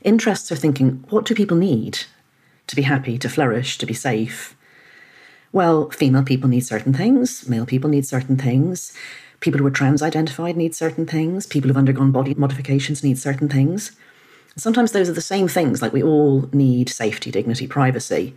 Interests 0.00 0.50
are 0.50 0.56
thinking, 0.56 1.04
what 1.10 1.26
do 1.26 1.34
people 1.34 1.58
need 1.58 2.06
to 2.66 2.76
be 2.76 2.82
happy, 2.82 3.18
to 3.18 3.28
flourish, 3.28 3.78
to 3.78 3.86
be 3.86 3.94
safe? 3.94 4.56
Well, 5.52 5.90
female 5.90 6.24
people 6.24 6.48
need 6.48 6.66
certain 6.66 6.92
things, 6.92 7.48
male 7.48 7.66
people 7.66 7.88
need 7.88 8.06
certain 8.06 8.36
things, 8.36 8.92
people 9.40 9.58
who 9.58 9.66
are 9.66 9.70
trans 9.70 10.02
identified 10.02 10.56
need 10.56 10.74
certain 10.74 11.06
things, 11.06 11.46
people 11.46 11.68
who've 11.68 11.76
undergone 11.76 12.12
body 12.12 12.34
modifications 12.34 13.02
need 13.02 13.18
certain 13.18 13.48
things. 13.48 13.92
Sometimes 14.56 14.92
those 14.92 15.08
are 15.08 15.14
the 15.14 15.20
same 15.20 15.48
things, 15.48 15.82
like 15.82 15.92
we 15.92 16.02
all 16.02 16.48
need 16.52 16.88
safety, 16.88 17.30
dignity, 17.30 17.66
privacy. 17.66 18.34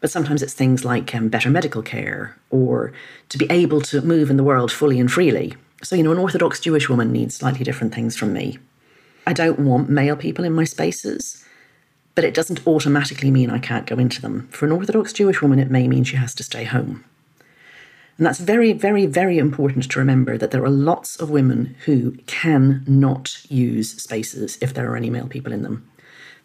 But 0.00 0.10
sometimes 0.10 0.42
it's 0.42 0.54
things 0.54 0.84
like 0.84 1.14
um, 1.14 1.28
better 1.28 1.50
medical 1.50 1.82
care 1.82 2.36
or 2.50 2.92
to 3.30 3.38
be 3.38 3.50
able 3.50 3.80
to 3.82 4.00
move 4.00 4.30
in 4.30 4.36
the 4.36 4.44
world 4.44 4.70
fully 4.70 5.00
and 5.00 5.10
freely. 5.10 5.54
So, 5.82 5.96
you 5.96 6.02
know, 6.02 6.12
an 6.12 6.18
Orthodox 6.18 6.60
Jewish 6.60 6.88
woman 6.88 7.12
needs 7.12 7.36
slightly 7.36 7.64
different 7.64 7.94
things 7.94 8.16
from 8.16 8.32
me. 8.32 8.58
I 9.26 9.32
don't 9.32 9.58
want 9.58 9.90
male 9.90 10.16
people 10.16 10.44
in 10.44 10.52
my 10.52 10.64
spaces, 10.64 11.44
but 12.18 12.24
it 12.24 12.34
doesn't 12.34 12.66
automatically 12.66 13.30
mean 13.30 13.48
I 13.48 13.60
can't 13.60 13.86
go 13.86 13.96
into 13.96 14.20
them. 14.20 14.48
For 14.50 14.66
an 14.66 14.72
Orthodox 14.72 15.12
Jewish 15.12 15.40
woman, 15.40 15.60
it 15.60 15.70
may 15.70 15.86
mean 15.86 16.02
she 16.02 16.16
has 16.16 16.34
to 16.34 16.42
stay 16.42 16.64
home. 16.64 17.04
And 18.16 18.26
that's 18.26 18.40
very, 18.40 18.72
very, 18.72 19.06
very 19.06 19.38
important 19.38 19.88
to 19.88 20.00
remember 20.00 20.36
that 20.36 20.50
there 20.50 20.64
are 20.64 20.68
lots 20.68 21.14
of 21.20 21.30
women 21.30 21.76
who 21.84 22.16
can 22.26 22.82
not 22.88 23.48
use 23.48 24.02
spaces 24.02 24.58
if 24.60 24.74
there 24.74 24.90
are 24.90 24.96
any 24.96 25.10
male 25.10 25.28
people 25.28 25.52
in 25.52 25.62
them. 25.62 25.88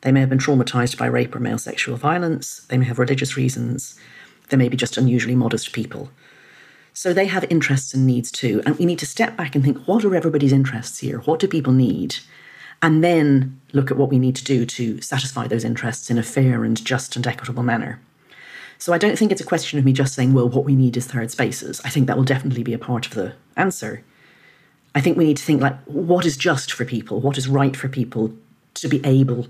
They 0.02 0.12
may 0.12 0.20
have 0.20 0.30
been 0.30 0.38
traumatized 0.38 1.00
by 1.00 1.08
rape 1.08 1.36
or 1.36 1.40
male 1.40 1.58
sexual 1.58 1.98
violence. 1.98 2.68
They 2.70 2.78
may 2.78 2.86
have 2.86 3.00
religious 3.00 3.36
reasons. 3.36 4.00
They 4.50 4.58
may 4.58 4.70
be 4.70 4.78
just 4.78 4.96
unusually 4.96 5.36
modest 5.36 5.74
people. 5.74 6.12
So 6.94 7.14
they 7.14 7.26
have 7.26 7.48
interests 7.50 7.96
and 7.96 8.06
needs 8.06 8.32
too. 8.32 8.62
And 8.64 8.78
we 8.78 8.86
need 8.86 9.00
to 9.00 9.08
step 9.08 9.36
back 9.36 9.56
and 9.56 9.64
think 9.64 9.88
what 9.88 10.06
are 10.06 10.16
everybody's 10.16 10.54
interests 10.54 11.00
here? 11.00 11.22
What 11.22 11.40
do 11.40 11.48
people 11.48 11.74
need? 11.74 12.18
And 12.84 13.04
then 13.04 13.60
look 13.72 13.89
at 13.89 13.98
what 13.98 14.10
we 14.10 14.19
need 14.19 14.36
to 14.36 14.43
do 14.43 14.65
to 14.65 15.02
satisfy 15.02 15.48
those 15.48 15.63
interests 15.63 16.12
in 16.12 16.19
a 16.19 16.24
fair 16.24 16.63
and 16.63 16.84
just 16.86 17.15
and 17.15 17.26
equitable 17.26 17.63
manner. 17.63 18.00
So 18.78 18.93
I 18.93 19.00
don't 19.00 19.17
think 19.17 19.32
it's 19.32 19.41
a 19.41 19.46
question 19.46 19.80
of 19.80 19.86
me 19.86 19.93
just 19.93 20.13
saying, 20.13 20.34
well, 20.34 20.50
what 20.50 20.65
we 20.65 20.76
need 20.76 20.98
is 20.98 21.08
third 21.08 21.32
spaces. 21.32 21.82
I 21.86 21.89
think 21.89 22.06
that 22.06 22.17
will 22.17 22.26
definitely 22.26 22.63
be 22.63 22.74
a 22.74 22.78
part 22.80 23.08
of 23.08 23.13
the 23.13 23.34
answer. 23.56 24.04
I 24.93 25.02
think 25.02 25.17
we 25.17 25.26
need 25.26 25.38
to 25.38 25.43
think 25.43 25.62
like, 25.62 25.80
what 25.86 26.26
is 26.26 26.38
just 26.38 26.72
for 26.72 26.86
people? 26.86 27.19
What 27.19 27.38
is 27.38 27.48
right 27.48 27.76
for 27.76 27.88
people 27.88 28.34
to 28.76 28.88
be 28.88 29.04
able 29.06 29.48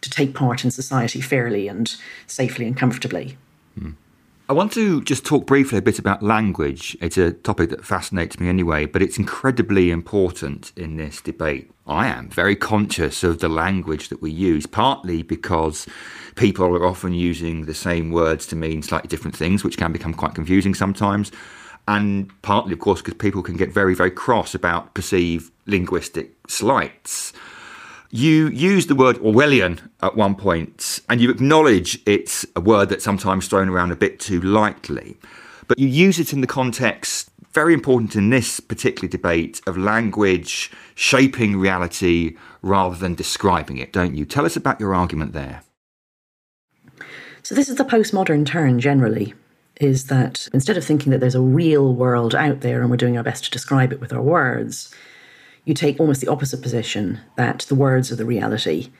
to 0.00 0.10
take 0.10 0.34
part 0.34 0.64
in 0.64 0.70
society 0.70 1.20
fairly 1.20 1.68
and 1.68 1.96
safely 2.26 2.66
and 2.66 2.76
comfortably. 2.76 3.36
Hmm. 3.78 3.90
I 4.48 4.52
want 4.52 4.70
to 4.74 5.02
just 5.02 5.26
talk 5.26 5.44
briefly 5.44 5.78
a 5.78 5.82
bit 5.82 5.98
about 5.98 6.22
language. 6.22 6.96
It's 7.00 7.18
a 7.18 7.32
topic 7.32 7.70
that 7.70 7.84
fascinates 7.84 8.38
me 8.38 8.48
anyway, 8.48 8.86
but 8.86 9.02
it's 9.02 9.18
incredibly 9.18 9.90
important 9.90 10.72
in 10.76 10.96
this 10.96 11.20
debate. 11.20 11.72
I 11.84 12.06
am 12.06 12.28
very 12.28 12.54
conscious 12.54 13.24
of 13.24 13.40
the 13.40 13.48
language 13.48 14.08
that 14.08 14.22
we 14.22 14.30
use, 14.30 14.64
partly 14.64 15.24
because 15.24 15.88
people 16.36 16.64
are 16.64 16.86
often 16.86 17.12
using 17.12 17.64
the 17.64 17.74
same 17.74 18.12
words 18.12 18.46
to 18.46 18.56
mean 18.56 18.82
slightly 18.82 19.08
different 19.08 19.36
things, 19.36 19.64
which 19.64 19.78
can 19.78 19.90
become 19.90 20.14
quite 20.14 20.36
confusing 20.36 20.76
sometimes. 20.76 21.32
And 21.88 22.30
partly, 22.42 22.72
of 22.72 22.78
course, 22.78 23.02
because 23.02 23.14
people 23.14 23.42
can 23.42 23.56
get 23.56 23.72
very, 23.72 23.96
very 23.96 24.12
cross 24.12 24.54
about 24.54 24.94
perceived 24.94 25.50
linguistic 25.66 26.36
slights. 26.46 27.32
You 28.16 28.48
use 28.48 28.86
the 28.86 28.94
word 28.94 29.18
Orwellian 29.18 29.78
at 30.00 30.16
one 30.16 30.36
point, 30.36 31.00
and 31.06 31.20
you 31.20 31.28
acknowledge 31.28 32.00
it's 32.06 32.46
a 32.56 32.62
word 32.62 32.88
that's 32.88 33.04
sometimes 33.04 33.46
thrown 33.46 33.68
around 33.68 33.92
a 33.92 33.94
bit 33.96 34.18
too 34.18 34.40
lightly. 34.40 35.18
But 35.68 35.78
you 35.78 35.86
use 35.86 36.18
it 36.18 36.32
in 36.32 36.40
the 36.40 36.46
context, 36.46 37.28
very 37.52 37.74
important 37.74 38.16
in 38.16 38.30
this 38.30 38.58
particular 38.58 39.06
debate, 39.06 39.60
of 39.66 39.76
language 39.76 40.70
shaping 40.94 41.58
reality 41.58 42.38
rather 42.62 42.96
than 42.96 43.14
describing 43.14 43.76
it, 43.76 43.92
don't 43.92 44.14
you? 44.14 44.24
Tell 44.24 44.46
us 44.46 44.56
about 44.56 44.80
your 44.80 44.94
argument 44.94 45.34
there. 45.34 45.62
So, 47.42 47.54
this 47.54 47.68
is 47.68 47.76
the 47.76 47.84
postmodern 47.84 48.46
turn 48.46 48.80
generally 48.80 49.34
is 49.78 50.06
that 50.06 50.48
instead 50.54 50.78
of 50.78 50.84
thinking 50.86 51.12
that 51.12 51.18
there's 51.18 51.34
a 51.34 51.40
real 51.42 51.92
world 51.92 52.34
out 52.34 52.62
there 52.62 52.80
and 52.80 52.90
we're 52.90 52.96
doing 52.96 53.18
our 53.18 53.22
best 53.22 53.44
to 53.44 53.50
describe 53.50 53.92
it 53.92 54.00
with 54.00 54.14
our 54.14 54.22
words, 54.22 54.90
you 55.66 55.74
take 55.74 56.00
almost 56.00 56.22
the 56.22 56.28
opposite 56.28 56.62
position 56.62 57.20
that 57.36 57.60
the 57.68 57.74
words 57.74 58.10
are 58.10 58.16
the 58.16 58.24
reality. 58.24 58.90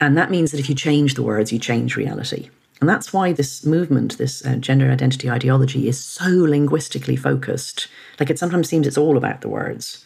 And 0.00 0.18
that 0.18 0.30
means 0.30 0.50
that 0.50 0.60
if 0.60 0.68
you 0.68 0.74
change 0.74 1.14
the 1.14 1.22
words, 1.22 1.52
you 1.52 1.58
change 1.58 1.96
reality. 1.96 2.50
And 2.80 2.88
that's 2.88 3.12
why 3.12 3.32
this 3.32 3.64
movement, 3.64 4.18
this 4.18 4.44
uh, 4.44 4.56
gender 4.56 4.90
identity 4.90 5.30
ideology, 5.30 5.88
is 5.88 6.02
so 6.02 6.28
linguistically 6.28 7.16
focused. 7.16 7.88
Like 8.20 8.30
it 8.30 8.38
sometimes 8.38 8.68
seems 8.68 8.86
it's 8.86 8.98
all 8.98 9.16
about 9.16 9.40
the 9.40 9.48
words. 9.48 10.04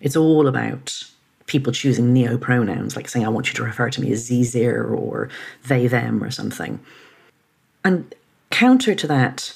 It's 0.00 0.16
all 0.16 0.48
about 0.48 1.04
people 1.46 1.72
choosing 1.72 2.12
neo 2.12 2.38
pronouns, 2.38 2.96
like 2.96 3.08
saying, 3.08 3.26
I 3.26 3.30
want 3.30 3.48
you 3.48 3.54
to 3.54 3.62
refer 3.62 3.90
to 3.90 4.00
me 4.00 4.10
as 4.12 4.26
zir 4.26 4.84
or 4.84 5.28
they, 5.66 5.86
them 5.86 6.24
or 6.24 6.30
something. 6.30 6.80
And 7.84 8.14
counter 8.50 8.94
to 8.94 9.06
that, 9.06 9.54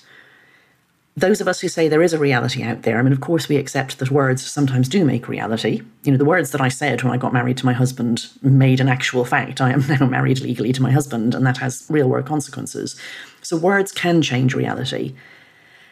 those 1.19 1.41
of 1.41 1.49
us 1.49 1.61
who 1.61 1.69
say 1.69 1.89
there 1.89 2.03
is 2.03 2.13
a 2.13 2.19
reality 2.19 2.63
out 2.63 2.83
there, 2.83 2.99
I 2.99 3.03
mean, 3.03 3.13
of 3.13 3.23
course, 3.23 3.49
we 3.49 3.57
accept 3.57 3.99
that 3.99 4.11
words 4.11 4.45
sometimes 4.45 4.87
do 4.87 5.03
make 5.03 5.29
reality. 5.29 5.81
You 6.05 6.13
know, 6.13 6.19
the 6.19 6.27
words 6.27 6.51
that 6.51 6.61
I 6.61 6.69
said 6.69 7.03
when 7.03 7.13
I 7.13 7.17
got 7.17 7.33
married 7.33 7.57
to 7.59 7.65
my 7.65 7.73
husband 7.73 8.29
made 8.43 8.81
an 8.81 8.89
actual 8.89 9.25
fact. 9.25 9.63
I 9.63 9.73
am 9.73 9.87
now 9.89 10.07
married 10.07 10.41
legally 10.41 10.75
to 10.75 10.83
my 10.83 10.91
husband, 10.91 11.35
and 11.35 11.47
that 11.47 11.57
has 11.57 11.87
real 11.89 12.09
world 12.09 12.27
consequences. 12.27 13.01
So 13.41 13.57
words 13.57 13.93
can 13.93 14.21
change 14.21 14.55
reality. 14.55 15.15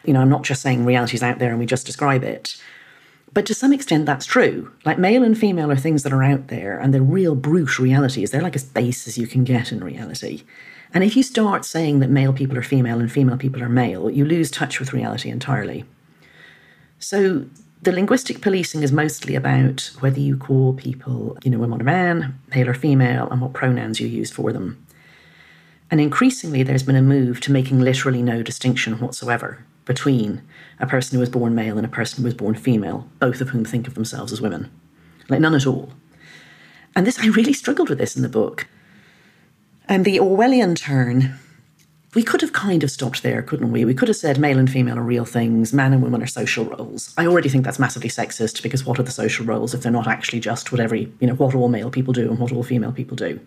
You 0.03 0.13
know, 0.13 0.21
I'm 0.21 0.29
not 0.29 0.43
just 0.43 0.61
saying 0.61 0.85
reality 0.85 1.15
is 1.15 1.23
out 1.23 1.39
there 1.39 1.49
and 1.49 1.57
we 1.57 1.65
just 1.65 1.87
describe 1.87 2.23
it. 2.23 2.61
But 3.33 3.47
to 3.47 3.55
some 3.55 3.73
extent, 3.73 4.05
that's 4.05 4.27
true. 4.27 4.71
Like 4.85 4.99
male 4.99 5.23
and 5.23 5.37
female 5.37 5.71
are 5.71 5.75
things 5.75 6.03
that 6.03 6.13
are 6.13 6.23
out 6.23 6.49
there, 6.49 6.77
and 6.77 6.93
they're 6.93 7.01
real 7.01 7.35
brute 7.35 7.79
realities. 7.79 8.29
They're 8.29 8.43
like 8.43 8.55
as 8.55 8.63
base 8.63 9.07
as 9.07 9.17
you 9.17 9.25
can 9.25 9.43
get 9.43 9.71
in 9.71 9.83
reality. 9.83 10.43
And 10.95 11.03
if 11.03 11.17
you 11.17 11.23
start 11.23 11.65
saying 11.65 11.99
that 11.99 12.09
male 12.09 12.31
people 12.31 12.57
are 12.57 12.63
female 12.63 13.01
and 13.01 13.11
female 13.11 13.37
people 13.37 13.61
are 13.61 13.69
male, 13.69 14.09
you 14.09 14.23
lose 14.23 14.49
touch 14.49 14.79
with 14.79 14.93
reality 14.93 15.29
entirely. 15.29 15.83
So 16.99 17.45
the 17.81 17.91
linguistic 17.91 18.39
policing 18.39 18.81
is 18.81 18.93
mostly 18.93 19.35
about 19.35 19.91
whether 19.99 20.21
you 20.21 20.37
call 20.37 20.73
people, 20.73 21.37
you 21.43 21.51
know, 21.51 21.59
woman 21.59 21.81
or 21.81 21.83
man, 21.83 22.39
male 22.55 22.69
or 22.69 22.73
female, 22.73 23.27
and 23.29 23.41
what 23.41 23.51
pronouns 23.51 23.99
you 23.99 24.07
use 24.07 24.31
for 24.31 24.53
them. 24.53 24.85
And 25.91 25.99
increasingly, 25.99 26.63
there's 26.63 26.83
been 26.83 26.95
a 26.95 27.01
move 27.01 27.41
to 27.41 27.51
making 27.51 27.81
literally 27.81 28.23
no 28.23 28.41
distinction 28.41 28.97
whatsoever 28.99 29.65
between 29.83 30.41
a 30.79 30.87
person 30.87 31.15
who 31.15 31.19
was 31.19 31.29
born 31.29 31.53
male 31.53 31.77
and 31.77 31.85
a 31.85 31.89
person 31.89 32.23
who 32.23 32.25
was 32.25 32.33
born 32.33 32.55
female, 32.55 33.07
both 33.19 33.41
of 33.41 33.49
whom 33.49 33.65
think 33.65 33.85
of 33.85 33.95
themselves 33.95 34.31
as 34.31 34.41
women. 34.41 34.71
Like, 35.27 35.41
none 35.41 35.55
at 35.55 35.67
all. 35.67 35.91
And 36.95 37.05
this, 37.05 37.19
I 37.19 37.27
really 37.27 37.53
struggled 37.53 37.89
with 37.89 37.97
this 37.97 38.15
in 38.15 38.21
the 38.21 38.29
book. 38.29 38.65
And 39.87 40.03
the 40.03 40.17
Orwellian 40.17 40.75
turn, 40.75 41.35
we 42.15 42.23
could 42.23 42.41
have 42.41 42.53
kind 42.53 42.83
of 42.83 42.89
stopped 42.89 43.21
there, 43.21 43.43
couldn't 43.43 43.71
we? 43.71 43.85
We 43.85 43.93
could 43.93 44.07
have 44.07 44.17
said 44.17 44.39
male 44.39 44.57
and 44.57 44.69
female 44.69 44.97
are 44.97 45.03
real 45.03 45.25
things, 45.25 45.73
man 45.73 45.93
and 45.93 46.01
woman 46.01 46.23
are 46.23 46.27
social 46.27 46.65
roles. 46.65 47.13
I 47.17 47.27
already 47.27 47.49
think 47.49 47.65
that's 47.65 47.77
massively 47.77 48.09
sexist 48.09 48.63
because 48.63 48.85
what 48.85 48.99
are 48.99 49.03
the 49.03 49.11
social 49.11 49.45
roles 49.45 49.73
if 49.73 49.81
they're 49.81 49.91
not 49.91 50.07
actually 50.07 50.39
just 50.39 50.71
what 50.71 50.81
every, 50.81 51.11
you 51.19 51.27
know, 51.27 51.35
what 51.35 51.53
all 51.53 51.67
male 51.67 51.91
people 51.91 52.13
do 52.13 52.29
and 52.29 52.39
what 52.39 52.51
all 52.51 52.63
female 52.63 52.91
people 52.91 53.15
do? 53.15 53.39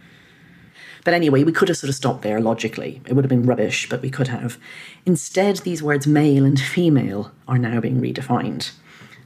But 1.05 1.15
anyway, 1.15 1.43
we 1.43 1.53
could 1.53 1.69
have 1.69 1.79
sort 1.79 1.89
of 1.89 1.95
stopped 1.95 2.23
there 2.23 2.41
logically. 2.41 3.01
It 3.07 3.15
would 3.15 3.25
have 3.25 3.31
been 3.31 3.47
rubbish, 3.47 3.89
but 3.89 4.03
we 4.03 4.11
could 4.11 4.29
have. 4.29 4.59
Instead, 5.07 5.59
these 5.59 5.83
words 5.83 6.07
male 6.07 6.45
and 6.45 6.61
female 6.61 7.33
are 7.49 7.59
now 7.59 7.81
being 7.81 8.01
redefined. 8.01 8.73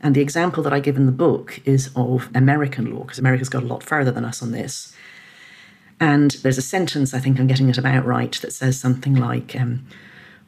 And 0.00 0.14
the 0.14 0.20
example 0.20 0.62
that 0.62 0.72
I 0.72 0.80
give 0.80 0.96
in 0.96 1.06
the 1.06 1.12
book 1.12 1.60
is 1.64 1.90
of 1.94 2.28
American 2.34 2.94
law, 2.94 3.02
because 3.02 3.18
America's 3.18 3.48
got 3.48 3.64
a 3.64 3.66
lot 3.66 3.82
further 3.82 4.10
than 4.10 4.24
us 4.24 4.42
on 4.42 4.52
this. 4.52 4.94
And 6.00 6.32
there's 6.42 6.58
a 6.58 6.62
sentence, 6.62 7.14
I 7.14 7.18
think 7.18 7.38
I'm 7.38 7.46
getting 7.46 7.68
it 7.68 7.78
about 7.78 8.04
right, 8.04 8.32
that 8.40 8.52
says 8.52 8.78
something 8.78 9.14
like 9.14 9.54
um, 9.54 9.86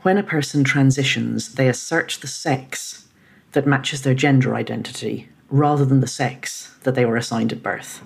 When 0.02 0.18
a 0.18 0.22
person 0.22 0.64
transitions, 0.64 1.54
they 1.54 1.68
assert 1.68 2.18
the 2.20 2.26
sex 2.26 3.08
that 3.52 3.66
matches 3.66 4.02
their 4.02 4.14
gender 4.14 4.54
identity 4.54 5.28
rather 5.48 5.84
than 5.84 6.00
the 6.00 6.06
sex 6.06 6.74
that 6.82 6.94
they 6.94 7.04
were 7.04 7.16
assigned 7.16 7.52
at 7.52 7.62
birth. 7.62 8.02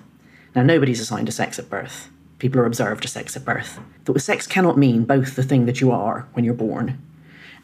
Now, 0.55 0.63
nobody's 0.63 0.99
assigned 0.99 1.29
a 1.29 1.31
sex 1.31 1.57
at 1.59 1.69
birth. 1.69 2.09
People 2.37 2.61
are 2.61 2.65
observed 2.65 3.05
a 3.05 3.07
sex 3.07 3.35
at 3.35 3.45
birth. 3.45 3.79
But 4.05 4.21
sex 4.21 4.47
cannot 4.47 4.77
mean 4.77 5.03
both 5.03 5.35
the 5.35 5.43
thing 5.43 5.65
that 5.65 5.81
you 5.81 5.91
are 5.91 6.27
when 6.33 6.45
you're 6.45 6.53
born 6.53 7.01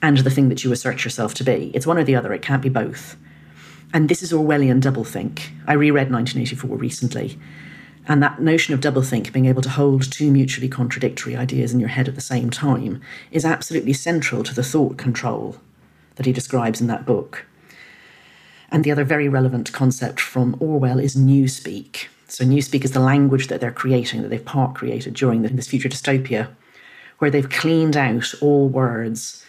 and 0.02 0.18
the 0.18 0.30
thing 0.30 0.50
that 0.50 0.64
you 0.64 0.72
assert 0.72 1.04
yourself 1.04 1.34
to 1.36 1.44
be. 1.44 1.72
It's 1.74 1.88
one 1.88 1.98
or 1.98 2.04
the 2.04 2.16
other, 2.16 2.34
it 2.34 2.42
can't 2.42 2.62
be 2.62 2.70
both. 2.70 3.16
And 3.94 4.10
this 4.10 4.22
is 4.22 4.34
Orwellian 4.34 4.82
doublethink. 4.82 5.40
I 5.68 5.74
reread 5.74 6.12
1984 6.12 6.78
recently, 6.78 7.40
and 8.08 8.22
that 8.22 8.42
notion 8.42 8.74
of 8.74 8.80
doublethink, 8.80 9.34
being 9.34 9.46
able 9.46 9.62
to 9.64 9.70
hold 9.70 10.12
two 10.12 10.32
mutually 10.32 10.68
contradictory 10.68 11.36
ideas 11.36 11.74
in 11.74 11.80
your 11.80 11.90
head 11.90 12.08
at 12.08 12.16
the 12.16 12.22
same 12.22 12.50
time, 12.50 13.02
is 13.32 13.46
absolutely 13.46 13.94
central 13.94 14.44
to 14.44 14.54
the 14.54 14.64
thought 14.64 14.98
control 14.98 15.58
that 16.16 16.26
he 16.26 16.32
describes 16.32 16.80
in 16.80 16.88
that 16.88 17.06
book. 17.06 17.46
And 18.72 18.84
the 18.84 18.92
other 18.92 19.04
very 19.04 19.28
relevant 19.28 19.72
concept 19.74 20.20
from 20.20 20.56
Orwell 20.60 21.00
is 21.00 21.16
newspeak. 21.16 22.08
So, 22.28 22.44
newspeak 22.44 22.84
is 22.84 22.92
the 22.92 23.00
language 23.00 23.48
that 23.48 23.62
they're 23.62 23.72
creating, 23.72 24.22
that 24.22 24.30
they've 24.30 24.44
part 24.44 24.76
created 24.76 25.14
during 25.14 25.42
this 25.44 25.68
future 25.68 25.90
dystopia, 25.90 26.50
where 27.20 27.32
they've 27.32 27.50
cleaned 27.50 27.96
out 27.96 28.34
all 28.42 28.68
words 28.68 29.46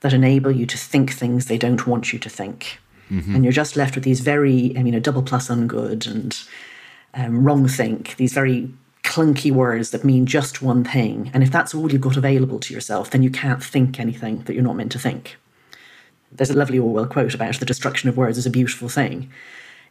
that 0.00 0.12
enable 0.12 0.50
you 0.50 0.66
to 0.66 0.76
think 0.76 1.12
things 1.12 1.46
they 1.46 1.58
don't 1.58 1.86
want 1.86 2.12
you 2.12 2.18
to 2.18 2.28
think. 2.28 2.78
Mm-hmm. 3.10 3.34
And 3.34 3.44
you're 3.44 3.52
just 3.52 3.76
left 3.76 3.94
with 3.94 4.04
these 4.04 4.20
very, 4.20 4.74
I 4.76 4.82
mean, 4.82 4.94
a 4.94 5.00
double 5.00 5.22
plus 5.22 5.48
ungood 5.48 6.06
and 6.06 6.36
um, 7.14 7.44
wrong 7.44 7.68
think, 7.68 8.16
these 8.16 8.32
very 8.32 8.72
clunky 9.02 9.52
words 9.52 9.90
that 9.90 10.04
mean 10.04 10.26
just 10.26 10.62
one 10.62 10.82
thing. 10.82 11.30
And 11.34 11.42
if 11.42 11.52
that's 11.52 11.74
all 11.74 11.92
you've 11.92 12.00
got 12.00 12.16
available 12.16 12.58
to 12.60 12.74
yourself, 12.74 13.10
then 13.10 13.22
you 13.22 13.30
can't 13.30 13.62
think 13.62 14.00
anything 14.00 14.42
that 14.42 14.54
you're 14.54 14.62
not 14.62 14.76
meant 14.76 14.92
to 14.92 14.98
think. 14.98 15.36
There's 16.32 16.50
a 16.50 16.54
lovely 16.54 16.78
Orwell 16.78 17.06
quote 17.06 17.34
about 17.34 17.60
the 17.60 17.66
destruction 17.66 18.08
of 18.08 18.16
words 18.16 18.38
is 18.38 18.46
a 18.46 18.50
beautiful 18.50 18.88
thing. 18.88 19.30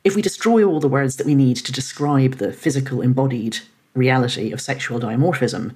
If 0.03 0.15
we 0.15 0.21
destroy 0.21 0.65
all 0.65 0.81
the 0.81 0.89
words 0.89 1.15
that 1.15 1.25
we 1.25 1.35
need 1.35 1.55
to 1.57 1.71
describe 1.71 2.35
the 2.35 2.51
physical 2.51 3.01
embodied 3.01 3.59
reality 3.93 4.51
of 4.51 4.59
sexual 4.59 4.99
dimorphism, 4.99 5.73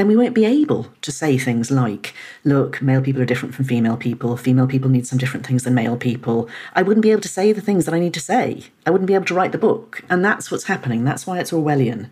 then 0.00 0.08
we 0.08 0.16
won't 0.16 0.34
be 0.34 0.46
able 0.46 0.86
to 1.02 1.12
say 1.12 1.36
things 1.36 1.70
like, 1.70 2.14
look, 2.42 2.80
male 2.80 3.02
people 3.02 3.20
are 3.20 3.26
different 3.26 3.54
from 3.54 3.66
female 3.66 3.98
people, 3.98 4.34
female 4.34 4.66
people 4.66 4.88
need 4.88 5.06
some 5.06 5.18
different 5.18 5.46
things 5.46 5.64
than 5.64 5.74
male 5.74 5.98
people. 5.98 6.48
I 6.74 6.80
wouldn't 6.80 7.02
be 7.02 7.10
able 7.10 7.20
to 7.20 7.28
say 7.28 7.52
the 7.52 7.60
things 7.60 7.84
that 7.84 7.92
I 7.92 8.00
need 8.00 8.14
to 8.14 8.20
say. 8.20 8.62
I 8.86 8.90
wouldn't 8.90 9.08
be 9.08 9.14
able 9.14 9.26
to 9.26 9.34
write 9.34 9.52
the 9.52 9.58
book. 9.58 10.02
And 10.08 10.24
that's 10.24 10.50
what's 10.50 10.64
happening. 10.64 11.04
That's 11.04 11.26
why 11.26 11.38
it's 11.38 11.50
Orwellian. 11.50 12.08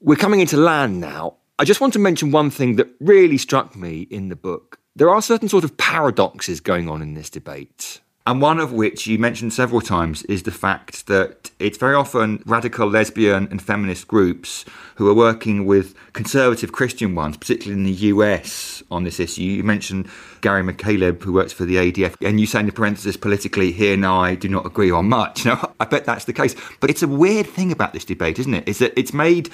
We're 0.00 0.16
coming 0.16 0.40
into 0.40 0.56
land 0.56 0.98
now. 0.98 1.34
I 1.58 1.64
just 1.64 1.82
want 1.82 1.92
to 1.92 1.98
mention 1.98 2.30
one 2.30 2.48
thing 2.48 2.76
that 2.76 2.88
really 3.00 3.36
struck 3.36 3.76
me 3.76 4.06
in 4.10 4.30
the 4.30 4.36
book. 4.36 4.78
There 4.94 5.10
are 5.10 5.20
certain 5.20 5.50
sort 5.50 5.64
of 5.64 5.76
paradoxes 5.76 6.60
going 6.60 6.88
on 6.88 7.02
in 7.02 7.12
this 7.12 7.28
debate. 7.28 8.00
And 8.26 8.42
one 8.42 8.58
of 8.58 8.72
which 8.72 9.06
you 9.06 9.20
mentioned 9.20 9.52
several 9.52 9.80
times 9.80 10.24
is 10.24 10.42
the 10.42 10.50
fact 10.50 11.06
that 11.06 11.52
it's 11.60 11.78
very 11.78 11.94
often 11.94 12.42
radical 12.44 12.88
lesbian 12.88 13.46
and 13.52 13.62
feminist 13.62 14.08
groups 14.08 14.64
who 14.96 15.08
are 15.08 15.14
working 15.14 15.64
with 15.64 15.94
conservative 16.12 16.72
Christian 16.72 17.14
ones, 17.14 17.36
particularly 17.36 17.80
in 17.80 17.84
the 17.84 17.98
US, 18.08 18.82
on 18.90 19.04
this 19.04 19.20
issue. 19.20 19.42
You 19.42 19.62
mentioned 19.62 20.08
Gary 20.40 20.64
McCaleb, 20.64 21.22
who 21.22 21.32
works 21.32 21.52
for 21.52 21.64
the 21.64 21.76
ADF, 21.76 22.16
and 22.20 22.40
you 22.40 22.46
say 22.46 22.58
in 22.58 22.66
the 22.66 22.72
parenthesis, 22.72 23.16
politically, 23.16 23.70
he 23.70 23.92
and 23.92 24.04
I 24.04 24.34
do 24.34 24.48
not 24.48 24.66
agree 24.66 24.90
on 24.90 25.08
much. 25.08 25.44
Now, 25.46 25.74
I 25.78 25.84
bet 25.84 26.04
that's 26.04 26.24
the 26.24 26.32
case. 26.32 26.56
But 26.80 26.90
it's 26.90 27.04
a 27.04 27.08
weird 27.08 27.46
thing 27.46 27.70
about 27.70 27.92
this 27.92 28.04
debate, 28.04 28.40
isn't 28.40 28.52
it? 28.52 28.66
Is 28.66 28.78
that 28.80 28.98
it's 28.98 29.12
made 29.12 29.50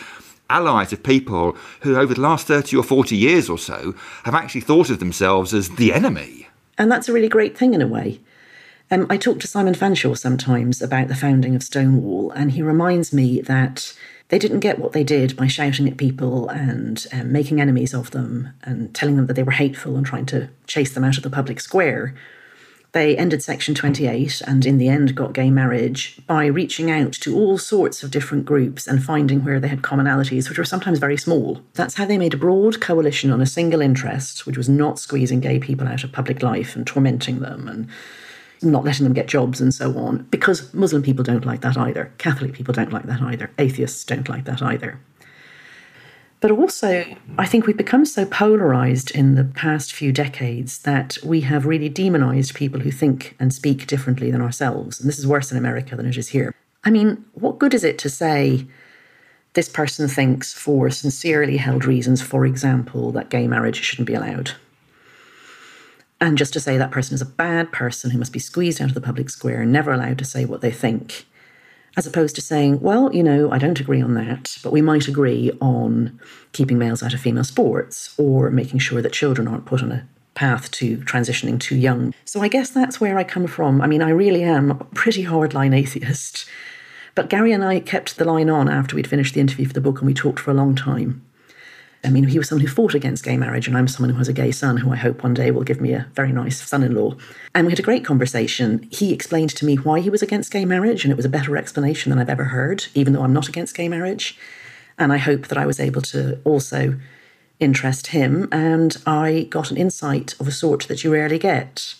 allies 0.49 0.91
of 0.95 1.03
people 1.03 1.55
who, 1.81 1.99
over 1.99 2.15
the 2.15 2.21
last 2.23 2.47
30 2.47 2.75
or 2.79 2.83
40 2.83 3.15
years 3.15 3.51
or 3.51 3.59
so, 3.59 3.95
have 4.25 4.35
actually 4.35 4.63
thought 4.63 4.89
of 4.89 4.99
themselves 4.99 5.53
as 5.53 5.69
the 5.71 5.93
enemy. 5.93 6.49
And 6.79 6.91
that's 6.91 7.11
a 7.11 7.13
really 7.13 7.29
great 7.29 7.59
thing 7.59 7.75
in 7.75 7.83
a 7.83 7.87
way. 7.87 8.21
Um, 8.93 9.07
I 9.09 9.17
talk 9.17 9.41
to 9.41 9.47
Simon 9.47 9.73
Fanshawe 9.73 10.19
sometimes 10.19 10.83
about 10.83 11.09
the 11.09 11.15
founding 11.15 11.57
of 11.57 11.63
Stonewall, 11.63 12.31
and 12.33 12.53
he 12.53 12.61
reminds 12.61 13.11
me 13.11 13.41
that 13.41 13.95
they 14.29 14.39
didn't 14.39 14.61
get 14.61 14.79
what 14.79 14.93
they 14.93 15.03
did 15.03 15.35
by 15.35 15.47
shouting 15.47 15.89
at 15.89 15.97
people 15.97 16.51
and 16.51 17.07
um, 17.11 17.33
making 17.33 17.59
enemies 17.59 17.95
of 17.95 18.11
them 18.11 18.53
and 18.65 18.95
telling 18.95 19.17
them 19.17 19.29
that 19.29 19.33
they 19.33 19.43
were 19.43 19.53
hateful 19.53 19.97
and 19.97 20.05
trying 20.05 20.27
to 20.27 20.51
chase 20.67 20.93
them 20.93 21.05
out 21.05 21.17
of 21.17 21.23
the 21.23 21.31
public 21.31 21.59
square. 21.59 22.15
They 22.93 23.17
ended 23.17 23.43
Section 23.43 23.75
28 23.75 24.43
and, 24.47 24.67
in 24.67 24.77
the 24.77 24.89
end, 24.89 25.15
got 25.15 25.33
gay 25.33 25.51
marriage 25.51 26.21
by 26.27 26.45
reaching 26.45 26.91
out 26.91 27.15
to 27.15 27.35
all 27.35 27.57
sorts 27.57 28.03
of 28.03 28.11
different 28.11 28.45
groups 28.45 28.87
and 28.87 29.03
finding 29.03 29.43
where 29.43 29.59
they 29.59 29.69
had 29.69 29.81
commonalities, 29.81 30.51
which 30.51 30.59
were 30.59 30.67
sometimes 30.67 30.99
very 30.99 31.17
small. 31.17 31.63
That's 31.73 31.95
how 31.95 32.05
they 32.05 32.19
made 32.19 32.35
a 32.35 32.37
broad 32.37 32.83
coalition 32.83 33.31
on 33.31 33.41
a 33.41 33.47
single 33.47 33.81
interest, 33.81 34.45
which 34.45 34.59
was 34.59 34.69
not 34.69 34.99
squeezing 34.99 35.41
gay 35.41 35.59
people 35.59 35.89
out 35.89 36.05
of 36.05 36.13
public 36.13 36.43
life 36.43 36.77
and 36.77 36.87
tormenting 36.87 37.41
them 37.41 37.69
and 37.69 37.89
not 38.63 38.85
letting 38.85 39.05
them 39.05 39.13
get 39.13 39.27
jobs 39.27 39.61
and 39.61 39.75
so 39.75 39.97
on, 39.99 40.25
because 40.31 40.73
Muslim 40.75 41.03
people 41.03 41.25
don't 41.25 41.45
like 41.47 41.61
that 41.63 41.77
either. 41.77 42.13
Catholic 42.19 42.53
people 42.53 42.75
don't 42.75 42.93
like 42.93 43.07
that 43.07 43.21
either. 43.23 43.51
Atheists 43.59 44.05
don't 44.05 44.29
like 44.29 44.45
that 44.45 44.63
either. 44.63 44.99
But 46.41 46.51
also, 46.51 47.05
I 47.39 47.47
think 47.47 47.67
we've 47.67 47.77
become 47.77 48.05
so 48.05 48.27
polarized 48.27 49.13
in 49.13 49.37
the 49.37 49.45
past 49.45 49.93
few 49.93 50.11
decades 50.11 50.79
that 50.81 51.17
we 51.25 51.43
have 51.43 51.67
really 51.67 51.89
demonized 51.89 52.57
people 52.57 52.81
who 52.81 52.91
think 52.91 53.37
and 53.39 53.55
speak 53.55 53.87
differently 53.87 54.31
than 54.33 54.41
ourselves. 54.41 55.01
And 55.01 55.09
this 55.09 55.21
is 55.21 55.27
worse 55.27 55.53
in 55.53 55.57
America 55.57 55.95
than 55.95 56.07
it 56.07 56.17
is 56.17 56.29
here. 56.29 56.53
I 56.83 56.91
mean, 56.91 57.25
what 57.35 57.61
good 57.61 57.75
is 57.75 57.85
it 57.85 57.97
to 57.99 58.11
say 58.11 58.67
this 59.53 59.69
person 59.69 60.09
thinks, 60.09 60.53
for 60.53 60.91
sincerely 60.91 61.59
held 61.59 61.85
reasons, 61.85 62.21
for 62.21 62.45
example, 62.45 63.13
that 63.13 63.31
gay 63.31 63.47
marriage 63.47 63.81
shouldn't 63.81 64.09
be 64.09 64.15
allowed? 64.15 64.51
And 66.23 66.39
just 66.39 66.53
to 66.53 66.61
say 66.61 66.79
that 66.79 66.93
person 66.93 67.17
is 67.17 67.21
a 67.21 67.27
bad 67.27 67.73
person 67.73 68.13
who 68.13 68.19
must 68.19 68.33
be 68.33 68.39
squeezed 68.39 68.81
out 68.81 68.91
of 68.91 68.95
the 68.95 69.01
public 69.01 69.29
square 69.29 69.63
and 69.63 69.73
never 69.73 69.93
allowed 69.93 70.19
to 70.19 70.25
say 70.25 70.45
what 70.45 70.61
they 70.61 70.71
think, 70.71 71.27
as 71.97 72.07
opposed 72.07 72.37
to 72.37 72.41
saying, 72.41 72.79
well, 72.79 73.13
you 73.13 73.25
know, 73.25 73.51
I 73.51 73.59
don't 73.59 73.81
agree 73.81 74.01
on 74.01 74.15
that, 74.15 74.57
but 74.63 74.73
we 74.73 74.81
might 74.81 75.09
agree 75.09 75.51
on 75.61 76.21
keeping 76.53 76.79
males 76.79 77.03
out 77.03 77.13
of 77.13 77.19
female 77.19 77.43
sports 77.43 78.15
or 78.19 78.51
making 78.51 78.79
sure 78.79 79.03
that 79.03 79.13
children 79.13 79.49
aren't 79.49 79.67
put 79.67 79.83
on 79.83 79.91
a 79.91 80.07
path 80.35 80.71
to 80.71 80.99
transitioning 80.99 81.59
too 81.59 81.77
young. 81.77 82.15
So 82.25 82.41
I 82.41 82.47
guess 82.47 82.71
that's 82.71 83.01
where 83.01 83.19
I 83.19 83.25
come 83.25 83.49
from. 83.49 83.81
I 83.81 83.89
mean, 83.89 84.01
I 84.01 84.11
really 84.11 84.45
am 84.45 84.71
a 84.71 84.85
pretty 84.95 85.25
hardline 85.25 85.75
atheist. 85.77 86.49
But 87.17 87.31
Gary 87.31 87.51
and 87.51 87.65
I 87.65 87.81
kept 87.81 88.17
the 88.17 88.25
line 88.25 88.49
on 88.49 88.69
after 88.69 88.95
we'd 88.95 89.09
finished 89.09 89.35
the 89.35 89.41
interview 89.41 89.67
for 89.67 89.75
the 89.75 89.81
book 89.81 89.99
and 89.99 90.07
we 90.07 90.15
talked 90.15 90.39
for 90.39 90.53
a 90.53 90.55
long 90.55 90.77
time. 90.77 91.25
I 92.05 92.11
mean, 92.11 92.25
he 92.25 92.39
was 92.39 92.49
someone 92.49 92.67
who 92.67 92.73
fought 92.73 92.95
against 92.95 93.25
gay 93.25 93.37
marriage, 93.37 93.69
and 93.69 93.77
I'm 93.77 93.87
someone 93.87 94.11
who 94.11 94.19
has 94.19 94.29
a 94.29 94.33
gay 94.33 94.51
son 94.51 94.77
who 94.77 94.93
I 94.93 94.97
hope 94.97 95.23
one 95.23 95.35
day 95.35 95.53
will 95.53 95.63
give 95.63 95.81
me 95.81 95.93
a 95.93 96.09
very 96.15 96.33
nice 96.33 96.61
son 96.61 96.83
in 96.83 96.97
law. 96.97 97.15
And 97.55 97.67
we 97.67 97.73
had 97.73 97.79
a 97.79 97.83
great 97.83 98.05
conversation. 98.05 98.89
He 98.91 99.13
explained 99.13 99.51
to 99.51 99.65
me 99.65 99.77
why 99.77 100.01
he 100.01 100.11
was 100.11 100.23
against 100.23 100.51
gay 100.51 100.65
marriage, 100.65 101.05
and 101.05 101.13
it 101.13 101.17
was 101.17 101.25
a 101.25 101.31
better 101.31 101.57
explanation 101.57 102.11
than 102.11 102.19
I've 102.19 102.29
ever 102.29 102.45
heard, 102.45 102.87
even 102.95 103.13
though 103.13 103.23
I'm 103.23 103.33
not 103.33 103.49
against 103.49 103.77
gay 103.77 103.89
marriage. 103.89 104.37
And 104.99 105.13
I 105.13 105.19
hope 105.19 105.47
that 105.47 105.59
I 105.59 105.65
was 105.65 105.79
able 105.79 106.03
to 106.03 106.41
also 106.45 106.99
interest 107.61 108.09
him, 108.09 108.49
and 108.51 108.97
I 109.07 109.47
got 109.51 109.71
an 109.71 109.77
insight 109.77 110.35
of 110.41 110.49
a 110.49 110.53
sort 110.53 110.89
that 110.89 111.05
you 111.05 111.13
rarely 111.13 111.39
get. 111.39 111.95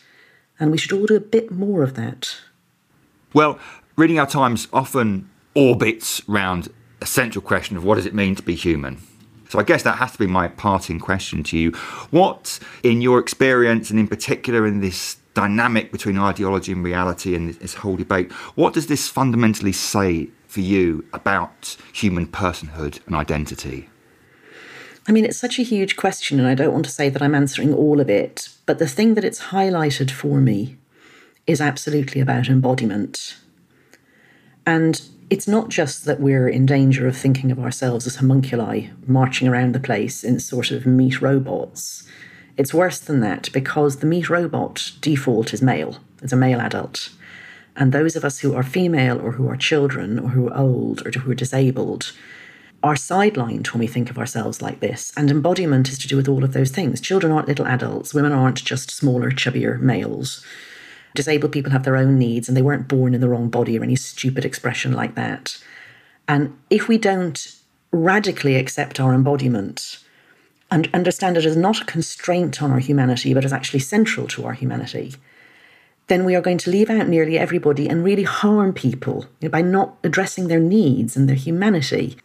And 0.59 0.73
we 0.73 0.79
should 0.79 0.93
all 0.93 1.07
do 1.07 1.17
a 1.17 1.21
bit 1.21 1.53
more 1.53 1.85
of 1.85 1.95
that. 1.95 2.39
Well, 3.33 3.59
Reading 3.97 4.19
Our 4.19 4.27
Times 4.27 4.67
often 4.73 5.31
orbits 5.55 6.23
around 6.29 6.71
a 7.01 7.07
central 7.07 7.43
question 7.43 7.77
of 7.77 7.85
what 7.85 7.95
does 7.95 8.07
it 8.07 8.15
mean 8.15 8.35
to 8.35 8.43
be 8.43 8.57
human? 8.57 8.99
So 9.53 9.59
I 9.59 9.65
guess 9.65 9.83
that 9.83 9.99
has 9.99 10.13
to 10.13 10.19
be 10.19 10.27
my 10.27 10.49
parting 10.49 10.99
question 10.99 11.43
to 11.43 11.59
you. 11.59 11.73
What, 12.11 12.59
in 12.83 13.03
your 13.03 13.19
experience, 13.19 13.91
and 13.91 14.01
in 14.01 14.09
particular 14.09 14.67
in 14.67 14.81
this 14.81 15.19
dynamic 15.35 15.93
between 15.93 16.17
ideology 16.17 16.73
and 16.73 16.83
reality 16.83 17.35
and 17.35 17.53
this 17.53 17.75
whole 17.75 17.97
debate, 17.97 18.33
what 18.55 18.73
does 18.73 18.87
this 18.87 19.09
fundamentally 19.09 19.73
say 19.73 20.31
for 20.47 20.61
you 20.61 21.05
about 21.13 21.77
human 21.93 22.29
personhood 22.29 23.07
and 23.07 23.15
identity? 23.15 23.91
I 25.07 25.13
mean, 25.13 25.27
it's 25.27 25.37
such 25.37 25.59
a 25.59 25.63
huge 25.63 25.97
question, 25.97 26.39
and 26.39 26.49
I 26.49 26.55
don't 26.55 26.73
want 26.73 26.87
to 26.87 26.91
say 26.91 27.11
that 27.11 27.21
I'm 27.21 27.35
answering 27.35 27.75
all 27.75 28.01
of 28.01 28.09
it, 28.09 28.49
but 28.65 28.79
the 28.79 28.89
thing 28.89 29.13
that 29.17 29.25
it's 29.25 29.49
highlighted 29.49 30.11
for 30.11 30.41
me 30.41 30.79
is 31.47 31.61
absolutely 31.61 32.23
about 32.23 32.49
embodiment. 32.49 33.37
And 34.65 35.03
it's 35.33 35.49
not 35.49 35.71
just 35.71 36.05
that 36.05 36.21
we're 36.21 36.47
in 36.47 36.67
danger 36.67 37.09
of 37.09 37.17
thinking 37.17 37.51
of 37.51 37.59
ourselves 37.59 38.07
as 38.07 38.17
homunculi 38.17 38.91
marching 39.07 39.49
around 39.49 39.75
the 39.75 39.81
place 39.81 40.23
in 40.23 40.39
sort 40.39 40.71
of 40.71 40.85
meat 40.85 41.23
robots. 41.23 42.07
It's 42.59 42.75
worse 42.75 42.99
than 42.99 43.21
that 43.21 43.51
because 43.51 43.97
the 43.97 44.07
meat 44.07 44.29
robot 44.29 44.93
default 45.01 45.55
is 45.55 45.63
male, 45.63 45.97
it's 46.23 46.35
a 46.35 46.37
male 46.37 46.61
adult. 46.61 47.09
And 47.75 47.93
those 47.93 48.15
of 48.15 48.27
us 48.27 48.41
who 48.41 48.55
are 48.55 48.63
female 48.63 49.19
or 49.23 49.33
who 49.33 49.49
are 49.49 49.57
children 49.57 50.19
or 50.19 50.29
who 50.29 50.51
are 50.51 50.59
old 50.59 51.07
or 51.07 51.11
who 51.19 51.31
are 51.31 51.35
disabled 51.35 52.13
are 52.83 52.95
sidelined 52.95 53.73
when 53.73 53.81
we 53.81 53.87
think 53.87 54.11
of 54.11 54.19
ourselves 54.19 54.61
like 54.61 54.81
this. 54.81 55.15
And 55.17 55.31
embodiment 55.31 55.89
is 55.89 55.99
to 56.01 56.09
do 56.09 56.17
with 56.19 56.29
all 56.29 56.45
of 56.45 56.53
those 56.53 56.73
things. 56.73 57.01
Children 57.01 57.33
aren't 57.33 57.49
little 57.49 57.67
adults, 57.67 58.13
women 58.13 58.33
aren't 58.33 58.63
just 58.63 58.91
smaller, 58.91 59.31
chubbier 59.31 59.81
males 59.81 60.45
disabled 61.15 61.53
people 61.53 61.73
have 61.73 61.85
their 61.85 61.97
own 61.97 62.19
needs 62.19 62.49
and 62.49 62.57
they 62.57 62.63
weren't 62.63 62.89
born 62.89 63.15
in 63.15 63.21
the 63.21 63.29
wrong 63.29 63.49
body 63.49 63.79
or 63.79 63.83
any 63.83 63.97
stupid 63.97 64.45
expression 64.45 64.93
like 64.93 65.15
that. 65.15 65.63
And 66.29 66.57
if 66.71 66.89
we 66.89 66.99
don't 66.99 67.55
radically 67.91 68.57
accept 68.57 69.01
our 69.01 69.13
embodiment 69.13 69.99
and 70.71 70.89
understand 70.95 71.37
it 71.37 71.45
as 71.45 71.57
not 71.57 71.83
a 71.83 71.85
constraint 71.85 72.63
on 72.63 72.71
our 72.71 72.79
humanity, 72.79 73.35
but 73.35 73.45
as 73.45 73.53
actually 73.53 73.81
central 73.81 74.27
to 74.29 74.47
our 74.47 74.55
humanity, 74.55 75.15
then 76.09 76.25
we 76.25 76.35
are 76.35 76.41
going 76.41 76.59
to 76.59 76.71
leave 76.71 76.91
out 76.91 77.09
nearly 77.09 77.39
everybody 77.39 77.89
and 77.89 78.05
really 78.05 78.23
harm 78.23 78.73
people 78.73 79.27
by 79.51 79.63
not 79.63 79.97
addressing 80.03 80.49
their 80.49 80.61
needs 80.61 81.17
and 81.17 81.29
their 81.29 81.37
humanity. 81.37 82.17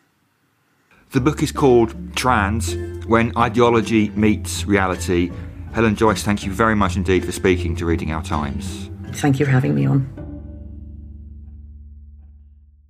The 1.11 1.21
book 1.21 1.41
is 1.41 1.51
called 1.51 1.95
Trans 2.15 2.75
When 3.05 3.37
Ideology 3.37 4.09
Meets 4.09 4.65
Reality 4.65 5.31
Helen 5.77 5.95
Joyce, 5.95 6.23
thank 6.23 6.43
you 6.43 6.51
very 6.51 6.73
much 6.73 6.95
indeed 6.95 7.23
for 7.23 7.31
speaking 7.31 7.75
to 7.75 7.85
Reading 7.85 8.11
Our 8.11 8.23
Times. 8.23 8.89
Thank 9.11 9.39
you 9.39 9.45
for 9.45 9.51
having 9.51 9.75
me 9.75 9.85
on. 9.85 10.09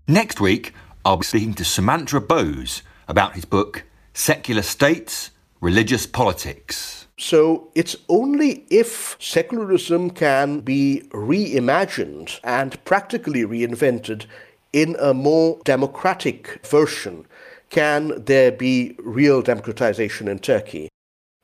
Next 0.08 0.40
week, 0.40 0.74
I'll 1.04 1.18
be 1.18 1.26
speaking 1.26 1.54
to 1.56 1.64
Sumantra 1.64 2.26
Bose 2.26 2.84
about 3.10 3.34
his 3.34 3.44
book 3.44 3.84
Secular 4.14 4.62
States, 4.62 5.32
Religious 5.60 6.06
Politics. 6.06 7.08
So 7.18 7.70
it's 7.76 7.98
only 8.08 8.66
if 8.70 9.18
secularism 9.20 10.12
can 10.12 10.62
be 10.62 11.10
reimagined 11.10 12.40
and 12.42 12.82
practically 12.86 13.42
reinvented 13.42 14.28
in 14.72 14.96
a 14.98 15.14
more 15.14 15.60
democratic 15.66 16.66
version 16.66 17.28
can 17.70 18.24
there 18.24 18.54
be 18.54 18.96
real 19.00 19.42
democratization 19.42 20.30
in 20.30 20.40
Turkey. 20.40 20.88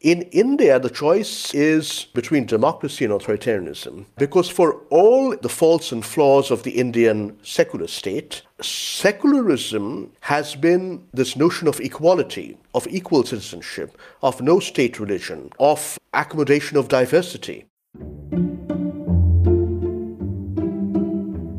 In 0.03 0.23
India, 0.33 0.79
the 0.81 0.89
choice 0.89 1.53
is 1.53 2.07
between 2.13 2.45
democracy 2.45 3.05
and 3.05 3.13
authoritarianism 3.13 4.03
because, 4.17 4.49
for 4.49 4.81
all 4.89 5.33
the 5.37 5.47
faults 5.47 5.93
and 5.93 6.03
flaws 6.03 6.51
of 6.51 6.63
the 6.63 6.71
Indian 6.71 7.37
secular 7.41 7.87
state, 7.87 8.41
secularism 8.61 10.11
has 10.19 10.55
been 10.55 11.07
this 11.13 11.37
notion 11.37 11.69
of 11.69 11.79
equality, 11.79 12.57
of 12.75 12.85
equal 12.89 13.23
citizenship, 13.23 13.97
of 14.21 14.41
no 14.41 14.59
state 14.59 14.99
religion, 14.99 15.49
of 15.57 15.97
accommodation 16.13 16.75
of 16.75 16.89
diversity. 16.89 17.63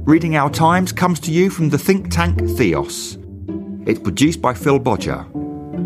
Reading 0.04 0.36
Our 0.36 0.50
Times 0.50 0.92
comes 0.92 1.18
to 1.20 1.32
you 1.32 1.48
from 1.48 1.70
the 1.70 1.78
think 1.78 2.10
tank 2.10 2.46
Theos. 2.58 3.16
It's 3.86 4.00
produced 4.00 4.42
by 4.42 4.52
Phil 4.52 4.78
Bodger. 4.78 5.24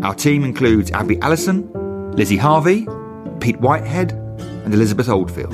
Our 0.03 0.13
team 0.13 0.43
includes 0.43 0.91
Abby 0.91 1.17
Allison, 1.21 1.71
Lizzie 2.13 2.37
Harvey, 2.37 2.87
Pete 3.39 3.59
Whitehead, 3.59 4.11
and 4.11 4.73
Elizabeth 4.73 5.09
Oldfield. 5.09 5.53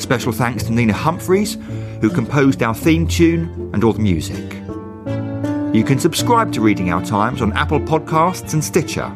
Special 0.00 0.32
thanks 0.32 0.64
to 0.64 0.72
Nina 0.72 0.92
Humphreys, 0.92 1.56
who 2.00 2.10
composed 2.10 2.62
our 2.62 2.74
theme 2.74 3.06
tune 3.06 3.70
and 3.72 3.84
all 3.84 3.92
the 3.92 4.00
music. 4.00 4.54
You 5.74 5.84
can 5.84 5.98
subscribe 5.98 6.52
to 6.54 6.60
Reading 6.60 6.90
Our 6.90 7.04
Times 7.04 7.42
on 7.42 7.52
Apple 7.52 7.80
Podcasts 7.80 8.52
and 8.52 8.64
Stitcher. 8.64 9.12